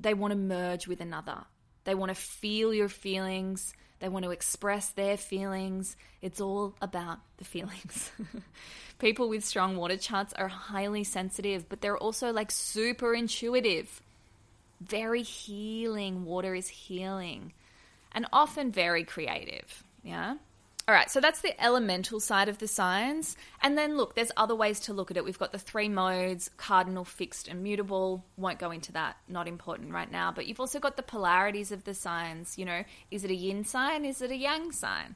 They 0.00 0.14
want 0.14 0.32
to 0.32 0.38
merge 0.38 0.86
with 0.86 1.00
another, 1.00 1.44
they 1.84 1.94
want 1.94 2.10
to 2.10 2.14
feel 2.14 2.74
your 2.74 2.88
feelings, 2.88 3.72
they 4.02 4.08
want 4.08 4.24
to 4.24 4.32
express 4.32 4.88
their 4.88 5.16
feelings. 5.16 5.96
It's 6.20 6.40
all 6.40 6.74
about 6.82 7.20
the 7.36 7.44
feelings. 7.44 8.10
People 8.98 9.28
with 9.28 9.44
strong 9.44 9.76
water 9.76 9.96
charts 9.96 10.32
are 10.32 10.48
highly 10.48 11.04
sensitive, 11.04 11.68
but 11.68 11.80
they're 11.80 11.96
also 11.96 12.32
like 12.32 12.50
super 12.50 13.14
intuitive. 13.14 14.02
Very 14.80 15.22
healing. 15.22 16.24
Water 16.24 16.52
is 16.52 16.66
healing. 16.66 17.52
And 18.10 18.26
often 18.32 18.72
very 18.72 19.04
creative. 19.04 19.84
Yeah. 20.02 20.34
All 20.88 20.94
right, 20.96 21.08
so 21.08 21.20
that's 21.20 21.42
the 21.42 21.62
elemental 21.62 22.18
side 22.18 22.48
of 22.48 22.58
the 22.58 22.66
signs. 22.66 23.36
And 23.62 23.78
then 23.78 23.96
look, 23.96 24.16
there's 24.16 24.32
other 24.36 24.56
ways 24.56 24.80
to 24.80 24.92
look 24.92 25.12
at 25.12 25.16
it. 25.16 25.24
We've 25.24 25.38
got 25.38 25.52
the 25.52 25.58
three 25.58 25.88
modes 25.88 26.50
cardinal, 26.56 27.04
fixed, 27.04 27.46
and 27.46 27.62
mutable. 27.62 28.24
Won't 28.36 28.58
go 28.58 28.72
into 28.72 28.90
that, 28.92 29.16
not 29.28 29.46
important 29.46 29.92
right 29.92 30.10
now. 30.10 30.32
But 30.32 30.48
you've 30.48 30.58
also 30.58 30.80
got 30.80 30.96
the 30.96 31.04
polarities 31.04 31.70
of 31.70 31.84
the 31.84 31.94
signs. 31.94 32.58
You 32.58 32.64
know, 32.64 32.84
is 33.12 33.22
it 33.22 33.30
a 33.30 33.34
yin 33.34 33.64
sign? 33.64 34.04
Is 34.04 34.22
it 34.22 34.32
a 34.32 34.36
yang 34.36 34.72
sign? 34.72 35.14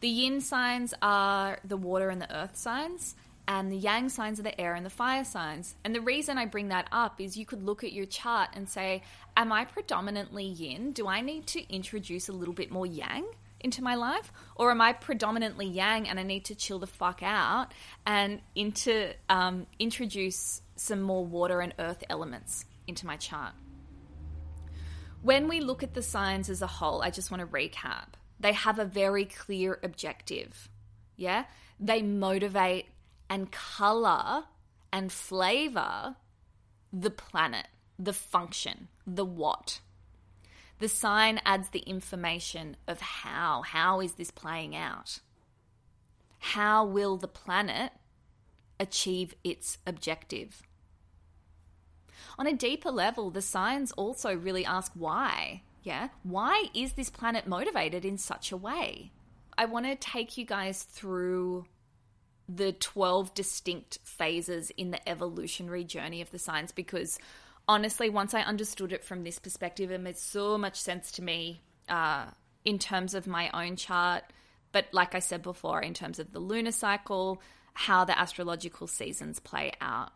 The 0.00 0.08
yin 0.08 0.40
signs 0.40 0.94
are 1.02 1.58
the 1.62 1.76
water 1.76 2.08
and 2.08 2.20
the 2.20 2.34
earth 2.34 2.56
signs, 2.56 3.14
and 3.46 3.70
the 3.70 3.76
yang 3.76 4.08
signs 4.08 4.40
are 4.40 4.44
the 4.44 4.58
air 4.58 4.74
and 4.74 4.84
the 4.84 4.90
fire 4.90 5.24
signs. 5.24 5.76
And 5.84 5.94
the 5.94 6.00
reason 6.00 6.38
I 6.38 6.46
bring 6.46 6.68
that 6.68 6.88
up 6.90 7.20
is 7.20 7.36
you 7.36 7.44
could 7.44 7.62
look 7.62 7.84
at 7.84 7.92
your 7.92 8.06
chart 8.06 8.48
and 8.54 8.66
say, 8.66 9.02
Am 9.36 9.52
I 9.52 9.66
predominantly 9.66 10.44
yin? 10.46 10.92
Do 10.92 11.06
I 11.06 11.20
need 11.20 11.46
to 11.48 11.70
introduce 11.70 12.30
a 12.30 12.32
little 12.32 12.54
bit 12.54 12.70
more 12.70 12.86
yang? 12.86 13.26
Into 13.62 13.82
my 13.82 13.94
life, 13.94 14.32
or 14.56 14.70
am 14.70 14.80
I 14.80 14.92
predominantly 14.92 15.66
yang 15.66 16.08
and 16.08 16.18
I 16.18 16.22
need 16.22 16.46
to 16.46 16.54
chill 16.54 16.78
the 16.78 16.86
fuck 16.86 17.22
out 17.22 17.68
and 18.06 18.40
into 18.54 19.12
um, 19.28 19.66
introduce 19.78 20.62
some 20.76 21.00
more 21.00 21.24
water 21.24 21.60
and 21.60 21.74
earth 21.78 22.04
elements 22.08 22.64
into 22.86 23.06
my 23.06 23.16
chart? 23.16 23.54
When 25.22 25.46
we 25.48 25.60
look 25.60 25.82
at 25.82 25.94
the 25.94 26.02
signs 26.02 26.50
as 26.50 26.62
a 26.62 26.66
whole, 26.66 27.00
I 27.02 27.10
just 27.10 27.30
want 27.30 27.40
to 27.42 27.46
recap. 27.46 28.14
They 28.40 28.52
have 28.52 28.78
a 28.78 28.84
very 28.84 29.24
clear 29.24 29.78
objective. 29.82 30.68
Yeah, 31.16 31.44
they 31.78 32.02
motivate 32.02 32.86
and 33.30 33.50
color 33.50 34.44
and 34.92 35.12
flavor 35.12 36.16
the 36.92 37.10
planet, 37.10 37.66
the 37.98 38.12
function, 38.12 38.88
the 39.06 39.24
what. 39.24 39.80
The 40.82 40.88
sign 40.88 41.40
adds 41.46 41.68
the 41.68 41.78
information 41.78 42.76
of 42.88 43.00
how. 43.00 43.62
How 43.62 44.00
is 44.00 44.14
this 44.14 44.32
playing 44.32 44.74
out? 44.74 45.20
How 46.40 46.84
will 46.84 47.16
the 47.16 47.28
planet 47.28 47.92
achieve 48.80 49.36
its 49.44 49.78
objective? 49.86 50.64
On 52.36 52.48
a 52.48 52.52
deeper 52.52 52.90
level, 52.90 53.30
the 53.30 53.40
signs 53.40 53.92
also 53.92 54.34
really 54.34 54.66
ask 54.66 54.90
why. 54.96 55.62
Yeah. 55.84 56.08
Why 56.24 56.64
is 56.74 56.94
this 56.94 57.10
planet 57.10 57.46
motivated 57.46 58.04
in 58.04 58.18
such 58.18 58.50
a 58.50 58.56
way? 58.56 59.12
I 59.56 59.66
want 59.66 59.86
to 59.86 59.94
take 59.94 60.36
you 60.36 60.44
guys 60.44 60.82
through 60.82 61.66
the 62.48 62.72
12 62.72 63.34
distinct 63.34 63.98
phases 64.02 64.72
in 64.76 64.90
the 64.90 65.08
evolutionary 65.08 65.84
journey 65.84 66.20
of 66.20 66.32
the 66.32 66.40
signs 66.40 66.72
because 66.72 67.20
honestly, 67.68 68.10
once 68.10 68.34
I 68.34 68.42
understood 68.42 68.92
it 68.92 69.04
from 69.04 69.24
this 69.24 69.38
perspective, 69.38 69.90
it 69.90 70.00
made 70.00 70.18
so 70.18 70.58
much 70.58 70.80
sense 70.80 71.12
to 71.12 71.22
me 71.22 71.62
uh, 71.88 72.26
in 72.64 72.78
terms 72.78 73.14
of 73.14 73.26
my 73.26 73.50
own 73.52 73.76
chart. 73.76 74.24
But 74.72 74.86
like 74.92 75.14
I 75.14 75.18
said 75.18 75.42
before, 75.42 75.80
in 75.80 75.94
terms 75.94 76.18
of 76.18 76.32
the 76.32 76.40
lunar 76.40 76.72
cycle, 76.72 77.40
how 77.74 78.04
the 78.04 78.18
astrological 78.18 78.86
seasons 78.86 79.38
play 79.38 79.72
out. 79.80 80.12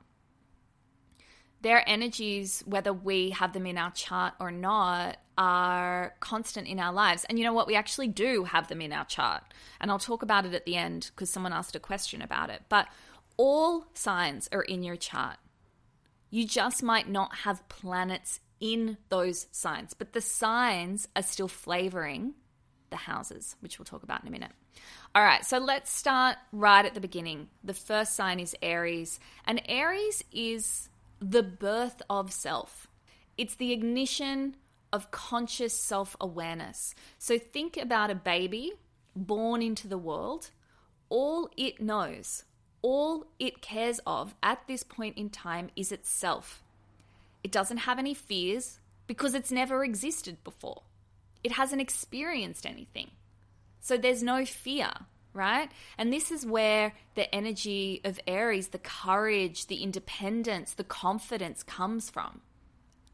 Their 1.62 1.88
energies, 1.88 2.62
whether 2.66 2.92
we 2.92 3.30
have 3.30 3.52
them 3.52 3.66
in 3.66 3.78
our 3.78 3.90
chart 3.90 4.34
or 4.38 4.50
not, 4.50 5.16
are 5.38 6.14
constant 6.20 6.66
in 6.68 6.78
our 6.78 6.92
lives. 6.92 7.24
And 7.24 7.38
you 7.38 7.44
know 7.44 7.52
what? 7.52 7.66
We 7.66 7.74
actually 7.74 8.08
do 8.08 8.44
have 8.44 8.68
them 8.68 8.80
in 8.80 8.92
our 8.92 9.04
chart. 9.04 9.42
And 9.80 9.90
I'll 9.90 9.98
talk 9.98 10.22
about 10.22 10.46
it 10.46 10.54
at 10.54 10.64
the 10.64 10.76
end 10.76 11.10
because 11.14 11.30
someone 11.30 11.52
asked 11.52 11.74
a 11.74 11.80
question 11.80 12.22
about 12.22 12.50
it. 12.50 12.62
But 12.68 12.86
all 13.36 13.86
signs 13.94 14.48
are 14.52 14.62
in 14.62 14.82
your 14.82 14.96
chart. 14.96 15.38
You 16.30 16.46
just 16.46 16.82
might 16.82 17.08
not 17.08 17.34
have 17.36 17.68
planets 17.68 18.40
in 18.60 18.96
those 19.08 19.46
signs, 19.52 19.94
but 19.94 20.12
the 20.12 20.20
signs 20.20 21.08
are 21.14 21.22
still 21.22 21.48
flavoring 21.48 22.34
the 22.90 22.96
houses, 22.96 23.56
which 23.60 23.78
we'll 23.78 23.84
talk 23.84 24.02
about 24.02 24.22
in 24.22 24.28
a 24.28 24.30
minute. 24.30 24.52
All 25.14 25.22
right, 25.22 25.44
so 25.44 25.58
let's 25.58 25.90
start 25.90 26.36
right 26.52 26.84
at 26.84 26.94
the 26.94 27.00
beginning. 27.00 27.48
The 27.64 27.74
first 27.74 28.14
sign 28.14 28.40
is 28.40 28.54
Aries, 28.62 29.18
and 29.44 29.62
Aries 29.66 30.22
is 30.32 30.88
the 31.20 31.42
birth 31.42 32.02
of 32.08 32.32
self. 32.32 32.86
It's 33.36 33.54
the 33.54 33.72
ignition 33.72 34.56
of 34.92 35.10
conscious 35.10 35.74
self 35.74 36.16
awareness. 36.20 36.94
So 37.18 37.38
think 37.38 37.76
about 37.76 38.10
a 38.10 38.14
baby 38.14 38.72
born 39.14 39.62
into 39.62 39.88
the 39.88 39.98
world. 39.98 40.50
All 41.08 41.50
it 41.56 41.80
knows, 41.80 42.44
all 42.82 43.26
it 43.38 43.60
cares 43.60 44.00
of 44.06 44.34
at 44.42 44.66
this 44.66 44.82
point 44.82 45.16
in 45.16 45.30
time 45.30 45.70
is 45.76 45.92
itself. 45.92 46.62
It 47.42 47.52
doesn't 47.52 47.78
have 47.78 47.98
any 47.98 48.14
fears 48.14 48.80
because 49.06 49.34
it's 49.34 49.52
never 49.52 49.84
existed 49.84 50.42
before. 50.44 50.82
It 51.44 51.52
hasn't 51.52 51.80
experienced 51.80 52.66
anything. 52.66 53.12
So 53.80 53.96
there's 53.96 54.22
no 54.22 54.44
fear, 54.44 54.90
right? 55.32 55.70
And 55.96 56.12
this 56.12 56.32
is 56.32 56.44
where 56.44 56.92
the 57.14 57.32
energy 57.32 58.00
of 58.04 58.18
Aries, 58.26 58.68
the 58.68 58.78
courage, 58.78 59.66
the 59.66 59.82
independence, 59.82 60.74
the 60.74 60.84
confidence 60.84 61.62
comes 61.62 62.10
from. 62.10 62.40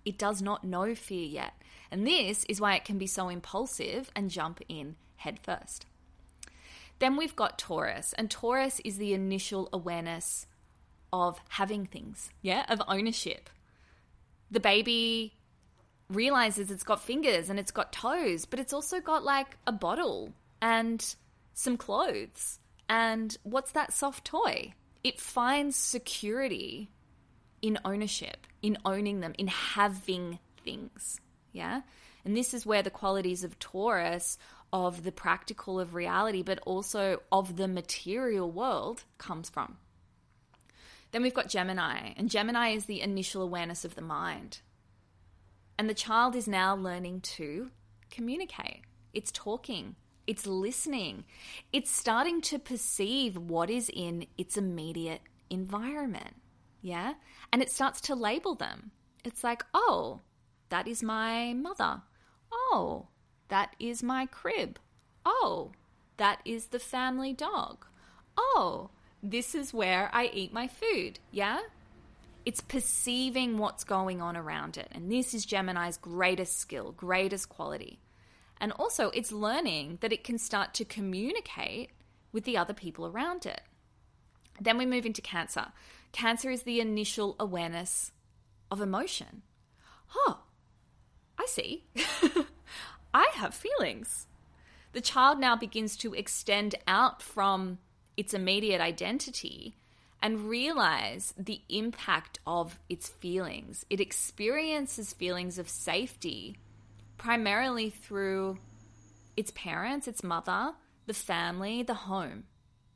It 0.04 0.18
does 0.18 0.40
not 0.40 0.64
know 0.64 0.94
fear 0.94 1.26
yet. 1.26 1.52
And 1.90 2.06
this 2.06 2.44
is 2.44 2.60
why 2.60 2.74
it 2.74 2.86
can 2.86 2.96
be 2.96 3.06
so 3.06 3.28
impulsive 3.28 4.10
and 4.16 4.30
jump 4.30 4.60
in 4.68 4.96
headfirst. 5.16 5.84
Then 7.02 7.16
we've 7.16 7.34
got 7.34 7.58
Taurus, 7.58 8.12
and 8.16 8.30
Taurus 8.30 8.80
is 8.84 8.96
the 8.96 9.12
initial 9.12 9.68
awareness 9.72 10.46
of 11.12 11.40
having 11.48 11.84
things, 11.84 12.30
yeah, 12.42 12.64
of 12.68 12.80
ownership. 12.86 13.50
The 14.52 14.60
baby 14.60 15.34
realizes 16.08 16.70
it's 16.70 16.84
got 16.84 17.02
fingers 17.02 17.50
and 17.50 17.58
it's 17.58 17.72
got 17.72 17.92
toes, 17.92 18.44
but 18.44 18.60
it's 18.60 18.72
also 18.72 19.00
got 19.00 19.24
like 19.24 19.56
a 19.66 19.72
bottle 19.72 20.32
and 20.60 21.16
some 21.54 21.76
clothes. 21.76 22.60
And 22.88 23.36
what's 23.42 23.72
that 23.72 23.92
soft 23.92 24.24
toy? 24.24 24.72
It 25.02 25.18
finds 25.18 25.74
security 25.74 26.88
in 27.62 27.80
ownership, 27.84 28.46
in 28.62 28.78
owning 28.84 29.18
them, 29.18 29.34
in 29.36 29.48
having 29.48 30.38
things. 30.64 31.20
Yeah. 31.50 31.80
And 32.24 32.36
this 32.36 32.54
is 32.54 32.64
where 32.64 32.84
the 32.84 32.90
qualities 32.90 33.42
of 33.42 33.58
Taurus, 33.58 34.38
of 34.72 35.04
the 35.04 35.12
practical 35.12 35.78
of 35.78 35.94
reality, 35.94 36.42
but 36.42 36.58
also 36.64 37.20
of 37.30 37.56
the 37.56 37.68
material 37.68 38.50
world 38.50 39.04
comes 39.18 39.50
from. 39.50 39.76
Then 41.10 41.22
we've 41.22 41.34
got 41.34 41.48
Gemini, 41.48 42.14
and 42.16 42.30
Gemini 42.30 42.70
is 42.70 42.86
the 42.86 43.02
initial 43.02 43.42
awareness 43.42 43.84
of 43.84 43.94
the 43.94 44.02
mind. 44.02 44.60
And 45.78 45.88
the 45.88 45.94
child 45.94 46.34
is 46.34 46.48
now 46.48 46.74
learning 46.74 47.20
to 47.20 47.70
communicate. 48.10 48.80
It's 49.12 49.30
talking, 49.30 49.96
it's 50.26 50.46
listening, 50.46 51.24
it's 51.72 51.90
starting 51.90 52.40
to 52.42 52.58
perceive 52.58 53.36
what 53.36 53.68
is 53.68 53.90
in 53.92 54.26
its 54.38 54.56
immediate 54.56 55.20
environment. 55.50 56.36
Yeah. 56.80 57.14
And 57.52 57.62
it 57.62 57.70
starts 57.70 58.00
to 58.02 58.14
label 58.14 58.54
them. 58.54 58.90
It's 59.24 59.44
like, 59.44 59.64
oh, 59.72 60.20
that 60.70 60.88
is 60.88 61.02
my 61.02 61.52
mother. 61.52 62.02
Oh, 62.52 63.08
that 63.52 63.76
is 63.78 64.02
my 64.02 64.24
crib. 64.24 64.78
Oh, 65.26 65.72
that 66.16 66.40
is 66.42 66.68
the 66.68 66.78
family 66.78 67.34
dog. 67.34 67.84
Oh, 68.34 68.88
this 69.22 69.54
is 69.54 69.74
where 69.74 70.08
I 70.10 70.30
eat 70.32 70.54
my 70.54 70.68
food. 70.68 71.18
Yeah? 71.30 71.60
It's 72.46 72.62
perceiving 72.62 73.58
what's 73.58 73.84
going 73.84 74.22
on 74.22 74.38
around 74.38 74.78
it. 74.78 74.88
And 74.90 75.12
this 75.12 75.34
is 75.34 75.44
Gemini's 75.44 75.98
greatest 75.98 76.60
skill, 76.60 76.92
greatest 76.92 77.50
quality. 77.50 78.00
And 78.58 78.72
also, 78.72 79.10
it's 79.10 79.32
learning 79.32 79.98
that 80.00 80.14
it 80.14 80.24
can 80.24 80.38
start 80.38 80.72
to 80.72 80.86
communicate 80.86 81.90
with 82.32 82.44
the 82.44 82.56
other 82.56 82.72
people 82.72 83.06
around 83.06 83.44
it. 83.44 83.60
Then 84.62 84.78
we 84.78 84.86
move 84.86 85.04
into 85.04 85.20
Cancer. 85.20 85.66
Cancer 86.12 86.48
is 86.48 86.62
the 86.62 86.80
initial 86.80 87.36
awareness 87.38 88.12
of 88.70 88.80
emotion. 88.80 89.42
Oh, 90.16 90.38
I 91.38 91.44
see. 91.44 91.84
I 93.14 93.30
have 93.34 93.54
feelings. 93.54 94.26
The 94.92 95.00
child 95.00 95.38
now 95.38 95.56
begins 95.56 95.96
to 95.98 96.14
extend 96.14 96.74
out 96.86 97.22
from 97.22 97.78
its 98.16 98.34
immediate 98.34 98.80
identity 98.80 99.76
and 100.22 100.48
realize 100.48 101.34
the 101.36 101.62
impact 101.68 102.38
of 102.46 102.78
its 102.88 103.08
feelings. 103.08 103.84
It 103.90 104.00
experiences 104.00 105.12
feelings 105.12 105.58
of 105.58 105.68
safety 105.68 106.58
primarily 107.18 107.90
through 107.90 108.58
its 109.36 109.50
parents, 109.52 110.06
its 110.06 110.22
mother, 110.22 110.72
the 111.06 111.14
family, 111.14 111.82
the 111.82 111.94
home, 111.94 112.44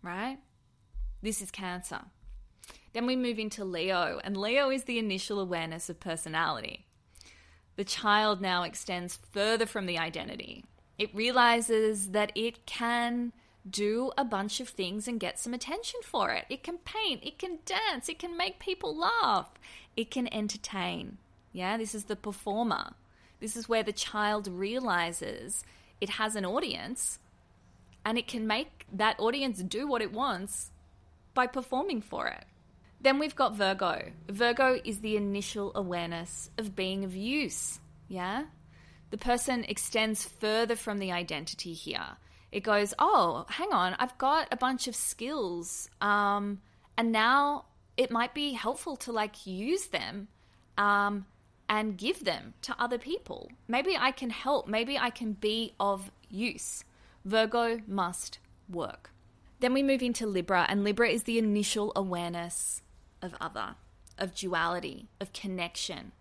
right? 0.02 0.38
This 1.22 1.40
is 1.40 1.50
Cancer. 1.50 2.00
Then 2.92 3.06
we 3.06 3.16
move 3.16 3.38
into 3.38 3.64
Leo, 3.64 4.20
and 4.22 4.36
Leo 4.36 4.70
is 4.70 4.84
the 4.84 4.98
initial 4.98 5.40
awareness 5.40 5.90
of 5.90 6.00
personality 6.00 6.85
the 7.76 7.84
child 7.84 8.40
now 8.40 8.62
extends 8.62 9.18
further 9.32 9.66
from 9.66 9.86
the 9.86 9.98
identity. 9.98 10.64
It 10.98 11.14
realizes 11.14 12.10
that 12.10 12.32
it 12.34 12.66
can 12.66 13.32
do 13.68 14.12
a 14.16 14.24
bunch 14.24 14.60
of 14.60 14.68
things 14.68 15.06
and 15.06 15.20
get 15.20 15.38
some 15.38 15.52
attention 15.52 16.00
for 16.02 16.30
it. 16.30 16.46
It 16.48 16.62
can 16.62 16.78
paint, 16.78 17.24
it 17.24 17.38
can 17.38 17.58
dance, 17.64 18.08
it 18.08 18.18
can 18.18 18.36
make 18.36 18.58
people 18.58 18.96
laugh, 18.96 19.50
it 19.96 20.10
can 20.10 20.32
entertain. 20.32 21.18
Yeah, 21.52 21.76
this 21.76 21.94
is 21.94 22.04
the 22.04 22.16
performer. 22.16 22.94
This 23.40 23.56
is 23.56 23.68
where 23.68 23.82
the 23.82 23.92
child 23.92 24.48
realizes 24.48 25.64
it 26.00 26.10
has 26.10 26.36
an 26.36 26.46
audience 26.46 27.18
and 28.04 28.16
it 28.16 28.28
can 28.28 28.46
make 28.46 28.86
that 28.92 29.18
audience 29.18 29.62
do 29.62 29.86
what 29.86 30.02
it 30.02 30.12
wants 30.12 30.70
by 31.34 31.46
performing 31.46 32.00
for 32.00 32.28
it. 32.28 32.44
Then 33.00 33.18
we've 33.18 33.36
got 33.36 33.54
Virgo. 33.54 34.10
Virgo 34.28 34.80
is 34.84 35.00
the 35.00 35.16
initial 35.16 35.72
awareness 35.74 36.50
of 36.58 36.74
being 36.74 37.04
of 37.04 37.14
use. 37.14 37.78
Yeah? 38.08 38.44
The 39.10 39.18
person 39.18 39.64
extends 39.64 40.24
further 40.24 40.76
from 40.76 40.98
the 40.98 41.12
identity 41.12 41.72
here. 41.72 42.16
It 42.50 42.60
goes, 42.60 42.94
oh, 42.98 43.44
hang 43.48 43.72
on, 43.72 43.94
I've 43.98 44.16
got 44.18 44.48
a 44.50 44.56
bunch 44.56 44.88
of 44.88 44.96
skills. 44.96 45.88
Um, 46.00 46.60
and 46.96 47.12
now 47.12 47.66
it 47.96 48.10
might 48.10 48.34
be 48.34 48.52
helpful 48.52 48.96
to 48.96 49.12
like 49.12 49.46
use 49.46 49.86
them 49.88 50.28
um, 50.78 51.26
and 51.68 51.96
give 51.96 52.24
them 52.24 52.54
to 52.62 52.74
other 52.78 52.98
people. 52.98 53.50
Maybe 53.68 53.96
I 53.96 54.10
can 54.10 54.30
help. 54.30 54.68
Maybe 54.68 54.98
I 54.98 55.10
can 55.10 55.32
be 55.32 55.74
of 55.78 56.10
use. 56.28 56.84
Virgo 57.24 57.80
must 57.86 58.38
work. 58.68 59.10
Then 59.60 59.72
we 59.72 59.82
move 59.82 60.02
into 60.02 60.26
Libra, 60.26 60.66
and 60.68 60.84
Libra 60.84 61.08
is 61.08 61.22
the 61.22 61.38
initial 61.38 61.92
awareness 61.96 62.82
of 63.26 63.34
other, 63.40 63.74
of 64.16 64.34
duality, 64.34 65.08
of 65.20 65.34
connection. 65.34 66.12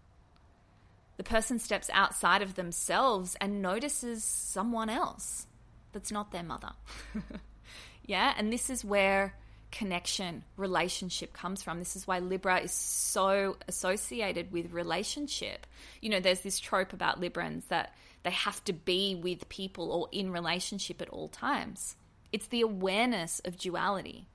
The 1.15 1.23
person 1.23 1.59
steps 1.59 1.89
outside 1.93 2.41
of 2.41 2.55
themselves 2.55 3.37
and 3.39 3.61
notices 3.61 4.25
someone 4.25 4.89
else 4.89 5.47
that's 5.93 6.11
not 6.11 6.33
their 6.33 6.43
mother. 6.43 6.73
yeah, 8.05 8.33
and 8.37 8.51
this 8.51 8.69
is 8.69 8.83
where 8.83 9.35
connection, 9.71 10.43
relationship 10.57 11.33
comes 11.33 11.63
from. 11.63 11.79
This 11.79 11.95
is 11.95 12.07
why 12.07 12.19
Libra 12.19 12.59
is 12.59 12.71
so 12.71 13.57
associated 13.67 14.51
with 14.51 14.73
relationship. 14.73 15.65
You 16.01 16.09
know, 16.09 16.19
there's 16.19 16.41
this 16.41 16.59
trope 16.59 16.93
about 16.93 17.21
Librans 17.21 17.67
that 17.67 17.95
they 18.23 18.31
have 18.31 18.63
to 18.65 18.73
be 18.73 19.15
with 19.15 19.47
people 19.49 19.91
or 19.91 20.09
in 20.11 20.31
relationship 20.31 21.01
at 21.01 21.09
all 21.09 21.27
times. 21.27 21.95
It's 22.31 22.47
the 22.47 22.61
awareness 22.61 23.41
of 23.45 23.57
duality. 23.57 24.27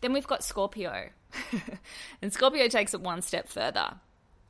Then 0.00 0.12
we've 0.12 0.26
got 0.26 0.44
Scorpio. 0.44 1.10
and 2.22 2.32
Scorpio 2.32 2.68
takes 2.68 2.94
it 2.94 3.00
one 3.00 3.22
step 3.22 3.48
further. 3.48 3.94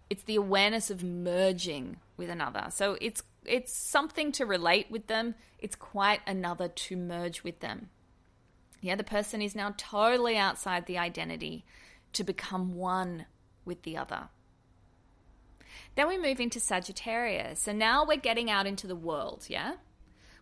It's 0.08 0.22
the 0.22 0.36
awareness 0.36 0.90
of 0.90 1.02
merging 1.02 1.96
with 2.16 2.30
another. 2.30 2.66
So 2.70 2.96
it's 3.00 3.22
it's 3.44 3.72
something 3.72 4.32
to 4.32 4.46
relate 4.46 4.90
with 4.90 5.06
them. 5.06 5.34
It's 5.58 5.76
quite 5.76 6.20
another 6.26 6.68
to 6.68 6.96
merge 6.96 7.42
with 7.42 7.60
them. 7.60 7.90
Yeah, 8.80 8.96
the 8.96 9.04
person 9.04 9.40
is 9.42 9.54
now 9.54 9.74
totally 9.76 10.36
outside 10.36 10.86
the 10.86 10.98
identity 10.98 11.64
to 12.12 12.24
become 12.24 12.74
one 12.74 13.26
with 13.64 13.82
the 13.82 13.96
other. 13.96 14.28
Then 15.94 16.08
we 16.08 16.18
move 16.18 16.40
into 16.40 16.60
Sagittarius. 16.60 17.60
So 17.60 17.72
now 17.72 18.04
we're 18.04 18.16
getting 18.16 18.50
out 18.50 18.66
into 18.66 18.86
the 18.86 18.96
world, 18.96 19.46
yeah? 19.48 19.74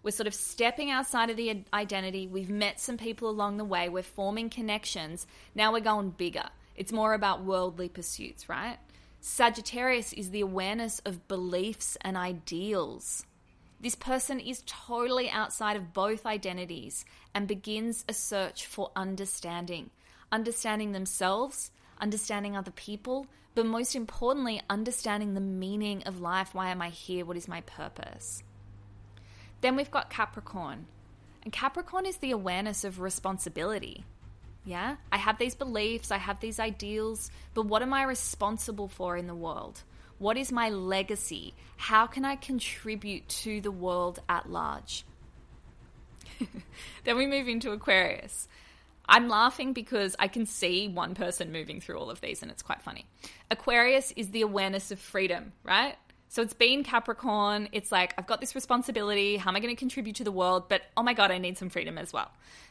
We're 0.04 0.10
sort 0.10 0.26
of 0.26 0.34
stepping 0.34 0.90
outside 0.90 1.30
of 1.30 1.38
the 1.38 1.64
identity. 1.72 2.28
We've 2.28 2.50
met 2.50 2.78
some 2.78 2.98
people 2.98 3.30
along 3.30 3.56
the 3.56 3.64
way. 3.64 3.88
We're 3.88 4.02
forming 4.02 4.50
connections. 4.50 5.26
Now 5.54 5.72
we're 5.72 5.80
going 5.80 6.10
bigger. 6.10 6.44
It's 6.76 6.92
more 6.92 7.14
about 7.14 7.42
worldly 7.42 7.88
pursuits, 7.88 8.46
right? 8.46 8.76
Sagittarius 9.20 10.12
is 10.12 10.30
the 10.30 10.42
awareness 10.42 11.00
of 11.06 11.26
beliefs 11.26 11.96
and 12.02 12.18
ideals. 12.18 13.24
This 13.80 13.94
person 13.94 14.40
is 14.40 14.62
totally 14.66 15.30
outside 15.30 15.76
of 15.76 15.94
both 15.94 16.26
identities 16.26 17.06
and 17.34 17.48
begins 17.48 18.04
a 18.06 18.12
search 18.12 18.66
for 18.66 18.90
understanding. 18.94 19.88
Understanding 20.30 20.92
themselves, 20.92 21.70
understanding 21.98 22.56
other 22.56 22.72
people, 22.72 23.26
but 23.54 23.64
most 23.64 23.96
importantly, 23.96 24.60
understanding 24.68 25.32
the 25.32 25.40
meaning 25.40 26.02
of 26.02 26.20
life. 26.20 26.54
Why 26.54 26.68
am 26.68 26.82
I 26.82 26.90
here? 26.90 27.24
What 27.24 27.38
is 27.38 27.48
my 27.48 27.62
purpose? 27.62 28.42
Then 29.64 29.76
we've 29.76 29.90
got 29.90 30.10
Capricorn. 30.10 30.84
And 31.42 31.50
Capricorn 31.50 32.04
is 32.04 32.18
the 32.18 32.32
awareness 32.32 32.84
of 32.84 33.00
responsibility. 33.00 34.04
Yeah? 34.66 34.96
I 35.10 35.16
have 35.16 35.38
these 35.38 35.54
beliefs, 35.54 36.10
I 36.10 36.18
have 36.18 36.38
these 36.38 36.60
ideals, 36.60 37.30
but 37.54 37.64
what 37.64 37.80
am 37.80 37.94
I 37.94 38.02
responsible 38.02 38.88
for 38.88 39.16
in 39.16 39.26
the 39.26 39.34
world? 39.34 39.82
What 40.18 40.36
is 40.36 40.52
my 40.52 40.68
legacy? 40.68 41.54
How 41.78 42.06
can 42.06 42.26
I 42.26 42.36
contribute 42.36 43.26
to 43.40 43.62
the 43.62 43.70
world 43.70 44.20
at 44.28 44.50
large? 44.50 45.06
then 47.04 47.16
we 47.16 47.26
move 47.26 47.48
into 47.48 47.70
Aquarius. 47.70 48.46
I'm 49.08 49.30
laughing 49.30 49.72
because 49.72 50.14
I 50.18 50.28
can 50.28 50.44
see 50.44 50.88
one 50.88 51.14
person 51.14 51.52
moving 51.52 51.80
through 51.80 51.98
all 51.98 52.10
of 52.10 52.20
these 52.20 52.42
and 52.42 52.50
it's 52.50 52.62
quite 52.62 52.82
funny. 52.82 53.06
Aquarius 53.50 54.12
is 54.14 54.28
the 54.28 54.42
awareness 54.42 54.90
of 54.90 54.98
freedom, 54.98 55.54
right? 55.62 55.96
So 56.34 56.42
it's 56.42 56.52
been 56.52 56.82
Capricorn. 56.82 57.68
It's 57.70 57.92
like, 57.92 58.12
I've 58.18 58.26
got 58.26 58.40
this 58.40 58.56
responsibility. 58.56 59.36
How 59.36 59.50
am 59.50 59.56
I 59.56 59.60
going 59.60 59.72
to 59.72 59.78
contribute 59.78 60.16
to 60.16 60.24
the 60.24 60.32
world? 60.32 60.68
But 60.68 60.82
oh 60.96 61.02
my 61.04 61.14
God, 61.14 61.30
I 61.30 61.38
need 61.38 61.56
some 61.56 61.68
freedom 61.68 61.96
as 61.96 62.12
well. 62.12 62.28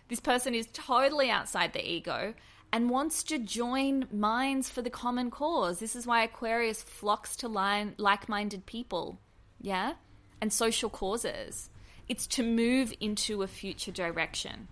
This 0.09 0.19
person 0.19 0.53
is 0.53 0.67
totally 0.73 1.29
outside 1.29 1.71
the 1.71 1.81
ego 1.81 2.33
and 2.73 2.89
wants 2.89 3.23
to 3.23 3.39
join 3.39 4.05
minds 4.11 4.69
for 4.69 4.81
the 4.81 4.89
common 4.89 5.31
cause. 5.31 5.79
This 5.79 5.95
is 5.95 6.05
why 6.05 6.23
Aquarius 6.23 6.83
flocks 6.83 7.37
to 7.37 7.47
like 7.47 8.27
minded 8.27 8.65
people, 8.65 9.17
yeah? 9.61 9.93
And 10.41 10.51
social 10.51 10.89
causes. 10.89 11.69
It's 12.09 12.27
to 12.27 12.43
move 12.43 12.93
into 12.99 13.43
a 13.43 13.47
future 13.47 13.91
direction. 13.91 14.67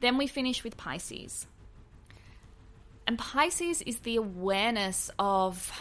Then 0.00 0.18
we 0.18 0.26
finish 0.26 0.64
with 0.64 0.76
Pisces. 0.76 1.46
And 3.06 3.18
Pisces 3.18 3.80
is 3.80 4.00
the 4.00 4.16
awareness 4.16 5.10
of 5.18 5.72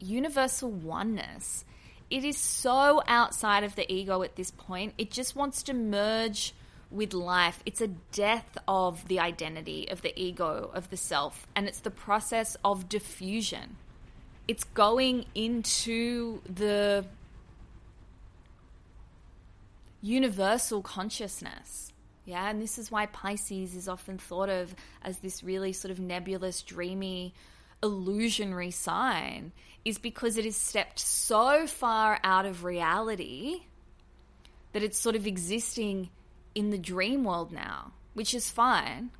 universal 0.00 0.70
oneness. 0.70 1.64
It 2.10 2.24
is 2.24 2.38
so 2.38 3.02
outside 3.06 3.64
of 3.64 3.74
the 3.74 3.90
ego 3.92 4.22
at 4.22 4.36
this 4.36 4.50
point. 4.50 4.94
It 4.96 5.10
just 5.10 5.36
wants 5.36 5.62
to 5.64 5.74
merge 5.74 6.54
with 6.90 7.12
life. 7.12 7.62
It's 7.66 7.80
a 7.80 7.88
death 7.88 8.56
of 8.66 9.06
the 9.08 9.20
identity, 9.20 9.88
of 9.90 10.02
the 10.02 10.18
ego, 10.18 10.70
of 10.72 10.88
the 10.90 10.96
self, 10.96 11.46
and 11.54 11.68
it's 11.68 11.80
the 11.80 11.90
process 11.90 12.56
of 12.64 12.88
diffusion. 12.88 13.76
It's 14.46 14.64
going 14.64 15.26
into 15.34 16.40
the 16.46 17.04
universal 20.00 20.80
consciousness. 20.80 21.92
Yeah, 22.24 22.48
and 22.48 22.60
this 22.60 22.78
is 22.78 22.90
why 22.90 23.06
Pisces 23.06 23.74
is 23.74 23.88
often 23.88 24.18
thought 24.18 24.48
of 24.48 24.74
as 25.02 25.18
this 25.18 25.42
really 25.42 25.72
sort 25.72 25.90
of 25.90 25.98
nebulous, 25.98 26.62
dreamy, 26.62 27.34
illusionary 27.82 28.70
sign 28.70 29.52
is 29.84 29.98
because 29.98 30.36
it 30.36 30.44
is 30.44 30.56
stepped 30.56 30.98
so 30.98 31.66
far 31.66 32.18
out 32.22 32.46
of 32.46 32.64
reality 32.64 33.62
that 34.72 34.82
it's 34.82 34.98
sort 34.98 35.16
of 35.16 35.26
existing 35.26 36.10
in 36.54 36.70
the 36.70 36.78
dream 36.78 37.24
world 37.24 37.52
now, 37.52 37.92
which 38.14 38.34
is 38.34 38.50
fine. 38.50 39.10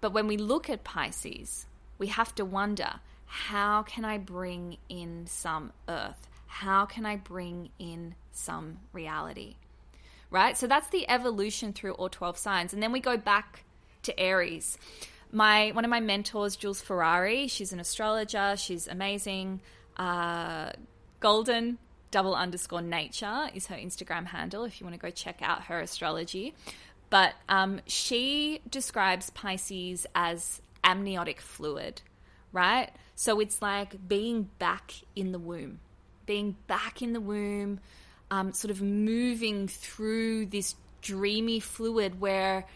But 0.00 0.12
when 0.12 0.26
we 0.26 0.36
look 0.36 0.70
at 0.70 0.84
Pisces, 0.84 1.66
we 1.98 2.08
have 2.08 2.34
to 2.36 2.44
wonder 2.44 3.00
how 3.26 3.82
can 3.82 4.04
I 4.04 4.18
bring 4.18 4.78
in 4.88 5.26
some 5.26 5.72
earth? 5.88 6.28
How 6.46 6.86
can 6.86 7.06
I 7.06 7.16
bring 7.16 7.70
in 7.78 8.14
some 8.32 8.78
reality? 8.92 9.56
Right? 10.30 10.56
So 10.56 10.66
that's 10.66 10.88
the 10.88 11.08
evolution 11.08 11.72
through 11.72 11.92
all 11.92 12.08
12 12.08 12.38
signs. 12.38 12.72
And 12.72 12.82
then 12.82 12.92
we 12.92 13.00
go 13.00 13.16
back 13.16 13.64
to 14.02 14.18
Aries 14.18 14.78
my 15.32 15.70
one 15.72 15.84
of 15.84 15.90
my 15.90 16.00
mentors, 16.00 16.56
Jules 16.56 16.80
Ferrari, 16.80 17.46
she's 17.48 17.72
an 17.72 17.80
astrologer. 17.80 18.56
She's 18.56 18.88
amazing. 18.88 19.60
Uh, 19.96 20.70
Golden 21.20 21.78
double 22.10 22.34
underscore 22.34 22.82
nature 22.82 23.50
is 23.54 23.66
her 23.68 23.76
Instagram 23.76 24.26
handle 24.26 24.64
if 24.64 24.80
you 24.80 24.86
want 24.86 24.98
to 24.98 25.00
go 25.00 25.10
check 25.10 25.40
out 25.42 25.64
her 25.64 25.80
astrology. 25.80 26.54
But 27.10 27.34
um, 27.48 27.80
she 27.86 28.60
describes 28.70 29.30
Pisces 29.30 30.06
as 30.14 30.62
amniotic 30.84 31.40
fluid, 31.40 32.02
right? 32.52 32.90
So 33.16 33.40
it's 33.40 33.60
like 33.60 34.08
being 34.08 34.48
back 34.58 34.94
in 35.14 35.32
the 35.32 35.38
womb, 35.38 35.80
being 36.26 36.56
back 36.66 37.02
in 37.02 37.12
the 37.12 37.20
womb, 37.20 37.80
um, 38.30 38.52
sort 38.52 38.70
of 38.70 38.80
moving 38.80 39.68
through 39.68 40.46
this 40.46 40.76
dreamy 41.02 41.60
fluid 41.60 42.20
where 42.20 42.66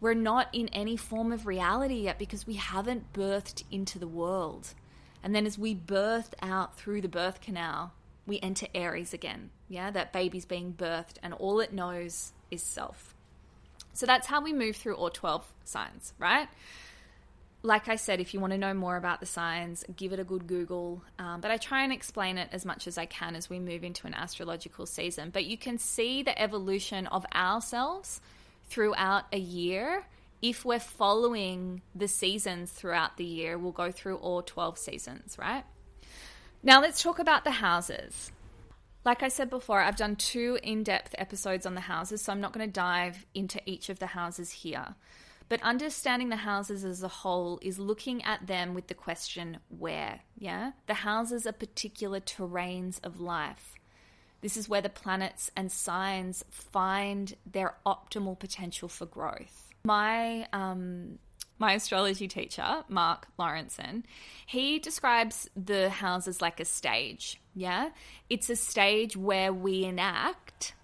we're 0.00 0.14
not 0.14 0.48
in 0.52 0.68
any 0.68 0.96
form 0.96 1.32
of 1.32 1.46
reality 1.46 2.02
yet 2.02 2.18
because 2.18 2.46
we 2.46 2.54
haven't 2.54 3.12
birthed 3.12 3.64
into 3.70 3.98
the 3.98 4.06
world. 4.06 4.74
And 5.22 5.34
then 5.34 5.46
as 5.46 5.58
we 5.58 5.74
birth 5.74 6.34
out 6.42 6.76
through 6.76 7.00
the 7.00 7.08
birth 7.08 7.40
canal, 7.40 7.92
we 8.26 8.38
enter 8.40 8.66
Aries 8.74 9.14
again. 9.14 9.50
Yeah, 9.68 9.90
that 9.90 10.12
baby's 10.12 10.44
being 10.44 10.74
birthed 10.76 11.16
and 11.22 11.32
all 11.34 11.60
it 11.60 11.72
knows 11.72 12.32
is 12.50 12.62
self. 12.62 13.14
So 13.94 14.04
that's 14.04 14.26
how 14.26 14.42
we 14.42 14.52
move 14.52 14.76
through 14.76 14.96
all 14.96 15.10
12 15.10 15.44
signs, 15.64 16.12
right? 16.18 16.48
Like 17.62 17.88
I 17.88 17.96
said, 17.96 18.20
if 18.20 18.34
you 18.34 18.40
want 18.40 18.52
to 18.52 18.58
know 18.58 18.74
more 18.74 18.96
about 18.96 19.20
the 19.20 19.26
signs, 19.26 19.84
give 19.96 20.12
it 20.12 20.20
a 20.20 20.24
good 20.24 20.46
Google. 20.46 21.02
Um, 21.18 21.40
but 21.40 21.50
I 21.50 21.56
try 21.56 21.82
and 21.82 21.92
explain 21.92 22.36
it 22.36 22.50
as 22.52 22.64
much 22.64 22.86
as 22.86 22.98
I 22.98 23.06
can 23.06 23.34
as 23.34 23.48
we 23.48 23.58
move 23.58 23.82
into 23.82 24.06
an 24.06 24.14
astrological 24.14 24.84
season. 24.84 25.30
But 25.30 25.46
you 25.46 25.56
can 25.56 25.78
see 25.78 26.22
the 26.22 26.40
evolution 26.40 27.06
of 27.06 27.24
ourselves 27.34 28.20
throughout 28.68 29.24
a 29.32 29.38
year. 29.38 30.06
If 30.42 30.64
we're 30.64 30.78
following 30.78 31.82
the 31.94 32.08
seasons 32.08 32.70
throughout 32.70 33.16
the 33.16 33.24
year, 33.24 33.58
we'll 33.58 33.72
go 33.72 33.90
through 33.90 34.16
all 34.16 34.42
12 34.42 34.78
seasons, 34.78 35.36
right? 35.38 35.64
Now 36.62 36.80
let's 36.80 37.02
talk 37.02 37.18
about 37.18 37.44
the 37.44 37.52
houses. 37.52 38.32
Like 39.04 39.22
I 39.22 39.28
said 39.28 39.50
before, 39.50 39.80
I've 39.80 39.96
done 39.96 40.16
two 40.16 40.58
in 40.62 40.82
depth 40.82 41.14
episodes 41.16 41.64
on 41.64 41.74
the 41.74 41.80
houses, 41.82 42.22
so 42.22 42.32
I'm 42.32 42.40
not 42.40 42.52
going 42.52 42.66
to 42.66 42.72
dive 42.72 43.24
into 43.34 43.60
each 43.64 43.88
of 43.88 44.00
the 44.00 44.06
houses 44.06 44.50
here. 44.50 44.96
But 45.48 45.62
understanding 45.62 46.28
the 46.28 46.36
houses 46.36 46.84
as 46.84 47.04
a 47.04 47.08
whole 47.08 47.60
is 47.62 47.78
looking 47.78 48.24
at 48.24 48.48
them 48.48 48.74
with 48.74 48.88
the 48.88 48.94
question 48.94 49.58
where, 49.68 50.22
yeah? 50.36 50.72
The 50.88 50.94
houses 50.94 51.46
are 51.46 51.52
particular 51.52 52.18
terrains 52.18 52.98
of 53.04 53.20
life. 53.20 53.75
This 54.42 54.56
is 54.56 54.68
where 54.68 54.82
the 54.82 54.88
planets 54.88 55.50
and 55.56 55.72
signs 55.72 56.44
find 56.50 57.34
their 57.50 57.76
optimal 57.84 58.38
potential 58.38 58.88
for 58.88 59.06
growth. 59.06 59.72
My 59.84 60.46
um, 60.52 61.18
my 61.58 61.72
astrology 61.72 62.28
teacher, 62.28 62.84
Mark 62.88 63.28
Lawrenson, 63.38 64.02
he 64.44 64.78
describes 64.78 65.48
the 65.56 65.88
houses 65.88 66.42
like 66.42 66.60
a 66.60 66.64
stage. 66.64 67.40
Yeah, 67.54 67.90
it's 68.28 68.50
a 68.50 68.56
stage 68.56 69.16
where 69.16 69.52
we 69.52 69.84
enact 69.84 70.74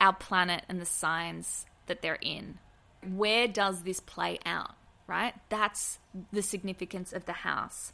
our 0.00 0.12
planet 0.12 0.64
and 0.68 0.80
the 0.80 0.86
signs 0.86 1.66
that 1.86 2.02
they're 2.02 2.18
in. 2.20 2.58
Where 3.08 3.46
does 3.46 3.82
this 3.82 4.00
play 4.00 4.38
out? 4.44 4.74
Right? 5.06 5.34
That's 5.50 6.00
the 6.32 6.42
significance 6.42 7.12
of 7.12 7.26
the 7.26 7.32
house. 7.32 7.92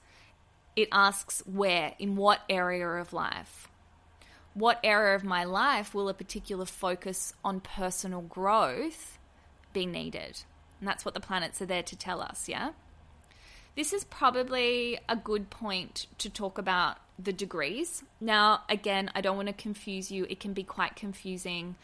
It 0.75 0.89
asks 0.91 1.43
where, 1.45 1.95
in 1.99 2.17
what 2.17 2.41
area 2.49 2.89
of 2.89 3.13
life 3.13 3.69
what 4.55 4.79
area 4.85 5.15
of 5.15 5.25
my 5.25 5.45
life 5.45 5.95
will 5.95 6.09
a 6.09 6.15
particular 6.15 6.67
focus 6.67 7.33
on 7.45 7.61
personal 7.61 8.21
growth 8.23 9.19
be 9.73 9.87
needed? 9.87 10.43
And 10.79 10.89
that's 10.89 11.05
what 11.05 11.15
the 11.15 11.21
planets 11.21 11.63
are 11.63 11.67
there 11.67 11.83
to 11.83 11.97
tell 11.97 12.21
us, 12.21 12.49
yeah? 12.49 12.73
This 13.75 13.93
is 13.93 14.05
probably 14.05 14.99
a 15.09 15.17
good 15.17 15.49
point 15.49 16.07
to 16.19 16.29
talk 16.29 16.59
about 16.59 16.99
the 17.19 17.33
degrees. 17.33 18.03
Now, 18.21 18.63
again, 18.69 19.11
I 19.15 19.23
don't 19.23 19.37
want 19.37 19.49
to 19.49 19.55
confuse 19.55 20.11
you, 20.11 20.27
it 20.29 20.41
can 20.41 20.53
be 20.53 20.65
quite 20.65 20.97
confusing. 20.97 21.77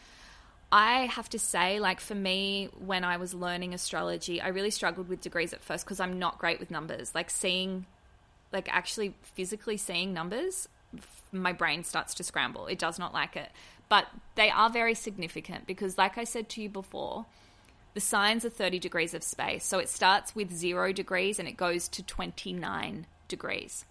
I 0.71 1.07
have 1.07 1.29
to 1.29 1.39
say, 1.39 1.79
like 1.79 1.99
for 1.99 2.13
me, 2.13 2.69
when 2.77 3.03
I 3.03 3.17
was 3.17 3.33
learning 3.33 3.73
astrology, 3.73 4.39
I 4.39 4.49
really 4.49 4.69
struggled 4.69 5.09
with 5.09 5.21
degrees 5.21 5.51
at 5.51 5.63
first 5.63 5.85
because 5.85 5.99
I'm 5.99 6.19
not 6.19 6.37
great 6.37 6.59
with 6.59 6.69
numbers. 6.69 7.15
Like 7.15 7.31
seeing, 7.31 7.87
like 8.53 8.69
actually 8.71 9.15
physically 9.23 9.77
seeing 9.77 10.13
numbers 10.13 10.67
my 11.31 11.53
brain 11.53 11.83
starts 11.83 12.13
to 12.15 12.23
scramble. 12.23 12.67
It 12.67 12.79
does 12.79 12.99
not 12.99 13.13
like 13.13 13.35
it. 13.35 13.49
But 13.87 14.07
they 14.35 14.49
are 14.49 14.69
very 14.69 14.93
significant 14.93 15.65
because, 15.65 15.97
like 15.97 16.17
I 16.17 16.23
said 16.23 16.49
to 16.49 16.61
you 16.61 16.69
before, 16.69 17.25
the 17.93 17.99
signs 17.99 18.45
are 18.45 18.49
30 18.49 18.79
degrees 18.79 19.13
of 19.13 19.23
space. 19.23 19.65
So 19.65 19.79
it 19.79 19.89
starts 19.89 20.35
with 20.35 20.53
zero 20.53 20.93
degrees 20.93 21.39
and 21.39 21.47
it 21.47 21.57
goes 21.57 21.87
to 21.89 22.03
29 22.03 23.07
degrees. 23.27 23.85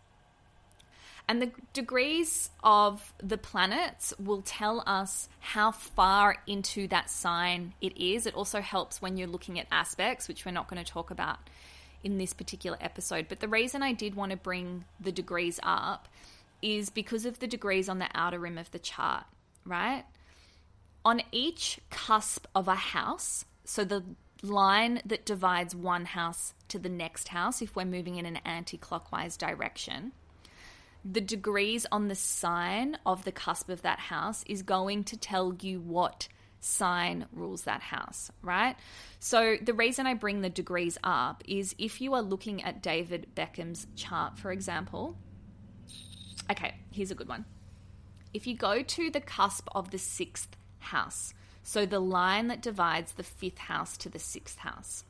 And 1.28 1.42
the 1.42 1.50
degrees 1.74 2.50
of 2.64 3.12
the 3.22 3.36
planets 3.36 4.14
will 4.18 4.40
tell 4.40 4.82
us 4.86 5.28
how 5.40 5.72
far 5.72 6.38
into 6.46 6.88
that 6.88 7.10
sign 7.10 7.74
it 7.82 7.94
is. 7.98 8.24
It 8.24 8.34
also 8.34 8.62
helps 8.62 9.02
when 9.02 9.18
you're 9.18 9.28
looking 9.28 9.58
at 9.58 9.66
aspects, 9.70 10.26
which 10.26 10.46
we're 10.46 10.52
not 10.52 10.68
going 10.68 10.82
to 10.82 10.90
talk 10.90 11.10
about 11.10 11.38
in 12.02 12.16
this 12.16 12.32
particular 12.32 12.78
episode. 12.80 13.26
But 13.28 13.40
the 13.40 13.48
reason 13.48 13.82
I 13.82 13.92
did 13.92 14.14
want 14.14 14.30
to 14.30 14.38
bring 14.38 14.84
the 14.98 15.12
degrees 15.12 15.60
up 15.62 16.08
is 16.62 16.90
because 16.90 17.24
of 17.24 17.38
the 17.38 17.46
degrees 17.46 17.88
on 17.88 17.98
the 17.98 18.08
outer 18.14 18.38
rim 18.38 18.58
of 18.58 18.70
the 18.70 18.78
chart, 18.78 19.24
right? 19.64 20.04
On 21.04 21.22
each 21.32 21.80
cusp 21.90 22.46
of 22.54 22.68
a 22.68 22.74
house, 22.74 23.44
so 23.64 23.84
the 23.84 24.04
line 24.42 25.00
that 25.04 25.26
divides 25.26 25.74
one 25.74 26.04
house 26.04 26.54
to 26.68 26.78
the 26.78 26.88
next 26.88 27.28
house, 27.28 27.62
if 27.62 27.74
we're 27.74 27.84
moving 27.84 28.16
in 28.16 28.26
an 28.26 28.36
anti 28.44 28.76
clockwise 28.76 29.36
direction, 29.36 30.12
the 31.04 31.20
degrees 31.20 31.86
on 31.90 32.08
the 32.08 32.14
sign 32.14 32.98
of 33.06 33.24
the 33.24 33.32
cusp 33.32 33.68
of 33.68 33.82
that 33.82 33.98
house 33.98 34.44
is 34.46 34.62
going 34.62 35.04
to 35.04 35.16
tell 35.16 35.54
you 35.60 35.80
what 35.80 36.28
sign 36.60 37.26
rules 37.32 37.62
that 37.62 37.80
house, 37.80 38.30
right? 38.42 38.76
So 39.20 39.56
the 39.62 39.74
reason 39.74 40.06
I 40.06 40.14
bring 40.14 40.40
the 40.40 40.50
degrees 40.50 40.98
up 41.04 41.42
is 41.46 41.74
if 41.78 42.00
you 42.00 42.14
are 42.14 42.22
looking 42.22 42.62
at 42.62 42.82
David 42.82 43.28
Beckham's 43.34 43.86
chart, 43.94 44.38
for 44.38 44.50
example. 44.50 45.16
Okay, 46.50 46.74
here's 46.90 47.10
a 47.10 47.14
good 47.14 47.28
one. 47.28 47.44
If 48.32 48.46
you 48.46 48.56
go 48.56 48.82
to 48.82 49.10
the 49.10 49.20
cusp 49.20 49.68
of 49.74 49.90
the 49.90 49.98
sixth 49.98 50.56
house, 50.78 51.34
so 51.62 51.84
the 51.84 52.00
line 52.00 52.48
that 52.48 52.62
divides 52.62 53.12
the 53.12 53.22
fifth 53.22 53.58
house 53.58 53.96
to 53.98 54.08
the 54.08 54.18
sixth 54.18 54.58
house, 54.58 55.04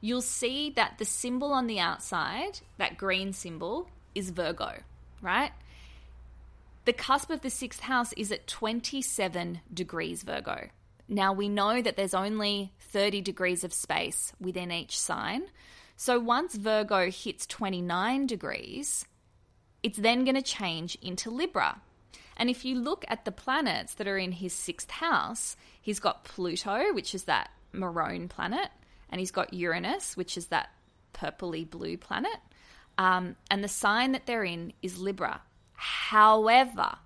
you'll 0.00 0.20
see 0.20 0.70
that 0.70 0.98
the 0.98 1.04
symbol 1.04 1.52
on 1.52 1.66
the 1.66 1.80
outside, 1.80 2.60
that 2.78 2.98
green 2.98 3.32
symbol, 3.32 3.88
is 4.14 4.30
Virgo 4.30 4.74
right? 5.24 5.52
The 6.84 6.92
cusp 6.92 7.30
of 7.30 7.40
the 7.40 7.50
sixth 7.50 7.80
house 7.80 8.12
is 8.12 8.30
at 8.30 8.46
27 8.46 9.60
degrees 9.72 10.22
Virgo. 10.22 10.68
Now 11.08 11.32
we 11.32 11.48
know 11.48 11.82
that 11.82 11.96
there's 11.96 12.14
only 12.14 12.72
30 12.90 13.22
degrees 13.22 13.64
of 13.64 13.72
space 13.72 14.32
within 14.38 14.70
each 14.70 14.98
sign. 14.98 15.44
So 15.96 16.20
once 16.20 16.54
Virgo 16.54 17.10
hits 17.10 17.46
29 17.46 18.26
degrees, 18.26 19.06
it's 19.84 19.98
then 19.98 20.24
going 20.24 20.34
to 20.34 20.42
change 20.42 20.96
into 21.02 21.30
Libra. 21.30 21.80
And 22.38 22.48
if 22.48 22.64
you 22.64 22.74
look 22.74 23.04
at 23.06 23.24
the 23.24 23.30
planets 23.30 23.94
that 23.94 24.08
are 24.08 24.18
in 24.18 24.32
his 24.32 24.54
sixth 24.54 24.90
house, 24.90 25.56
he's 25.80 26.00
got 26.00 26.24
Pluto, 26.24 26.92
which 26.92 27.14
is 27.14 27.24
that 27.24 27.50
maroon 27.70 28.28
planet, 28.28 28.70
and 29.10 29.20
he's 29.20 29.30
got 29.30 29.52
Uranus, 29.52 30.16
which 30.16 30.36
is 30.38 30.46
that 30.46 30.70
purpley 31.12 31.68
blue 31.68 31.98
planet. 31.98 32.38
Um, 32.96 33.36
and 33.50 33.62
the 33.62 33.68
sign 33.68 34.12
that 34.12 34.26
they're 34.26 34.42
in 34.42 34.72
is 34.80 34.98
Libra. 34.98 35.42
However, 35.74 36.96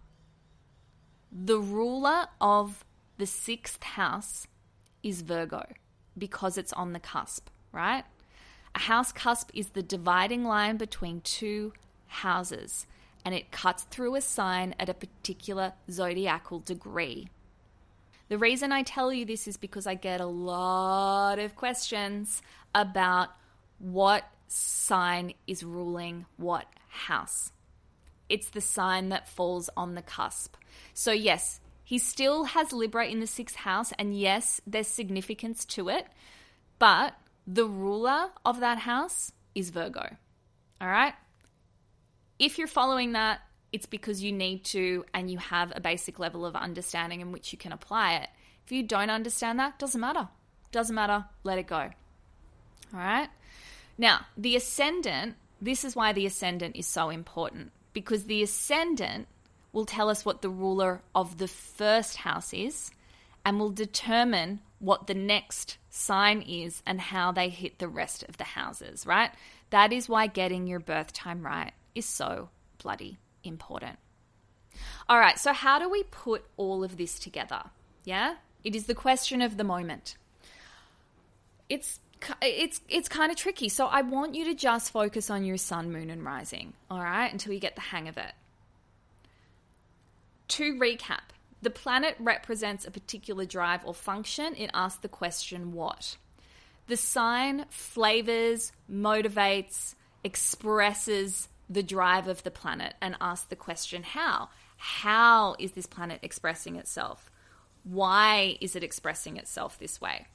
the 1.33 1.59
ruler 1.59 2.27
of 2.41 2.85
the 3.19 3.27
sixth 3.27 3.83
house 3.83 4.47
is 5.03 5.23
Virgo 5.23 5.67
because 6.17 6.57
it's 6.57 6.73
on 6.75 6.93
the 6.93 7.01
cusp, 7.01 7.49
right? 7.73 8.05
A 8.77 8.79
house 8.79 9.11
cusp 9.11 9.51
is 9.53 9.71
the 9.71 9.83
dividing 9.83 10.45
line 10.45 10.77
between 10.77 11.23
two 11.23 11.73
houses 12.09 12.87
and 13.25 13.35
it 13.35 13.51
cuts 13.51 13.85
through 13.85 14.15
a 14.15 14.21
sign 14.21 14.75
at 14.79 14.89
a 14.89 14.95
particular 14.95 15.73
zodiacal 15.91 16.61
degree. 16.61 17.29
The 18.29 18.39
reason 18.39 18.73
I 18.73 18.83
tell 18.83 19.13
you 19.13 19.25
this 19.25 19.49
is 19.49 19.57
because 19.57 19.87
I 19.87 19.95
get 19.95 20.21
a 20.21 20.27
lot 20.27 21.39
of 21.39 21.57
questions 21.57 22.43
about 22.75 23.31
what 23.79 24.25
sign 24.49 25.35
is 25.47 25.63
ruling 25.63 26.27
what 26.37 26.67
house. 26.89 27.53
It's 28.29 28.51
the 28.51 28.61
sign 28.61 29.09
that 29.11 29.29
falls 29.29 29.71
on 29.77 29.95
the 29.95 30.03
cusp. 30.03 30.57
So, 30.93 31.13
yes, 31.13 31.61
he 31.85 31.99
still 31.99 32.45
has 32.45 32.73
Libra 32.73 33.07
in 33.07 33.21
the 33.21 33.27
sixth 33.27 33.57
house, 33.57 33.93
and 33.99 34.19
yes, 34.19 34.61
there's 34.67 34.89
significance 34.89 35.65
to 35.67 35.89
it, 35.89 36.07
but 36.79 37.15
the 37.47 37.65
ruler 37.65 38.29
of 38.45 38.61
that 38.61 38.79
house 38.79 39.33
is 39.55 39.71
Virgo. 39.71 40.17
All 40.81 40.89
right? 40.89 41.15
If 42.39 42.57
you're 42.57 42.69
following 42.69 43.13
that, 43.13 43.41
it's 43.73 43.87
because 43.87 44.23
you 44.23 44.33
need 44.33 44.65
to 44.67 45.05
and 45.13 45.31
you 45.31 45.39
have 45.39 45.73
a 45.75 45.81
basic 45.81 46.19
level 46.19 46.47
of 46.47 46.55
understanding 46.55 47.21
in 47.21 47.33
which 47.33 47.53
you 47.53 47.59
can 47.59 47.73
apply 47.73 48.15
it. 48.15 48.29
If 48.65 48.73
you 48.73 48.83
don't 48.83 49.11
understand 49.11 49.59
that, 49.59 49.79
doesn't 49.79 50.01
matter. 50.01 50.29
Doesn't 50.71 50.95
matter. 50.95 51.25
Let 51.43 51.59
it 51.59 51.67
go. 51.67 51.77
All 51.77 51.91
right? 52.93 53.29
Now, 53.97 54.27
the 54.37 54.57
ascendant, 54.57 55.35
this 55.61 55.85
is 55.85 55.97
why 55.97 56.13
the 56.13 56.27
ascendant 56.27 56.77
is 56.77 56.87
so 56.87 57.11
important 57.11 57.73
because 57.93 58.25
the 58.25 58.43
ascendant 58.43 59.27
will 59.73 59.85
tell 59.85 60.09
us 60.09 60.25
what 60.25 60.41
the 60.41 60.49
ruler 60.49 61.03
of 61.15 61.39
the 61.39 61.49
first 61.49 62.19
house 62.19 62.55
is 62.55 62.91
and 63.45 63.59
will 63.59 63.71
determine 63.71 64.61
what 64.79 65.09
the 65.09 65.15
next 65.15 65.77
sign 65.91 66.43
is 66.43 66.83
and 66.87 67.01
how 67.01 67.33
they 67.33 67.49
hit 67.49 67.79
the 67.79 67.89
rest 67.89 68.23
of 68.29 68.37
the 68.37 68.45
houses, 68.45 69.05
right? 69.07 69.33
That 69.71 69.93
is 69.93 70.09
why 70.09 70.29
getting 70.29 70.67
your 70.67 70.79
birth 70.79 71.13
time 71.13 71.45
right 71.45 71.73
is 71.99 72.07
so 72.07 72.49
bloody 72.83 73.19
important. 73.45 73.99
All 75.09 75.19
right, 75.19 75.39
so 75.39 75.53
how 75.53 75.79
do 75.79 75.89
we 75.89 76.05
put 76.05 76.45
all 76.57 76.85
of 76.85 76.97
this 76.97 77.19
together? 77.19 77.63
Yeah? 78.05 78.37
It 78.65 78.75
is 78.75 78.87
the 78.87 78.95
question 78.95 79.43
of 79.43 79.57
the 79.57 79.65
moment. 79.65 80.17
It's 81.69 82.01
it's 82.43 82.81
it's 82.89 83.09
kind 83.09 83.31
of 83.31 83.37
tricky. 83.37 83.69
So 83.69 83.87
I 83.87 84.03
want 84.03 84.35
you 84.35 84.45
to 84.47 84.55
just 84.55 84.91
focus 84.91 85.31
on 85.31 85.45
your 85.45 85.57
sun, 85.57 85.93
moon, 85.93 86.11
and 86.11 86.25
rising. 86.25 86.73
All 86.91 87.01
right, 87.01 87.31
until 87.31 87.53
you 87.53 87.61
get 87.61 87.77
the 87.77 87.81
hang 87.81 88.09
of 88.09 88.17
it. 88.17 88.33
To 90.49 90.75
recap, 90.75 91.31
the 91.63 91.71
planet 91.71 92.17
represents 92.19 92.87
a 92.87 92.91
particular 92.91 93.45
drive 93.45 93.85
or 93.85 93.95
function. 93.95 94.55
It 94.57 94.71
asks 94.75 95.01
the 95.01 95.09
question, 95.09 95.73
what? 95.73 96.17
The 96.87 96.97
sign 96.97 97.67
flavors, 97.69 98.73
motivates, 98.91 99.95
expresses 100.25 101.49
the 101.69 101.83
drive 101.83 102.29
of 102.29 102.43
the 102.43 102.51
planet 102.51 102.95
and 103.01 103.17
ask 103.21 103.49
the 103.49 103.57
question, 103.57 104.03
how? 104.03 104.49
How 104.77 105.57
is 105.59 105.73
this 105.73 105.87
planet 105.87 106.21
expressing 106.23 106.77
itself? 106.77 107.31
Why 107.85 108.57
is 108.61 108.77
it 108.77 108.85
expressing 108.85 109.37
itself 109.37 109.79
this 109.79 110.01
way? 110.01 110.27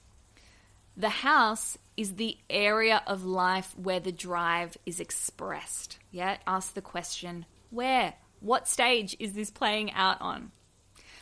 The 0.96 1.10
house 1.10 1.78
is 1.98 2.16
the 2.16 2.38
area 2.50 3.02
of 3.08 3.26
life 3.26 3.74
where 3.78 4.00
the 4.00 4.12
drive 4.12 4.78
is 4.86 5.00
expressed. 5.00 5.98
Yeah, 6.12 6.38
ask 6.46 6.74
the 6.74 6.82
question 6.82 7.46
where? 7.72 8.14
What 8.40 8.68
stage 8.68 9.16
is 9.20 9.34
this 9.34 9.50
playing 9.50 9.92
out 9.94 10.22
on? 10.22 10.52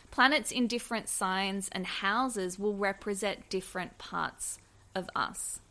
Planets 0.10 0.52
in 0.52 0.68
different 0.68 1.08
signs 1.08 1.70
and 1.72 1.86
houses 1.86 2.60
will 2.60 2.76
represent 2.76 3.50
different 3.50 3.98
parts 3.98 4.60
of 4.94 5.10
us. 5.16 5.62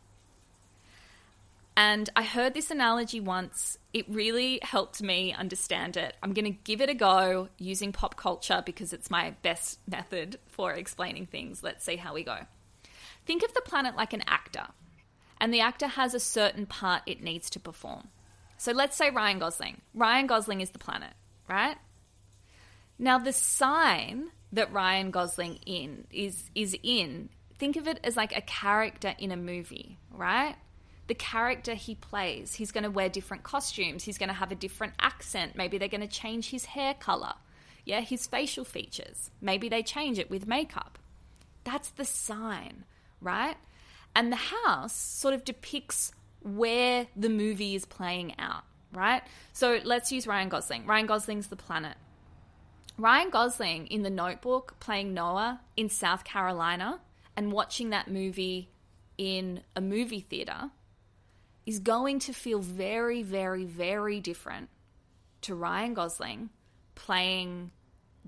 And 1.83 2.11
I 2.15 2.21
heard 2.21 2.53
this 2.53 2.69
analogy 2.69 3.19
once. 3.19 3.79
It 3.91 4.07
really 4.07 4.59
helped 4.61 5.01
me 5.01 5.33
understand 5.33 5.97
it. 5.97 6.15
I'm 6.21 6.33
going 6.33 6.45
to 6.45 6.59
give 6.63 6.79
it 6.79 6.91
a 6.91 6.93
go 6.93 7.49
using 7.57 7.91
pop 7.91 8.15
culture 8.15 8.61
because 8.63 8.93
it's 8.93 9.09
my 9.09 9.31
best 9.41 9.79
method 9.87 10.37
for 10.45 10.73
explaining 10.73 11.25
things. 11.25 11.63
Let's 11.63 11.83
see 11.83 11.95
how 11.95 12.13
we 12.13 12.23
go. 12.23 12.37
Think 13.25 13.41
of 13.41 13.55
the 13.55 13.61
planet 13.61 13.95
like 13.95 14.13
an 14.13 14.21
actor, 14.27 14.67
and 15.39 15.51
the 15.51 15.61
actor 15.61 15.87
has 15.87 16.13
a 16.13 16.19
certain 16.19 16.67
part 16.67 17.01
it 17.07 17.23
needs 17.23 17.49
to 17.49 17.59
perform. 17.59 18.09
So 18.57 18.73
let's 18.73 18.95
say 18.95 19.09
Ryan 19.09 19.39
Gosling. 19.39 19.81
Ryan 19.95 20.27
Gosling 20.27 20.61
is 20.61 20.69
the 20.69 20.77
planet, 20.77 21.13
right? 21.49 21.77
Now 22.99 23.17
the 23.17 23.33
sign 23.33 24.29
that 24.51 24.71
Ryan 24.71 25.09
Gosling 25.09 25.55
in 25.65 26.05
is 26.11 26.51
is 26.53 26.77
in, 26.83 27.29
think 27.57 27.75
of 27.75 27.87
it 27.87 27.99
as 28.03 28.15
like 28.15 28.37
a 28.37 28.41
character 28.41 29.15
in 29.17 29.31
a 29.31 29.35
movie, 29.35 29.97
right? 30.11 30.57
The 31.11 31.15
character 31.15 31.73
he 31.73 31.95
plays, 31.95 32.55
he's 32.55 32.71
going 32.71 32.85
to 32.85 32.89
wear 32.89 33.09
different 33.09 33.43
costumes, 33.43 34.05
he's 34.05 34.17
going 34.17 34.29
to 34.29 34.35
have 34.35 34.53
a 34.53 34.55
different 34.55 34.93
accent, 34.97 35.57
maybe 35.57 35.77
they're 35.77 35.89
going 35.89 36.07
to 36.07 36.07
change 36.07 36.51
his 36.51 36.63
hair 36.63 36.93
color. 36.93 37.33
Yeah, 37.83 37.99
his 37.99 38.27
facial 38.27 38.63
features. 38.63 39.29
Maybe 39.41 39.67
they 39.67 39.83
change 39.83 40.19
it 40.19 40.29
with 40.29 40.47
makeup. 40.47 40.99
That's 41.65 41.89
the 41.89 42.05
sign 42.05 42.85
right? 43.21 43.55
And 44.15 44.31
the 44.31 44.37
house 44.37 44.93
sort 44.93 45.33
of 45.33 45.45
depicts 45.45 46.11
where 46.41 47.07
the 47.15 47.29
movie 47.29 47.75
is 47.75 47.85
playing 47.85 48.33
out, 48.39 48.63
right? 48.91 49.21
So 49.53 49.79
let's 49.83 50.11
use 50.11 50.27
Ryan 50.27 50.49
Gosling. 50.49 50.85
Ryan 50.85 51.05
Gosling's 51.05 51.47
the 51.47 51.55
planet. 51.55 51.95
Ryan 52.97 53.29
Gosling 53.29 53.87
in 53.87 54.03
the 54.03 54.09
notebook 54.09 54.75
playing 54.79 55.13
Noah 55.13 55.61
in 55.77 55.87
South 55.87 56.23
Carolina 56.23 56.99
and 57.37 57.51
watching 57.51 57.91
that 57.91 58.09
movie 58.09 58.69
in 59.17 59.61
a 59.75 59.81
movie 59.81 60.19
theater 60.19 60.71
is 61.71 61.79
going 61.79 62.19
to 62.19 62.33
feel 62.33 62.59
very, 62.59 63.23
very, 63.23 63.63
very 63.63 64.19
different 64.19 64.67
to 65.39 65.55
Ryan 65.55 65.93
Gosling 65.93 66.49
playing 66.95 67.71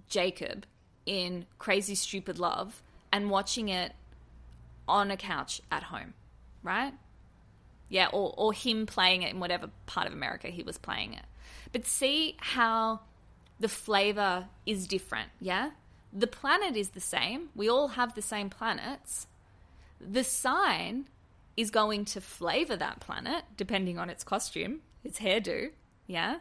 Jacob 0.07 0.65
in 1.05 1.45
Crazy 1.59 1.93
Stupid 1.93 2.39
Love 2.39 2.81
and 3.11 3.29
watching 3.29 3.67
it 3.67 3.91
on 4.87 5.11
a 5.11 5.17
couch 5.17 5.61
at 5.69 5.83
home, 5.83 6.13
right? 6.63 6.93
Yeah, 7.89 8.07
or, 8.13 8.33
or 8.37 8.53
him 8.53 8.85
playing 8.85 9.23
it 9.23 9.33
in 9.33 9.41
whatever 9.41 9.69
part 9.87 10.07
of 10.07 10.13
America 10.13 10.47
he 10.47 10.63
was 10.63 10.77
playing 10.77 11.13
it. 11.13 11.25
But 11.73 11.85
see 11.85 12.37
how 12.39 13.01
the 13.59 13.67
flavor 13.67 14.47
is 14.65 14.87
different, 14.87 15.31
yeah? 15.41 15.71
The 16.13 16.27
planet 16.27 16.77
is 16.77 16.91
the 16.91 17.01
same. 17.01 17.49
We 17.55 17.69
all 17.69 17.89
have 17.89 18.15
the 18.15 18.21
same 18.21 18.49
planets. 18.49 19.27
The 19.99 20.23
sign 20.23 21.07
is 21.55 21.71
going 21.71 22.05
to 22.05 22.21
flavor 22.21 22.75
that 22.75 22.99
planet 22.99 23.43
depending 23.57 23.97
on 23.97 24.09
its 24.09 24.23
costume, 24.23 24.81
its 25.03 25.19
hairdo, 25.19 25.71
yeah? 26.07 26.37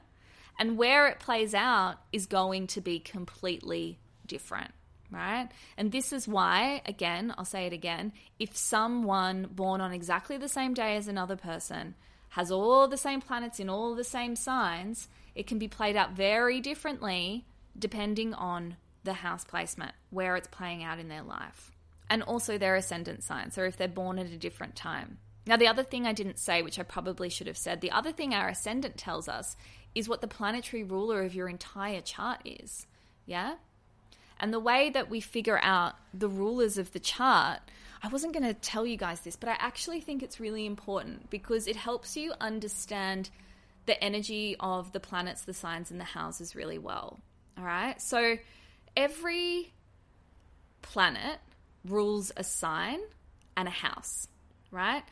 And 0.59 0.77
where 0.77 1.09
it 1.09 1.19
plays 1.19 1.55
out 1.55 1.97
is 2.13 2.27
going 2.27 2.67
to 2.69 2.81
be 2.81 2.99
completely 2.99 3.99
different, 4.27 4.73
right? 5.11 5.49
And 5.77 5.93
this 5.93 6.13
is 6.13 6.29
why, 6.29 6.83
again, 6.87 7.35
I'll 7.37 7.45
say 7.45 7.67
it 7.67 7.73
again, 7.73 8.13
if 8.39 8.57
someone 8.57 9.49
born 9.51 9.81
on 9.81 9.93
exactly 9.93 10.37
the 10.37 10.49
same 10.49 10.75
day 10.75 10.97
as 10.97 11.09
another 11.09 11.37
person 11.37 11.95
has 12.31 12.51
all 12.51 12.89
the 12.89 12.97
same 12.97 13.21
planets 13.21 13.61
in 13.61 13.69
all 13.69 13.95
the 13.95 14.05
same 14.05 14.37
signs, 14.37 15.09
it 15.35 15.47
can 15.47 15.59
be 15.59 15.69
played 15.69 15.97
out 15.97 16.13
very 16.13 16.61
differently 16.61 17.45
depending 17.79 18.33
on 18.35 18.77
the 19.05 19.15
house 19.15 19.45
placement, 19.45 19.93
where 20.11 20.37
it's 20.37 20.49
playing 20.49 20.83
out 20.83 20.99
in 20.99 21.09
their 21.09 21.23
life, 21.23 21.72
and 22.13 22.23
also 22.25 22.59
their 22.59 22.77
ascendant 22.77 23.23
signs, 23.23 23.57
or 23.57 23.65
if 23.65 23.79
they're 23.79 23.89
born 23.89 24.19
at 24.19 24.27
a 24.27 24.37
different 24.37 24.77
time. 24.77 25.17
Now, 25.47 25.57
the 25.57 25.67
other 25.67 25.83
thing 25.83 26.07
I 26.07 26.13
didn't 26.13 26.39
say, 26.39 26.61
which 26.61 26.79
I 26.79 26.83
probably 26.83 27.31
should 27.31 27.47
have 27.47 27.57
said, 27.57 27.81
the 27.81 27.91
other 27.91 28.13
thing 28.13 28.35
our 28.35 28.51
ascendant 28.51 28.99
tells 28.99 29.31
us 29.31 29.57
is 29.95 30.11
what 30.11 30.21
the 30.21 30.29
planetary 30.29 30.85
ruler 30.85 31.23
of 31.23 31.35
your 31.35 31.49
entire 31.49 32.03
chart 32.03 32.43
is. 32.45 32.87
Yeah? 33.25 33.55
And 34.39 34.53
the 34.53 34.61
way 34.61 34.91
that 34.91 35.09
we 35.09 35.21
figure 35.21 35.59
out 35.63 35.95
the 36.13 36.29
rulers 36.29 36.77
of 36.77 36.93
the 36.93 37.01
chart, 37.01 37.61
I 38.03 38.09
wasn't 38.09 38.35
going 38.35 38.45
to 38.45 38.61
tell 38.61 38.85
you 38.85 38.99
guys 38.99 39.21
this, 39.21 39.37
but 39.37 39.49
I 39.49 39.57
actually 39.59 40.03
think 40.03 40.23
it's 40.23 40.39
really 40.39 40.67
important 40.67 41.31
because 41.31 41.67
it 41.67 41.77
helps 41.77 42.15
you 42.15 42.35
understand 42.43 43.31
the 43.87 44.05
energy 44.05 44.55
of 44.61 44.93
the 44.93 45.01
planets, 45.01 45.45
the 45.45 45.55
signs, 45.55 45.91
and 45.91 45.99
the 45.99 46.05
houses 46.05 46.55
really 46.55 46.79
well. 46.79 47.21
All 47.57 47.65
right? 47.65 47.99
So 48.03 48.37
every 48.99 49.73
planet 50.83 51.39
rules 51.85 52.33
a 52.37 52.45
sign 52.45 52.99
and 53.57 53.69
a 53.69 53.73
house, 53.73 54.29
right? 54.71 55.03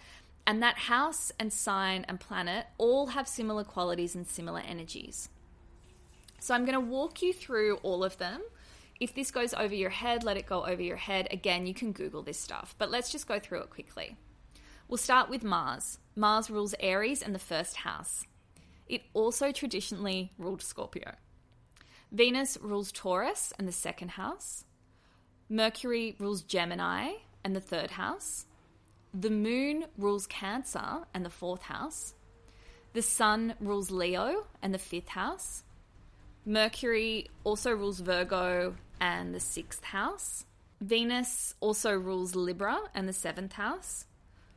And 0.47 0.63
that 0.63 0.77
house 0.77 1.31
and 1.39 1.53
sign 1.53 2.05
and 2.09 2.19
planet 2.19 2.67
all 2.79 3.09
have 3.09 3.29
similar 3.29 3.65
qualities 3.65 4.15
and 4.15 4.27
similar 4.27 4.61
energies. 4.61 5.29
So 6.41 6.55
I'm 6.55 6.65
going 6.65 6.75
to 6.75 6.81
walk 6.81 7.23
you 7.23 7.33
through 7.33 7.77
all 7.83 8.03
of 8.03 8.19
them. 8.19 8.41
If 8.99 9.15
this 9.15 9.31
goes 9.31 9.55
over 9.55 9.75
your 9.75 9.91
head, 9.91 10.25
let 10.25 10.37
it 10.37 10.47
go 10.47 10.65
over 10.65 10.83
your 10.83 10.97
head. 10.97 11.29
Again, 11.31 11.67
you 11.67 11.75
can 11.75 11.93
Google 11.93 12.23
this 12.23 12.39
stuff, 12.39 12.75
but 12.79 12.91
let's 12.91 13.13
just 13.13 13.29
go 13.29 13.39
through 13.39 13.61
it 13.61 13.71
quickly. 13.71 14.17
We'll 14.89 14.99
start 14.99 15.31
with 15.31 15.45
Mars. 15.45 15.99
Mars 16.17 16.51
rules 16.51 16.75
Aries 16.81 17.23
and 17.23 17.35
the 17.35 17.39
first 17.39 17.77
house. 17.77 18.25
It 18.89 19.03
also 19.15 19.53
traditionally 19.53 20.33
ruled 20.37 20.63
Scorpio. 20.63 21.15
Venus 22.11 22.59
rules 22.61 22.91
Taurus 22.91 23.53
and 23.59 23.69
the 23.69 23.73
second 23.73 24.13
house. 24.13 24.65
Mercury 25.53 26.15
rules 26.21 26.43
Gemini 26.43 27.11
and 27.43 27.57
the 27.57 27.61
third 27.61 27.91
house. 27.91 28.47
The 29.13 29.31
moon 29.31 29.87
rules 29.99 30.29
Cancer 30.29 31.01
and 31.13 31.25
the 31.25 31.31
fourth 31.31 31.63
house. 31.63 32.15
The 32.93 33.03
sun 33.03 33.55
rules 33.59 33.91
Leo 33.91 34.47
and 34.63 34.73
the 34.73 34.79
fifth 34.79 35.09
house. 35.09 35.65
Mercury 36.47 37.31
also 37.43 37.73
rules 37.73 37.99
Virgo 37.99 38.77
and 39.01 39.35
the 39.35 39.41
sixth 39.41 39.83
house. 39.83 40.45
Venus 40.81 41.57
also 41.59 41.95
rules 41.95 42.37
Libra 42.37 42.79
and 42.95 43.09
the 43.09 43.13
seventh 43.13 43.55
house. 43.55 44.07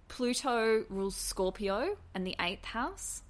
Pluto 0.10 0.86
rules 0.90 1.16
Scorpio 1.16 1.98
and 2.14 2.26
the 2.26 2.36
eighth 2.40 2.66
house. 2.66 3.24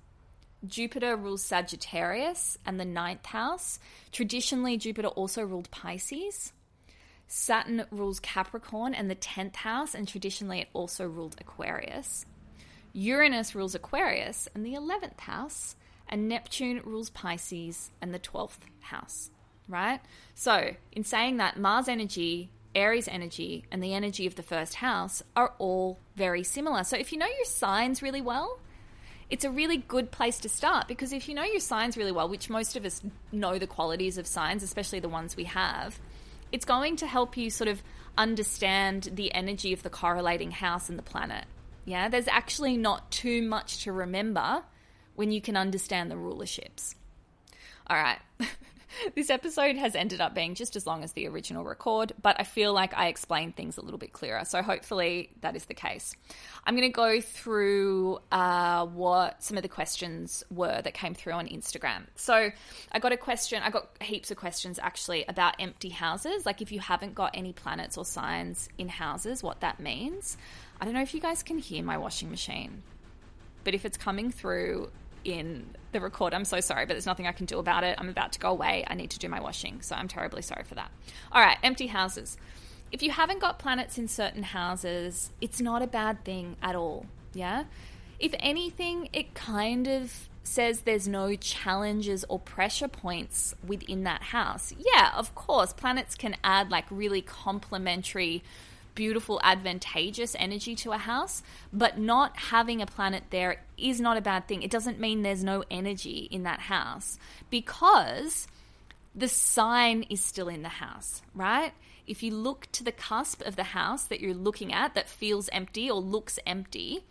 Jupiter 0.67 1.15
rules 1.15 1.45
Sagittarius 1.45 2.57
and 2.65 2.77
the 2.77 2.85
ninth 2.85 3.25
house. 3.27 3.79
Traditionally, 4.11 4.75
Jupiter 4.75 5.07
also 5.07 5.43
ruled 5.43 5.71
Pisces. 5.71 6.51
Saturn 7.27 7.85
rules 7.91 8.19
Capricorn 8.19 8.93
and 8.93 9.09
the 9.09 9.15
10th 9.15 9.57
house, 9.57 9.95
and 9.95 10.07
traditionally 10.07 10.61
it 10.61 10.69
also 10.73 11.07
ruled 11.07 11.35
Aquarius. 11.39 12.25
Uranus 12.93 13.55
rules 13.55 13.73
Aquarius 13.73 14.47
and 14.53 14.65
the 14.65 14.73
11th 14.73 15.21
house, 15.21 15.75
and 16.07 16.27
Neptune 16.27 16.81
rules 16.83 17.09
Pisces 17.09 17.89
and 18.01 18.13
the 18.13 18.19
12th 18.19 18.59
house, 18.81 19.31
right? 19.67 19.99
So, 20.35 20.75
in 20.91 21.03
saying 21.03 21.37
that, 21.37 21.57
Mars 21.57 21.87
energy, 21.87 22.51
Aries 22.75 23.07
energy, 23.07 23.65
and 23.71 23.83
the 23.83 23.93
energy 23.93 24.27
of 24.27 24.35
the 24.35 24.43
first 24.43 24.75
house 24.75 25.23
are 25.35 25.53
all 25.57 25.97
very 26.15 26.43
similar. 26.43 26.83
So, 26.83 26.97
if 26.97 27.11
you 27.11 27.17
know 27.17 27.25
your 27.25 27.45
signs 27.45 28.03
really 28.03 28.21
well, 28.21 28.59
it's 29.29 29.45
a 29.45 29.49
really 29.49 29.77
good 29.77 30.11
place 30.11 30.37
to 30.39 30.49
start 30.49 30.87
because 30.87 31.11
if 31.11 31.27
you 31.27 31.33
know 31.33 31.43
your 31.43 31.59
signs 31.59 31.97
really 31.97 32.11
well, 32.11 32.29
which 32.29 32.49
most 32.49 32.75
of 32.75 32.85
us 32.85 33.01
know 33.31 33.57
the 33.57 33.65
qualities 33.65 34.19
of 34.19 34.27
signs, 34.27 34.61
especially 34.61 34.99
the 34.99 35.09
ones 35.09 35.35
we 35.35 35.45
have, 35.45 35.99
it's 36.53 36.65
going 36.65 36.95
to 36.97 37.07
help 37.07 37.35
you 37.35 37.49
sort 37.49 37.67
of 37.67 37.83
understand 38.15 39.09
the 39.11 39.33
energy 39.33 39.73
of 39.73 39.81
the 39.81 39.89
correlating 39.89 40.51
house 40.51 40.87
and 40.87 40.99
the 40.99 41.03
planet. 41.03 41.45
Yeah, 41.83 42.07
there's 42.07 42.27
actually 42.27 42.77
not 42.77 43.11
too 43.11 43.41
much 43.41 43.83
to 43.83 43.91
remember 43.91 44.63
when 45.15 45.31
you 45.31 45.41
can 45.41 45.57
understand 45.57 46.11
the 46.11 46.15
rulerships. 46.15 46.93
All 47.87 47.97
right. 47.97 48.19
this 49.15 49.29
episode 49.29 49.75
has 49.77 49.95
ended 49.95 50.21
up 50.21 50.33
being 50.33 50.55
just 50.55 50.75
as 50.75 50.85
long 50.85 51.03
as 51.03 51.13
the 51.13 51.27
original 51.27 51.63
record, 51.63 52.13
but 52.21 52.35
I 52.39 52.43
feel 52.43 52.73
like 52.73 52.93
I 52.93 53.07
explained 53.07 53.55
things 53.55 53.77
a 53.77 53.81
little 53.81 53.97
bit 53.97 54.13
clearer. 54.13 54.45
So 54.45 54.61
hopefully 54.61 55.31
that 55.41 55.55
is 55.55 55.65
the 55.65 55.73
case. 55.73 56.15
I'm 56.65 56.75
going 56.75 56.89
to 56.89 56.95
go 56.95 57.21
through 57.21 58.19
uh, 58.31 58.85
what 58.85 59.41
some 59.43 59.57
of 59.57 59.63
the 59.63 59.69
questions 59.69 60.43
were 60.49 60.81
that 60.81 60.93
came 60.93 61.13
through 61.13 61.33
on 61.33 61.47
Instagram. 61.47 62.03
So 62.15 62.51
I 62.91 62.99
got 62.99 63.11
a 63.11 63.17
question, 63.17 63.61
I 63.63 63.69
got 63.69 63.89
heaps 64.01 64.31
of 64.31 64.37
questions 64.37 64.79
actually 64.79 65.25
about 65.27 65.55
empty 65.59 65.89
houses, 65.89 66.45
like 66.45 66.61
if 66.61 66.71
you 66.71 66.79
haven't 66.79 67.15
got 67.15 67.31
any 67.33 67.53
planets 67.53 67.97
or 67.97 68.05
signs 68.05 68.69
in 68.77 68.89
houses, 68.89 69.43
what 69.43 69.61
that 69.61 69.79
means. 69.79 70.37
I 70.79 70.85
don't 70.85 70.93
know 70.93 71.01
if 71.01 71.13
you 71.13 71.21
guys 71.21 71.43
can 71.43 71.57
hear 71.57 71.83
my 71.83 71.97
washing 71.97 72.29
machine, 72.29 72.83
but 73.63 73.73
if 73.73 73.85
it's 73.85 73.97
coming 73.97 74.31
through 74.31 74.89
in 75.23 75.65
the 75.91 76.01
record. 76.01 76.33
I'm 76.33 76.45
so 76.45 76.59
sorry, 76.59 76.85
but 76.85 76.93
there's 76.93 77.05
nothing 77.05 77.27
I 77.27 77.31
can 77.31 77.45
do 77.45 77.59
about 77.59 77.83
it. 77.83 77.95
I'm 77.99 78.09
about 78.09 78.33
to 78.33 78.39
go 78.39 78.49
away. 78.49 78.83
I 78.87 78.95
need 78.95 79.11
to 79.11 79.19
do 79.19 79.29
my 79.29 79.41
washing, 79.41 79.81
so 79.81 79.95
I'm 79.95 80.07
terribly 80.07 80.41
sorry 80.41 80.63
for 80.63 80.75
that. 80.75 80.91
All 81.31 81.41
right, 81.41 81.57
empty 81.63 81.87
houses. 81.87 82.37
If 82.91 83.01
you 83.01 83.11
haven't 83.11 83.39
got 83.39 83.57
planets 83.59 83.97
in 83.97 84.07
certain 84.07 84.43
houses, 84.43 85.31
it's 85.41 85.59
not 85.59 85.81
a 85.81 85.87
bad 85.87 86.23
thing 86.23 86.57
at 86.61 86.75
all. 86.75 87.07
Yeah? 87.33 87.63
If 88.19 88.35
anything, 88.39 89.09
it 89.13 89.33
kind 89.33 89.87
of 89.87 90.29
says 90.43 90.81
there's 90.81 91.07
no 91.07 91.35
challenges 91.35 92.25
or 92.29 92.37
pressure 92.37 92.87
points 92.87 93.55
within 93.65 94.03
that 94.03 94.21
house. 94.21 94.73
Yeah, 94.77 95.11
of 95.15 95.33
course, 95.35 95.73
planets 95.73 96.15
can 96.15 96.35
add 96.43 96.69
like 96.69 96.85
really 96.89 97.21
complementary 97.21 98.43
beautiful, 98.95 99.39
advantageous 99.43 100.35
energy 100.37 100.75
to 100.75 100.91
a 100.91 100.97
house, 100.97 101.43
but 101.71 101.97
not 101.97 102.37
having 102.37 102.81
a 102.81 102.85
planet 102.85 103.23
there 103.29 103.63
is 103.77 103.99
not 103.99 104.17
a 104.17 104.21
bad 104.21 104.47
thing. 104.47 104.61
It 104.61 104.71
doesn't 104.71 104.99
mean 104.99 105.21
there's 105.21 105.43
no 105.43 105.63
energy 105.69 106.27
in 106.31 106.43
that 106.43 106.61
house 106.61 107.17
because 107.49 108.47
the 109.15 109.27
sign 109.27 110.03
is 110.03 110.23
still 110.23 110.47
in 110.47 110.63
the 110.63 110.69
house, 110.69 111.21
right? 111.33 111.73
If 112.05 112.23
you 112.23 112.33
look 112.33 112.67
to 112.73 112.83
the 112.83 112.91
cusp 112.91 113.41
of 113.43 113.55
the 113.55 113.63
house 113.63 114.05
that 114.05 114.19
you're 114.19 114.33
looking 114.33 114.73
at 114.73 114.95
that 114.95 115.09
feels 115.09 115.49
empty 115.49 115.89
or 115.89 115.99
looks 115.99 116.39
empty, 116.45 117.05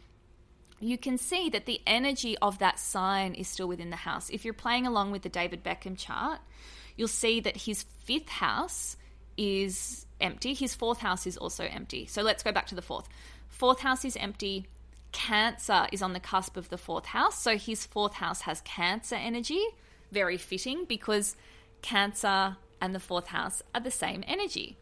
you 0.80 0.98
can 0.98 1.16
see 1.16 1.48
that 1.50 1.66
the 1.66 1.80
energy 1.86 2.36
of 2.38 2.58
that 2.58 2.78
sign 2.78 3.34
is 3.34 3.48
still 3.48 3.68
within 3.68 3.90
the 3.90 3.96
house. 3.96 4.28
If 4.30 4.44
you're 4.44 4.52
playing 4.52 4.86
along 4.86 5.12
with 5.12 5.22
the 5.22 5.28
David 5.28 5.62
Beckham 5.62 5.96
chart, 5.96 6.40
you'll 6.96 7.08
see 7.08 7.40
that 7.40 7.56
his 7.56 7.84
fifth 8.04 8.28
house 8.28 8.96
is 9.36 10.06
empty. 10.20 10.54
His 10.54 10.74
fourth 10.74 10.98
house 10.98 11.26
is 11.26 11.36
also 11.36 11.64
empty. 11.64 12.06
So 12.06 12.22
let's 12.22 12.42
go 12.42 12.52
back 12.52 12.66
to 12.68 12.74
the 12.74 12.82
fourth. 12.82 13.08
Fourth 13.48 13.80
house 13.80 14.04
is 14.04 14.16
empty. 14.16 14.66
Cancer 15.12 15.86
is 15.92 16.02
on 16.02 16.14
the 16.14 16.20
cusp 16.20 16.56
of 16.56 16.68
the 16.68 16.78
fourth 16.78 17.06
house. 17.06 17.40
So 17.40 17.56
his 17.56 17.84
fourth 17.84 18.14
house 18.14 18.42
has 18.42 18.60
Cancer 18.62 19.16
energy. 19.16 19.62
Very 20.10 20.36
fitting 20.36 20.84
because 20.86 21.36
Cancer 21.82 22.56
and 22.80 22.94
the 22.94 23.00
fourth 23.00 23.28
house 23.28 23.62
are 23.74 23.80
the 23.80 23.90
same 23.90 24.24
energy. 24.26 24.76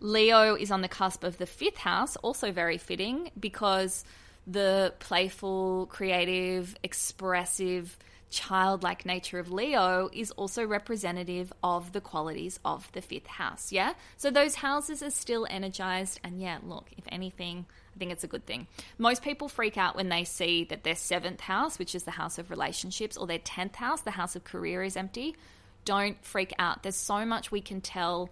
Leo 0.00 0.54
is 0.54 0.70
on 0.70 0.80
the 0.80 0.88
cusp 0.88 1.24
of 1.24 1.38
the 1.38 1.46
fifth 1.46 1.76
house, 1.78 2.16
also 2.16 2.52
very 2.52 2.78
fitting 2.78 3.30
because 3.38 4.04
the 4.46 4.94
playful, 4.98 5.86
creative, 5.86 6.74
expressive, 6.82 7.98
childlike 8.30 9.04
nature 9.04 9.38
of 9.38 9.52
Leo 9.52 10.08
is 10.12 10.30
also 10.32 10.64
representative 10.64 11.52
of 11.62 11.92
the 11.92 12.00
qualities 12.00 12.58
of 12.64 12.90
the 12.92 13.02
fifth 13.02 13.26
house. 13.26 13.72
Yeah. 13.72 13.94
So 14.16 14.30
those 14.30 14.54
houses 14.54 15.02
are 15.02 15.10
still 15.10 15.46
energized. 15.50 16.20
And 16.24 16.40
yeah, 16.40 16.58
look, 16.62 16.90
if 16.96 17.04
anything, 17.08 17.66
I 17.94 17.98
think 17.98 18.12
it's 18.12 18.24
a 18.24 18.28
good 18.28 18.46
thing. 18.46 18.68
Most 18.98 19.22
people 19.22 19.48
freak 19.48 19.76
out 19.76 19.96
when 19.96 20.08
they 20.08 20.24
see 20.24 20.64
that 20.64 20.84
their 20.84 20.94
seventh 20.94 21.40
house, 21.40 21.78
which 21.78 21.94
is 21.94 22.04
the 22.04 22.12
house 22.12 22.38
of 22.38 22.50
relationships, 22.50 23.16
or 23.16 23.26
their 23.26 23.38
10th 23.40 23.76
house, 23.76 24.02
the 24.02 24.12
house 24.12 24.36
of 24.36 24.44
career, 24.44 24.82
is 24.82 24.96
empty. 24.96 25.36
Don't 25.84 26.22
freak 26.24 26.54
out. 26.58 26.82
There's 26.82 26.96
so 26.96 27.24
much 27.26 27.50
we 27.50 27.60
can 27.60 27.80
tell 27.80 28.30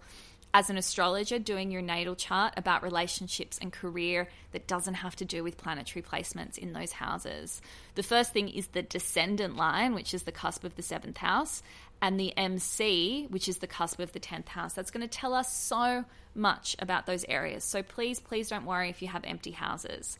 as 0.53 0.69
an 0.69 0.77
astrologer 0.77 1.37
doing 1.37 1.69
your 1.71 1.81
natal 1.81 2.15
chart 2.15 2.53
about 2.57 2.81
relationships 2.81 3.59
and 3.61 3.71
career 3.71 4.27
that 4.51 4.67
doesn't 4.67 4.95
have 4.95 5.15
to 5.15 5.25
do 5.25 5.43
with 5.43 5.57
planetary 5.57 6.01
placements 6.01 6.57
in 6.57 6.73
those 6.73 6.93
houses. 6.93 7.61
The 7.95 8.03
first 8.03 8.33
thing 8.33 8.49
is 8.49 8.67
the 8.67 8.81
descendant 8.81 9.55
line, 9.55 9.93
which 9.93 10.13
is 10.13 10.23
the 10.23 10.31
cusp 10.31 10.63
of 10.63 10.75
the 10.75 10.81
seventh 10.81 11.17
house, 11.17 11.61
and 12.01 12.19
the 12.19 12.35
MC, 12.37 13.27
which 13.29 13.47
is 13.47 13.57
the 13.57 13.67
cusp 13.67 13.99
of 13.99 14.13
the 14.13 14.19
10th 14.19 14.47
house. 14.49 14.73
That's 14.73 14.91
going 14.91 15.07
to 15.07 15.19
tell 15.19 15.33
us 15.33 15.53
so 15.53 16.05
much 16.33 16.75
about 16.79 17.05
those 17.05 17.25
areas. 17.27 17.63
So 17.63 17.83
please, 17.83 18.19
please 18.19 18.49
don't 18.49 18.65
worry 18.65 18.89
if 18.89 19.01
you 19.01 19.09
have 19.09 19.23
empty 19.25 19.51
houses. 19.51 20.17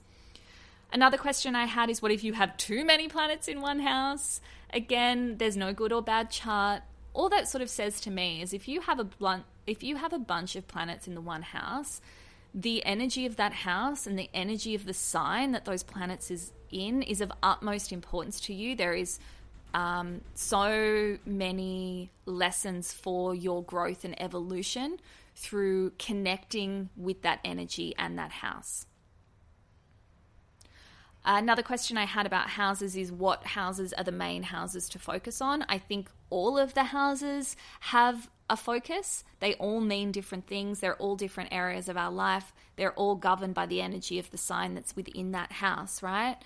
Another 0.92 1.18
question 1.18 1.56
I 1.56 1.66
had 1.66 1.90
is 1.90 2.02
what 2.02 2.12
if 2.12 2.24
you 2.24 2.34
have 2.34 2.58
too 2.58 2.84
many 2.84 3.08
planets 3.08 3.48
in 3.48 3.62
one 3.62 3.80
house? 3.80 4.42
Again, 4.74 5.38
there's 5.38 5.56
no 5.56 5.74
good 5.74 5.94
or 5.94 6.02
bad 6.02 6.32
chart. 6.32 6.82
All 7.14 7.30
that 7.30 7.48
sort 7.48 7.62
of 7.62 7.70
says 7.70 8.02
to 8.02 8.12
me 8.12 8.42
is 8.42 8.54
if 8.54 8.68
you 8.68 8.82
have 8.82 9.00
a 9.00 9.04
blunt 9.04 9.46
if 9.70 9.84
you 9.84 9.98
have 9.98 10.14
a 10.14 10.20
bunch 10.20 10.56
of 10.56 10.68
planets 10.68 11.08
in 11.08 11.16
the 11.16 11.22
one 11.22 11.42
house, 11.42 12.02
the 12.54 12.84
energy 12.84 13.26
of 13.26 13.36
that 13.36 13.54
house 13.54 14.08
and 14.08 14.18
the 14.18 14.30
energy 14.34 14.74
of 14.74 14.86
the 14.86 14.94
sign 14.94 15.52
that 15.52 15.66
those 15.66 15.84
planets 15.84 16.32
is 16.32 16.52
in 16.72 17.02
is 17.04 17.22
of 17.22 17.32
utmost 17.44 17.92
importance 17.92 18.40
to 18.42 18.54
you. 18.54 18.76
There 18.76 18.94
is 18.94 19.20
um, 19.74 20.22
so 20.34 21.18
many 21.26 22.10
lessons 22.26 22.92
for 22.92 23.36
your 23.36 23.64
growth 23.64 24.04
and 24.04 24.20
evolution 24.22 25.00
through 25.36 25.92
connecting 26.00 26.90
with 26.98 27.22
that 27.22 27.40
energy 27.46 27.94
and 27.98 28.18
that 28.18 28.32
house. 28.32 28.86
Another 31.24 31.62
question 31.62 31.98
I 31.98 32.06
had 32.06 32.26
about 32.26 32.50
houses 32.50 32.96
is 32.96 33.12
what 33.12 33.46
houses 33.46 33.94
are 33.94 34.04
the 34.04 34.12
main 34.12 34.44
houses 34.44 34.90
to 34.90 35.00
focus 35.00 35.42
on? 35.42 35.64
I 35.70 35.78
think 35.78 36.10
all 36.30 36.58
of 36.58 36.74
the 36.74 36.86
houses 36.86 37.56
have 37.82 38.30
a 38.50 38.58
focus. 38.58 39.24
They 39.40 39.54
all 39.56 39.82
mean 39.82 40.12
different 40.12 40.48
things. 40.48 40.80
They're 40.80 40.96
all 40.96 41.16
different 41.16 41.54
areas 41.54 41.90
of 41.90 41.98
our 41.98 42.12
life. 42.12 42.54
They're 42.76 42.94
all 42.94 43.16
governed 43.16 43.54
by 43.54 43.66
the 43.66 43.82
energy 43.82 44.20
of 44.20 44.32
the 44.32 44.38
sign 44.38 44.74
that's 44.74 44.96
within 44.96 45.32
that 45.32 45.52
house, 45.52 46.02
right? 46.02 46.38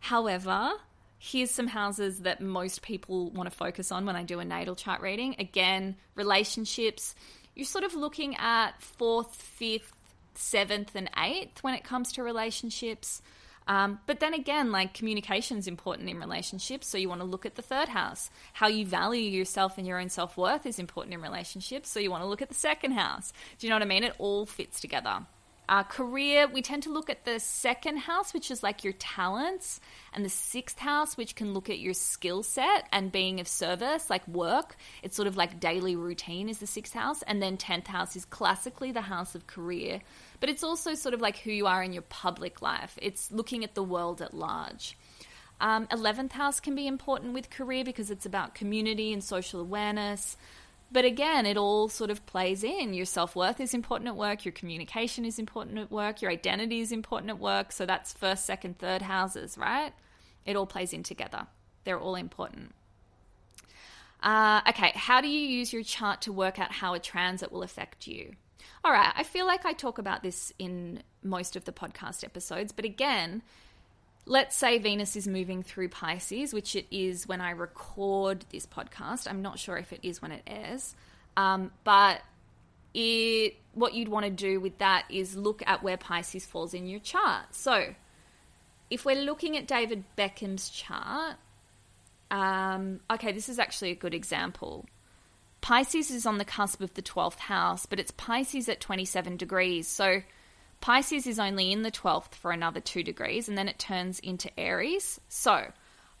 However, 0.00 0.72
here's 1.18 1.50
some 1.50 1.66
houses 1.66 2.20
that 2.20 2.40
most 2.40 2.82
people 2.82 3.30
want 3.30 3.50
to 3.50 3.56
focus 3.56 3.90
on 3.90 4.06
when 4.06 4.16
I 4.16 4.22
do 4.22 4.38
a 4.38 4.44
natal 4.44 4.76
chart 4.76 5.00
reading. 5.00 5.36
Again, 5.38 5.96
relationships. 6.14 7.14
You're 7.54 7.66
sort 7.66 7.84
of 7.84 7.94
looking 7.94 8.36
at 8.36 8.80
fourth, 8.80 9.34
fifth, 9.34 9.92
seventh, 10.34 10.94
and 10.94 11.10
eighth 11.18 11.62
when 11.62 11.74
it 11.74 11.82
comes 11.82 12.12
to 12.12 12.22
relationships. 12.22 13.20
Um, 13.68 14.00
but 14.06 14.18
then 14.18 14.32
again, 14.32 14.72
like 14.72 14.94
communication 14.94 15.58
is 15.58 15.68
important 15.68 16.08
in 16.08 16.18
relationships. 16.18 16.88
So 16.88 16.96
you 16.98 17.08
want 17.08 17.20
to 17.20 17.26
look 17.26 17.44
at 17.46 17.54
the 17.54 17.62
third 17.62 17.88
house. 17.88 18.30
How 18.54 18.66
you 18.66 18.86
value 18.86 19.30
yourself 19.30 19.76
and 19.76 19.86
your 19.86 20.00
own 20.00 20.08
self 20.08 20.36
worth 20.36 20.64
is 20.64 20.78
important 20.78 21.14
in 21.14 21.20
relationships. 21.20 21.90
So 21.90 22.00
you 22.00 22.10
want 22.10 22.22
to 22.22 22.28
look 22.28 22.42
at 22.42 22.48
the 22.48 22.54
second 22.54 22.92
house. 22.92 23.32
Do 23.58 23.66
you 23.66 23.70
know 23.70 23.76
what 23.76 23.82
I 23.82 23.86
mean? 23.86 24.04
It 24.04 24.14
all 24.18 24.46
fits 24.46 24.80
together. 24.80 25.26
Uh, 25.68 25.82
career, 25.82 26.48
we 26.48 26.62
tend 26.62 26.82
to 26.84 26.90
look 26.90 27.10
at 27.10 27.24
the 27.24 27.38
second 27.38 27.98
house, 27.98 28.32
which 28.32 28.50
is 28.50 28.62
like 28.62 28.84
your 28.84 28.94
talents, 28.94 29.80
and 30.14 30.24
the 30.24 30.30
sixth 30.30 30.78
house, 30.78 31.16
which 31.16 31.34
can 31.34 31.52
look 31.52 31.68
at 31.68 31.78
your 31.78 31.92
skill 31.92 32.42
set 32.42 32.86
and 32.90 33.12
being 33.12 33.38
of 33.38 33.46
service, 33.46 34.08
like 34.08 34.26
work. 34.26 34.76
It's 35.02 35.14
sort 35.14 35.28
of 35.28 35.36
like 35.36 35.60
daily 35.60 35.94
routine, 35.94 36.48
is 36.48 36.58
the 36.58 36.66
sixth 36.66 36.94
house. 36.94 37.22
And 37.22 37.42
then 37.42 37.58
10th 37.58 37.88
house 37.88 38.16
is 38.16 38.24
classically 38.24 38.92
the 38.92 39.02
house 39.02 39.34
of 39.34 39.46
career 39.46 40.00
but 40.40 40.48
it's 40.48 40.62
also 40.62 40.94
sort 40.94 41.14
of 41.14 41.20
like 41.20 41.38
who 41.38 41.50
you 41.50 41.66
are 41.66 41.82
in 41.82 41.92
your 41.92 42.02
public 42.02 42.62
life. 42.62 42.98
It's 43.00 43.30
looking 43.32 43.64
at 43.64 43.74
the 43.74 43.82
world 43.82 44.22
at 44.22 44.34
large. 44.34 44.96
Um, 45.60 45.86
11th 45.88 46.32
house 46.32 46.60
can 46.60 46.74
be 46.74 46.86
important 46.86 47.34
with 47.34 47.50
career 47.50 47.84
because 47.84 48.10
it's 48.10 48.26
about 48.26 48.54
community 48.54 49.12
and 49.12 49.22
social 49.22 49.60
awareness. 49.60 50.36
But 50.90 51.04
again, 51.04 51.44
it 51.44 51.56
all 51.56 51.88
sort 51.88 52.10
of 52.10 52.24
plays 52.24 52.64
in. 52.64 52.94
Your 52.94 53.04
self 53.04 53.36
worth 53.36 53.60
is 53.60 53.74
important 53.74 54.08
at 54.08 54.16
work, 54.16 54.44
your 54.44 54.52
communication 54.52 55.24
is 55.24 55.38
important 55.38 55.78
at 55.78 55.90
work, 55.90 56.22
your 56.22 56.30
identity 56.30 56.80
is 56.80 56.92
important 56.92 57.30
at 57.30 57.38
work. 57.38 57.72
So 57.72 57.84
that's 57.84 58.12
first, 58.12 58.46
second, 58.46 58.78
third 58.78 59.02
houses, 59.02 59.58
right? 59.58 59.92
It 60.46 60.56
all 60.56 60.66
plays 60.66 60.92
in 60.92 61.02
together. 61.02 61.46
They're 61.84 62.00
all 62.00 62.14
important. 62.14 62.74
Uh, 64.22 64.62
okay, 64.68 64.92
how 64.94 65.20
do 65.20 65.28
you 65.28 65.40
use 65.40 65.72
your 65.72 65.82
chart 65.82 66.22
to 66.22 66.32
work 66.32 66.58
out 66.58 66.72
how 66.72 66.94
a 66.94 66.98
transit 66.98 67.52
will 67.52 67.62
affect 67.62 68.06
you? 68.06 68.32
All 68.84 68.92
right, 68.92 69.12
I 69.14 69.22
feel 69.22 69.46
like 69.46 69.66
I 69.66 69.72
talk 69.72 69.98
about 69.98 70.22
this 70.22 70.52
in 70.58 71.02
most 71.22 71.54
of 71.54 71.64
the 71.64 71.72
podcast 71.72 72.24
episodes, 72.24 72.72
but 72.72 72.84
again, 72.84 73.42
let's 74.28 74.56
say 74.56 74.78
Venus 74.78 75.16
is 75.16 75.26
moving 75.26 75.62
through 75.62 75.88
Pisces, 75.88 76.52
which 76.52 76.76
it 76.76 76.86
is 76.90 77.26
when 77.26 77.40
I 77.40 77.50
record 77.50 78.44
this 78.50 78.66
podcast. 78.66 79.26
I'm 79.28 79.42
not 79.42 79.58
sure 79.58 79.76
if 79.76 79.92
it 79.92 80.00
is 80.02 80.20
when 80.20 80.32
it 80.32 80.42
airs, 80.46 80.94
um, 81.36 81.72
but 81.82 82.20
it 82.94 83.56
what 83.74 83.94
you'd 83.94 84.08
want 84.08 84.24
to 84.24 84.30
do 84.30 84.60
with 84.60 84.78
that 84.78 85.04
is 85.08 85.36
look 85.36 85.62
at 85.66 85.82
where 85.82 85.96
Pisces 85.96 86.44
falls 86.44 86.74
in 86.74 86.86
your 86.86 87.00
chart. 87.00 87.54
So, 87.54 87.94
if 88.90 89.04
we're 89.04 89.22
looking 89.22 89.56
at 89.56 89.66
David 89.66 90.04
Beckham's 90.16 90.68
chart, 90.68 91.36
um, 92.30 93.00
okay, 93.10 93.32
this 93.32 93.48
is 93.48 93.58
actually 93.58 93.92
a 93.92 93.96
good 93.96 94.14
example. 94.14 94.84
Pisces 95.60 96.10
is 96.10 96.26
on 96.26 96.38
the 96.38 96.44
cusp 96.44 96.80
of 96.80 96.94
the 96.94 97.02
12th 97.02 97.38
house, 97.38 97.86
but 97.86 97.98
it's 97.98 98.10
Pisces 98.12 98.68
at 98.68 98.80
27 98.80 99.36
degrees. 99.36 99.88
So 99.88 100.22
Pisces 100.80 101.26
is 101.26 101.38
only 101.38 101.72
in 101.72 101.82
the 101.82 101.90
12th 101.90 102.34
for 102.34 102.50
another 102.50 102.80
two 102.80 103.02
degrees, 103.02 103.48
and 103.48 103.58
then 103.58 103.68
it 103.68 103.78
turns 103.78 104.18
into 104.20 104.50
Aries. 104.58 105.20
So 105.28 105.72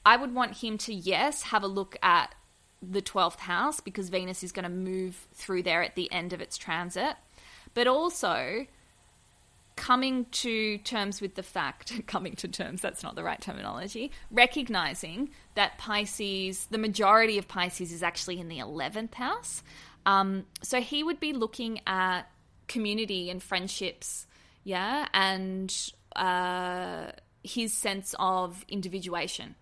I 0.04 0.16
would 0.16 0.34
want 0.34 0.58
him 0.58 0.78
to, 0.78 0.94
yes, 0.94 1.42
have 1.42 1.62
a 1.62 1.68
look 1.68 1.96
at 2.02 2.34
the 2.82 3.02
12th 3.02 3.38
house 3.38 3.80
because 3.80 4.08
Venus 4.08 4.42
is 4.42 4.52
going 4.52 4.64
to 4.64 4.68
move 4.68 5.26
through 5.34 5.62
there 5.62 5.82
at 5.82 5.94
the 5.94 6.10
end 6.12 6.32
of 6.32 6.40
its 6.40 6.56
transit, 6.56 7.16
but 7.74 7.86
also 7.86 8.66
coming 9.78 10.26
to 10.32 10.78
terms 10.78 11.20
with 11.20 11.36
the 11.36 11.42
fact, 11.42 11.92
coming 12.06 12.34
to 12.34 12.48
terms, 12.48 12.80
that's 12.80 13.02
not 13.02 13.14
the 13.14 13.22
right 13.22 13.40
terminology, 13.40 14.10
recognizing 14.30 15.30
that 15.54 15.78
Pisces, 15.78 16.66
the 16.70 16.78
majority 16.78 17.38
of 17.38 17.46
Pisces 17.46 17.92
is 17.92 18.02
actually 18.02 18.40
in 18.40 18.48
the 18.48 18.58
11th 18.58 19.14
house. 19.14 19.62
Um, 20.04 20.46
so 20.62 20.80
he 20.80 21.02
would 21.02 21.20
be 21.20 21.32
looking 21.32 21.80
at 21.86 22.22
community 22.66 23.30
and 23.30 23.42
friendships, 23.42 24.26
yeah, 24.64 25.08
and 25.12 25.74
uh, 26.16 27.12
his 27.42 27.72
sense 27.72 28.14
of 28.18 28.64
individuation, 28.68 29.54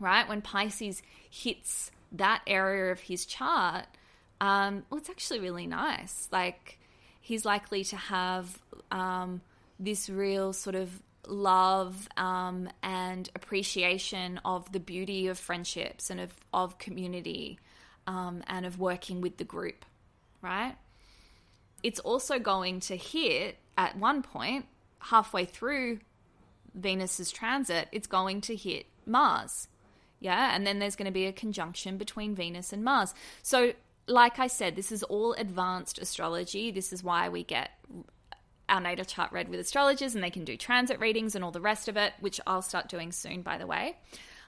right? 0.00 0.28
When 0.28 0.42
Pisces 0.42 1.02
hits 1.30 1.90
that 2.12 2.42
area 2.46 2.92
of 2.92 3.00
his 3.00 3.26
chart, 3.26 3.86
um, 4.40 4.84
well, 4.88 4.98
it's 4.98 5.10
actually 5.10 5.40
really 5.40 5.66
nice. 5.66 6.28
Like, 6.30 6.78
he's 7.20 7.44
likely 7.44 7.84
to 7.84 7.96
have 7.96 8.60
um, 8.90 9.40
this 9.78 10.08
real 10.08 10.52
sort 10.52 10.76
of 10.76 11.02
love 11.26 12.08
um, 12.16 12.68
and 12.82 13.28
appreciation 13.34 14.40
of 14.44 14.70
the 14.72 14.80
beauty 14.80 15.28
of 15.28 15.38
friendships 15.38 16.10
and 16.10 16.20
of, 16.20 16.34
of 16.52 16.78
community 16.78 17.58
um, 18.06 18.42
and 18.46 18.66
of 18.66 18.78
working 18.78 19.20
with 19.20 19.38
the 19.38 19.44
group, 19.44 19.84
right? 20.42 20.76
It's 21.82 22.00
also 22.00 22.38
going 22.38 22.80
to 22.80 22.96
hit 22.96 23.56
at 23.76 23.96
one 23.96 24.22
point, 24.22 24.66
halfway 25.00 25.44
through 25.44 26.00
Venus's 26.74 27.30
transit, 27.30 27.88
it's 27.92 28.06
going 28.06 28.40
to 28.42 28.56
hit 28.56 28.86
Mars. 29.06 29.68
Yeah, 30.20 30.54
and 30.54 30.66
then 30.66 30.78
there's 30.78 30.96
going 30.96 31.06
to 31.06 31.12
be 31.12 31.26
a 31.26 31.32
conjunction 31.32 31.98
between 31.98 32.34
Venus 32.34 32.72
and 32.72 32.82
Mars. 32.82 33.12
So 33.42 33.74
like 34.06 34.38
I 34.38 34.46
said, 34.46 34.76
this 34.76 34.92
is 34.92 35.02
all 35.02 35.32
advanced 35.34 35.98
astrology. 35.98 36.70
This 36.70 36.92
is 36.92 37.02
why 37.02 37.28
we 37.28 37.42
get 37.44 37.70
our 38.68 38.80
natal 38.80 39.04
chart 39.04 39.32
read 39.32 39.48
with 39.48 39.60
astrologers 39.60 40.14
and 40.14 40.24
they 40.24 40.30
can 40.30 40.44
do 40.44 40.56
transit 40.56 40.98
readings 41.00 41.34
and 41.34 41.44
all 41.44 41.50
the 41.50 41.60
rest 41.60 41.88
of 41.88 41.96
it, 41.96 42.12
which 42.20 42.40
I'll 42.46 42.62
start 42.62 42.88
doing 42.88 43.12
soon, 43.12 43.42
by 43.42 43.58
the 43.58 43.66
way. 43.66 43.96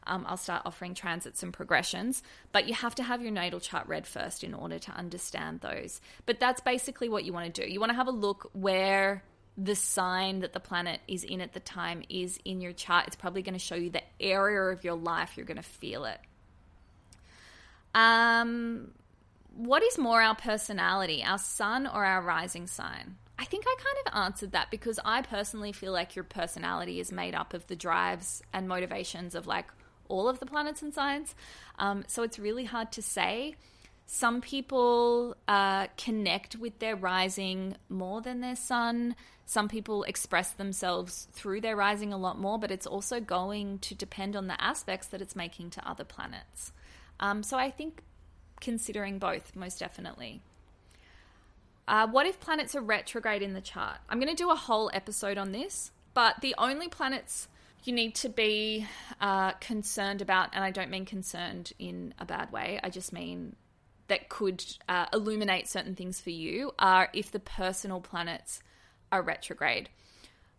Um, 0.06 0.24
I'll 0.28 0.36
start 0.36 0.62
offering 0.64 0.94
transits 0.94 1.42
and 1.42 1.52
progressions, 1.52 2.22
but 2.52 2.68
you 2.68 2.74
have 2.74 2.94
to 2.96 3.02
have 3.02 3.22
your 3.22 3.32
natal 3.32 3.60
chart 3.60 3.86
read 3.88 4.06
first 4.06 4.44
in 4.44 4.54
order 4.54 4.78
to 4.78 4.92
understand 4.92 5.60
those. 5.60 6.00
But 6.26 6.40
that's 6.40 6.60
basically 6.60 7.08
what 7.08 7.24
you 7.24 7.32
want 7.32 7.52
to 7.52 7.62
do. 7.62 7.70
You 7.70 7.80
want 7.80 7.90
to 7.90 7.96
have 7.96 8.08
a 8.08 8.12
look 8.12 8.50
where 8.52 9.22
the 9.58 9.74
sign 9.74 10.40
that 10.40 10.52
the 10.52 10.60
planet 10.60 11.00
is 11.08 11.24
in 11.24 11.40
at 11.40 11.52
the 11.52 11.60
time 11.60 12.02
is 12.08 12.38
in 12.44 12.60
your 12.60 12.72
chart. 12.72 13.06
It's 13.06 13.16
probably 13.16 13.42
going 13.42 13.54
to 13.54 13.58
show 13.58 13.74
you 13.74 13.90
the 13.90 14.02
area 14.20 14.60
of 14.60 14.84
your 14.84 14.94
life 14.94 15.36
you're 15.36 15.46
going 15.46 15.56
to 15.56 15.62
feel 15.62 16.04
it. 16.04 16.20
Um, 17.94 18.90
what 19.54 19.82
is 19.82 19.96
more 19.96 20.20
our 20.20 20.34
personality, 20.34 21.24
our 21.24 21.38
sun 21.38 21.86
or 21.86 22.04
our 22.04 22.20
rising 22.20 22.66
sign? 22.66 23.16
I 23.38 23.44
think 23.44 23.64
I 23.66 23.74
kind 23.78 24.06
of 24.06 24.24
answered 24.24 24.52
that 24.52 24.70
because 24.70 24.98
I 25.04 25.22
personally 25.22 25.72
feel 25.72 25.92
like 25.92 26.16
your 26.16 26.24
personality 26.24 27.00
is 27.00 27.12
made 27.12 27.34
up 27.34 27.54
of 27.54 27.66
the 27.66 27.76
drives 27.76 28.42
and 28.52 28.68
motivations 28.68 29.34
of 29.34 29.46
like 29.46 29.66
all 30.08 30.28
of 30.28 30.38
the 30.40 30.46
planets 30.46 30.82
and 30.82 30.92
signs. 30.92 31.34
Um, 31.78 32.04
so 32.06 32.22
it's 32.22 32.38
really 32.38 32.64
hard 32.64 32.92
to 32.92 33.02
say. 33.02 33.54
Some 34.06 34.40
people 34.40 35.36
uh, 35.48 35.88
connect 35.96 36.56
with 36.56 36.78
their 36.78 36.94
rising 36.94 37.76
more 37.88 38.20
than 38.20 38.40
their 38.40 38.56
sun. 38.56 39.16
Some 39.46 39.68
people 39.68 40.04
express 40.04 40.52
themselves 40.52 41.28
through 41.32 41.60
their 41.60 41.76
rising 41.76 42.12
a 42.12 42.16
lot 42.16 42.38
more, 42.38 42.58
but 42.58 42.70
it's 42.70 42.86
also 42.86 43.20
going 43.20 43.78
to 43.80 43.94
depend 43.94 44.36
on 44.36 44.46
the 44.46 44.60
aspects 44.62 45.08
that 45.08 45.20
it's 45.20 45.34
making 45.36 45.70
to 45.70 45.88
other 45.88 46.04
planets. 46.04 46.72
Um, 47.18 47.42
so 47.42 47.56
I 47.56 47.70
think 47.70 48.02
considering 48.60 49.18
both, 49.18 49.54
most 49.56 49.78
definitely. 49.80 50.40
Uh, 51.88 52.06
what 52.08 52.26
if 52.26 52.40
planets 52.40 52.74
are 52.74 52.80
retrograde 52.80 53.42
in 53.42 53.54
the 53.54 53.60
chart? 53.60 53.98
I'm 54.08 54.18
going 54.18 54.34
to 54.34 54.42
do 54.42 54.50
a 54.50 54.56
whole 54.56 54.90
episode 54.92 55.38
on 55.38 55.52
this, 55.52 55.92
but 56.14 56.40
the 56.40 56.54
only 56.58 56.88
planets 56.88 57.48
you 57.84 57.92
need 57.92 58.14
to 58.16 58.28
be 58.28 58.86
uh, 59.20 59.52
concerned 59.52 60.22
about, 60.22 60.50
and 60.52 60.64
I 60.64 60.70
don't 60.70 60.90
mean 60.90 61.04
concerned 61.04 61.72
in 61.78 62.14
a 62.18 62.24
bad 62.24 62.52
way, 62.52 62.80
I 62.82 62.90
just 62.90 63.12
mean 63.12 63.56
that 64.08 64.28
could 64.28 64.64
uh, 64.88 65.06
illuminate 65.12 65.68
certain 65.68 65.94
things 65.94 66.20
for 66.20 66.30
you, 66.30 66.72
are 66.78 67.08
if 67.12 67.30
the 67.32 67.40
personal 67.40 68.00
planets 68.00 68.60
are 69.10 69.22
retrograde. 69.22 69.88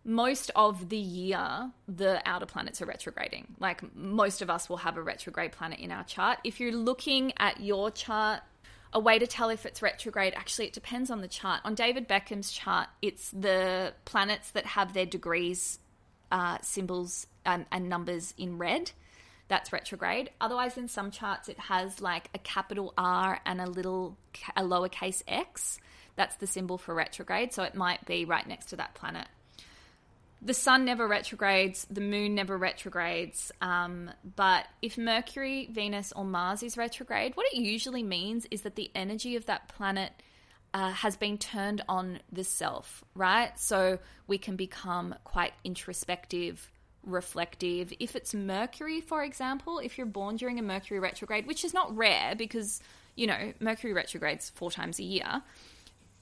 Most 0.04 0.52
of 0.56 0.90
the 0.90 0.98
year, 0.98 1.72
the 1.88 2.22
outer 2.26 2.46
planets 2.46 2.82
are 2.82 2.86
retrograding. 2.86 3.56
Like 3.60 3.96
most 3.96 4.42
of 4.42 4.50
us 4.50 4.70
will 4.70 4.78
have 4.78 4.96
a 4.98 5.02
retrograde 5.02 5.52
planet 5.52 5.80
in 5.80 5.92
our 5.92 6.04
chart. 6.04 6.40
If 6.44 6.60
you're 6.60 6.72
looking 6.72 7.34
at 7.38 7.60
your 7.60 7.92
chart, 7.92 8.42
a 8.94 9.00
way 9.00 9.20
to 9.20 9.28
tell 9.28 9.50
if 9.50 9.66
it's 9.66 9.82
retrograde, 9.82 10.34
actually, 10.36 10.68
it 10.68 10.74
depends 10.74 11.12
on 11.12 11.22
the 11.22 11.28
chart. 11.28 11.62
On 11.66 11.76
David 11.76 12.08
Beckham's 12.08 12.52
chart, 12.52 12.88
it's 13.02 13.32
the 13.32 13.94
planets 14.06 14.52
that 14.52 14.66
have 14.66 14.94
their 14.94 15.06
degrees 15.06 15.80
uh, 16.32 16.58
symbols 16.62 17.28
and, 17.46 17.66
and 17.72 17.90
numbers 17.90 18.34
in 18.38 18.58
red. 18.58 18.92
That's 19.48 19.72
retrograde. 19.72 20.30
Otherwise, 20.42 20.78
in 20.78 20.90
some 20.90 21.10
charts, 21.10 21.48
it 21.48 21.58
has 21.60 22.02
like 22.02 22.30
a 22.34 22.40
capital 22.40 22.94
R 22.98 23.40
and 23.46 23.62
a 23.62 23.66
little 23.66 24.18
a 24.56 24.62
lowercase 24.62 25.24
x. 25.28 25.80
That's 26.18 26.36
the 26.36 26.48
symbol 26.48 26.78
for 26.78 26.94
retrograde. 26.94 27.54
So 27.54 27.64
it 27.64 27.76
might 27.76 28.06
be 28.06 28.26
right 28.26 28.46
next 28.46 28.68
to 28.68 28.76
that 28.76 28.94
planet. 28.94 29.28
The 30.42 30.54
sun 30.54 30.86
never 30.86 31.08
retrogrades, 31.08 31.88
the 31.90 32.02
moon 32.02 32.36
never 32.36 32.58
retrogrades. 32.58 33.52
Um, 33.60 34.12
but 34.36 34.68
if 34.84 34.98
Mercury, 34.98 35.68
Venus, 35.72 36.14
or 36.16 36.26
Mars 36.26 36.62
is 36.62 36.78
retrograde, 36.78 37.36
what 37.36 37.48
it 37.52 37.56
usually 37.56 38.04
means 38.04 38.46
is 38.52 38.62
that 38.62 38.76
the 38.76 38.92
energy 38.94 39.36
of 39.36 39.48
that 39.48 39.68
planet 39.68 40.12
uh, 40.74 40.92
has 40.92 41.16
been 41.16 41.38
turned 41.38 41.84
on 41.88 42.20
the 42.32 42.44
self, 42.44 43.04
right? 43.16 43.58
So 43.60 44.00
we 44.28 44.38
can 44.38 44.56
become 44.56 45.16
quite 45.24 45.54
introspective, 45.64 46.70
reflective. 47.04 47.94
If 48.00 48.16
it's 48.16 48.34
Mercury, 48.34 49.02
for 49.02 49.24
example, 49.24 49.80
if 49.80 49.98
you're 49.98 50.08
born 50.08 50.36
during 50.36 50.60
a 50.60 50.62
Mercury 50.62 51.00
retrograde, 51.00 51.48
which 51.48 51.64
is 51.64 51.74
not 51.74 51.96
rare 51.96 52.36
because, 52.36 52.82
you 53.16 53.28
know, 53.28 53.54
Mercury 53.60 53.94
retrogrades 53.94 54.50
four 54.50 54.70
times 54.70 55.00
a 55.00 55.04
year. 55.04 55.42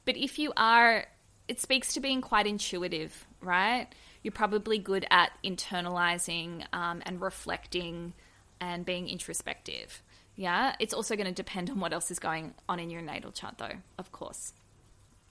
But 0.06 0.18
if 0.18 0.38
you 0.38 0.54
are, 0.56 1.06
it 1.48 1.60
speaks 1.60 1.94
to 1.94 2.00
being 2.00 2.22
quite 2.22 2.48
intuitive, 2.48 3.26
right? 3.42 3.88
You're 4.22 4.32
probably 4.32 4.78
good 4.78 5.06
at 5.10 5.32
internalizing 5.44 6.66
um, 6.72 7.02
and 7.06 7.20
reflecting 7.20 8.14
and 8.62 8.86
being 8.86 9.10
introspective. 9.10 10.02
Yeah, 10.36 10.76
it's 10.80 10.94
also 10.94 11.16
going 11.16 11.28
to 11.28 11.34
depend 11.34 11.70
on 11.70 11.80
what 11.80 11.94
else 11.94 12.12
is 12.12 12.20
going 12.20 12.54
on 12.68 12.80
in 12.80 12.90
your 12.90 13.02
natal 13.02 13.32
chart, 13.32 13.58
though, 13.58 13.78
of 13.98 14.12
course. 14.12 14.54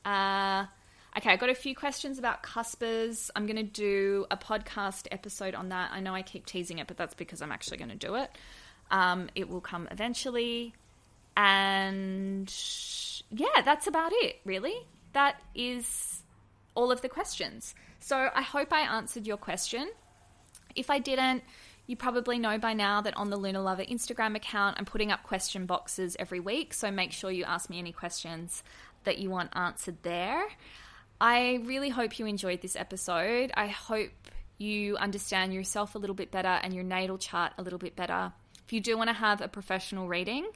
Uh, 0.05 0.65
okay, 1.17 1.31
I've 1.31 1.41
got 1.41 1.51
a 1.51 1.55
few 1.55 1.75
questions 1.75 2.19
about 2.19 2.43
cuspers. 2.43 3.31
I'm 3.37 3.47
going 3.47 3.57
to 3.57 3.63
do 3.63 4.27
a 4.31 4.37
podcast 4.37 5.07
episode 5.11 5.55
on 5.55 5.69
that. 5.71 5.91
I 5.93 6.01
know 6.01 6.15
I 6.15 6.23
keep 6.23 6.47
teasing 6.47 6.79
it, 6.79 6.87
but 6.87 6.97
that's 6.97 7.15
because 7.15 7.43
I'm 7.43 7.53
actually 7.53 7.77
going 7.77 7.91
to 7.91 7.97
do 7.97 8.15
it. 8.15 8.31
Um, 8.91 9.29
it 9.35 9.49
will 9.49 9.61
come 9.61 9.89
eventually. 9.91 10.75
And 11.37 12.53
yeah, 13.31 13.63
that's 13.65 13.87
about 13.87 14.13
it, 14.15 14.37
really. 14.45 14.75
That 15.13 15.41
is 15.55 16.23
all 16.75 16.91
of 16.91 17.03
the 17.03 17.09
questions. 17.09 17.75
So 18.01 18.31
I 18.35 18.43
hope 18.43 18.73
I 18.73 18.81
answered 18.81 19.27
your 19.27 19.37
question. 19.37 19.91
If 20.75 20.91
I 20.91 20.99
didn't, 20.99 21.45
you 21.87 21.97
probably 21.97 22.39
know 22.39 22.59
by 22.59 22.73
now 22.73 23.01
that 23.03 23.17
on 23.17 23.31
the 23.31 23.37
Luna 23.37 23.63
Lover 23.63 23.85
Instagram 23.85 24.37
account, 24.37 24.77
I'm 24.79 24.85
putting 24.85 25.13
up 25.13 25.23
question 25.23 25.67
boxes 25.67 26.17
every 26.19 26.41
week. 26.41 26.73
So 26.73 26.91
make 26.91 27.13
sure 27.13 27.31
you 27.31 27.45
ask 27.45 27.69
me 27.69 27.79
any 27.79 27.93
questions 27.93 28.63
that 29.05 29.19
you 29.19 29.31
want 29.31 29.51
answered 29.55 29.99
there. 30.03 30.45
I 31.21 31.61
really 31.65 31.91
hope 31.91 32.19
you 32.19 32.27
enjoyed 32.27 32.63
this 32.63 32.77
episode. 32.77 33.53
I 33.55 33.67
hope 33.67 34.11
you 34.57 34.97
understand 34.97 35.53
yourself 35.53 35.95
a 35.95 35.99
little 35.99 36.15
bit 36.15 36.31
better 36.31 36.49
and 36.49 36.73
your 36.73 36.85
natal 36.85 37.19
chart 37.19 37.53
a 37.59 37.63
little 37.63 37.79
bit 37.79 37.97
better. 37.97 38.33
If 38.65 38.73
you 38.73 38.81
do 38.81 38.97
want 38.97 39.09
to 39.09 39.15
have 39.15 39.43
a 39.43 39.49
professional 39.49 40.09
reading, 40.09 40.47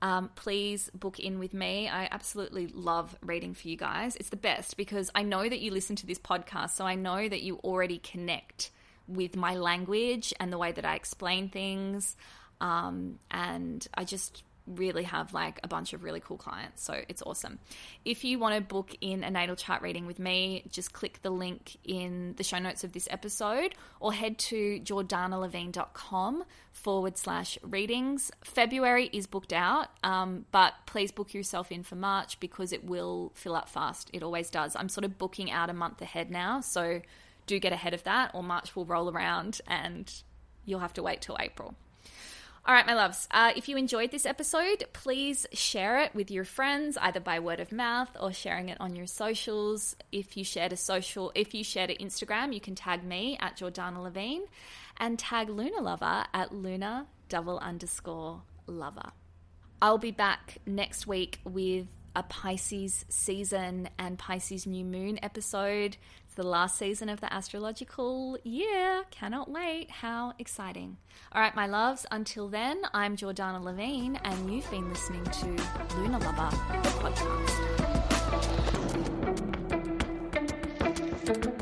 um, 0.00 0.30
please 0.34 0.90
book 0.94 1.20
in 1.20 1.38
with 1.38 1.52
me. 1.52 1.88
I 1.88 2.08
absolutely 2.10 2.66
love 2.68 3.16
reading 3.20 3.54
for 3.54 3.68
you 3.68 3.76
guys. 3.76 4.16
It's 4.16 4.30
the 4.30 4.36
best 4.36 4.76
because 4.76 5.10
I 5.14 5.22
know 5.22 5.48
that 5.48 5.60
you 5.60 5.70
listen 5.70 5.96
to 5.96 6.06
this 6.06 6.18
podcast, 6.18 6.70
so 6.70 6.84
I 6.84 6.94
know 6.94 7.28
that 7.28 7.42
you 7.42 7.58
already 7.58 7.98
connect 7.98 8.70
with 9.08 9.36
my 9.36 9.54
language 9.54 10.32
and 10.40 10.52
the 10.52 10.58
way 10.58 10.72
that 10.72 10.84
I 10.84 10.94
explain 10.94 11.48
things. 11.48 12.16
Um, 12.60 13.18
and 13.30 13.86
I 13.94 14.04
just 14.04 14.44
really 14.66 15.02
have 15.02 15.34
like 15.34 15.58
a 15.62 15.68
bunch 15.68 15.92
of 15.92 16.04
really 16.04 16.20
cool 16.20 16.36
clients. 16.36 16.82
So 16.82 17.00
it's 17.08 17.22
awesome. 17.22 17.58
If 18.04 18.24
you 18.24 18.38
want 18.38 18.54
to 18.54 18.60
book 18.60 18.94
in 19.00 19.24
a 19.24 19.30
natal 19.30 19.56
chart 19.56 19.82
reading 19.82 20.06
with 20.06 20.18
me, 20.18 20.64
just 20.70 20.92
click 20.92 21.20
the 21.22 21.30
link 21.30 21.76
in 21.84 22.34
the 22.36 22.44
show 22.44 22.58
notes 22.58 22.84
of 22.84 22.92
this 22.92 23.08
episode 23.10 23.74
or 24.00 24.12
head 24.12 24.38
to 24.38 24.80
jordanalevine.com 24.80 26.44
forward 26.70 27.18
slash 27.18 27.58
readings. 27.62 28.30
February 28.44 29.10
is 29.12 29.26
booked 29.26 29.52
out, 29.52 29.88
um, 30.04 30.46
but 30.52 30.74
please 30.86 31.10
book 31.10 31.34
yourself 31.34 31.72
in 31.72 31.82
for 31.82 31.96
March 31.96 32.38
because 32.40 32.72
it 32.72 32.84
will 32.84 33.32
fill 33.34 33.56
up 33.56 33.68
fast. 33.68 34.10
It 34.12 34.22
always 34.22 34.50
does. 34.50 34.76
I'm 34.76 34.88
sort 34.88 35.04
of 35.04 35.18
booking 35.18 35.50
out 35.50 35.70
a 35.70 35.74
month 35.74 36.00
ahead 36.00 36.30
now. 36.30 36.60
So 36.60 37.00
do 37.46 37.58
get 37.58 37.72
ahead 37.72 37.94
of 37.94 38.02
that, 38.04 38.30
or 38.34 38.42
March 38.42 38.74
will 38.76 38.84
roll 38.84 39.10
around 39.10 39.60
and 39.66 40.12
you'll 40.64 40.80
have 40.80 40.94
to 40.94 41.02
wait 41.02 41.20
till 41.20 41.36
April. 41.40 41.74
All 42.64 42.74
right, 42.74 42.86
my 42.86 42.94
loves. 42.94 43.26
Uh, 43.32 43.52
if 43.56 43.68
you 43.68 43.76
enjoyed 43.76 44.12
this 44.12 44.24
episode, 44.24 44.84
please 44.92 45.48
share 45.52 45.98
it 45.98 46.14
with 46.14 46.30
your 46.30 46.44
friends, 46.44 46.96
either 46.96 47.18
by 47.18 47.40
word 47.40 47.58
of 47.58 47.72
mouth 47.72 48.16
or 48.20 48.32
sharing 48.32 48.68
it 48.68 48.80
on 48.80 48.94
your 48.94 49.08
socials. 49.08 49.96
If 50.12 50.36
you 50.36 50.44
shared 50.44 50.72
a 50.72 50.76
social, 50.76 51.32
if 51.34 51.54
you 51.54 51.64
shared 51.64 51.90
an 51.90 51.96
Instagram, 51.96 52.54
you 52.54 52.60
can 52.60 52.76
tag 52.76 53.02
me 53.02 53.36
at 53.40 53.58
Jordana 53.58 54.00
Levine 54.00 54.44
and 54.96 55.18
tag 55.18 55.48
Luna 55.48 55.80
Lover 55.80 56.24
at 56.32 56.54
Luna 56.54 57.08
double 57.28 57.58
underscore 57.58 58.42
lover. 58.68 59.10
I'll 59.80 59.98
be 59.98 60.12
back 60.12 60.58
next 60.64 61.08
week 61.08 61.40
with 61.44 61.88
a 62.14 62.22
Pisces 62.22 63.04
season 63.08 63.88
and 63.98 64.18
Pisces 64.18 64.66
new 64.66 64.84
moon 64.84 65.18
episode. 65.22 65.96
It's 66.32 66.36
the 66.38 66.48
last 66.48 66.78
season 66.78 67.10
of 67.10 67.20
the 67.20 67.30
astrological 67.30 68.38
year. 68.42 69.04
Cannot 69.10 69.50
wait. 69.50 69.90
How 69.90 70.32
exciting. 70.38 70.96
All 71.30 71.42
right, 71.42 71.54
my 71.54 71.66
loves, 71.66 72.06
until 72.10 72.48
then, 72.48 72.80
I'm 72.94 73.18
Jordana 73.18 73.62
Levine, 73.62 74.18
and 74.24 74.50
you've 74.50 74.70
been 74.70 74.88
listening 74.88 75.24
to 75.24 75.46
Luna 75.98 76.18
Lover, 76.20 76.48
the 76.82 76.88
podcast. 81.28 81.61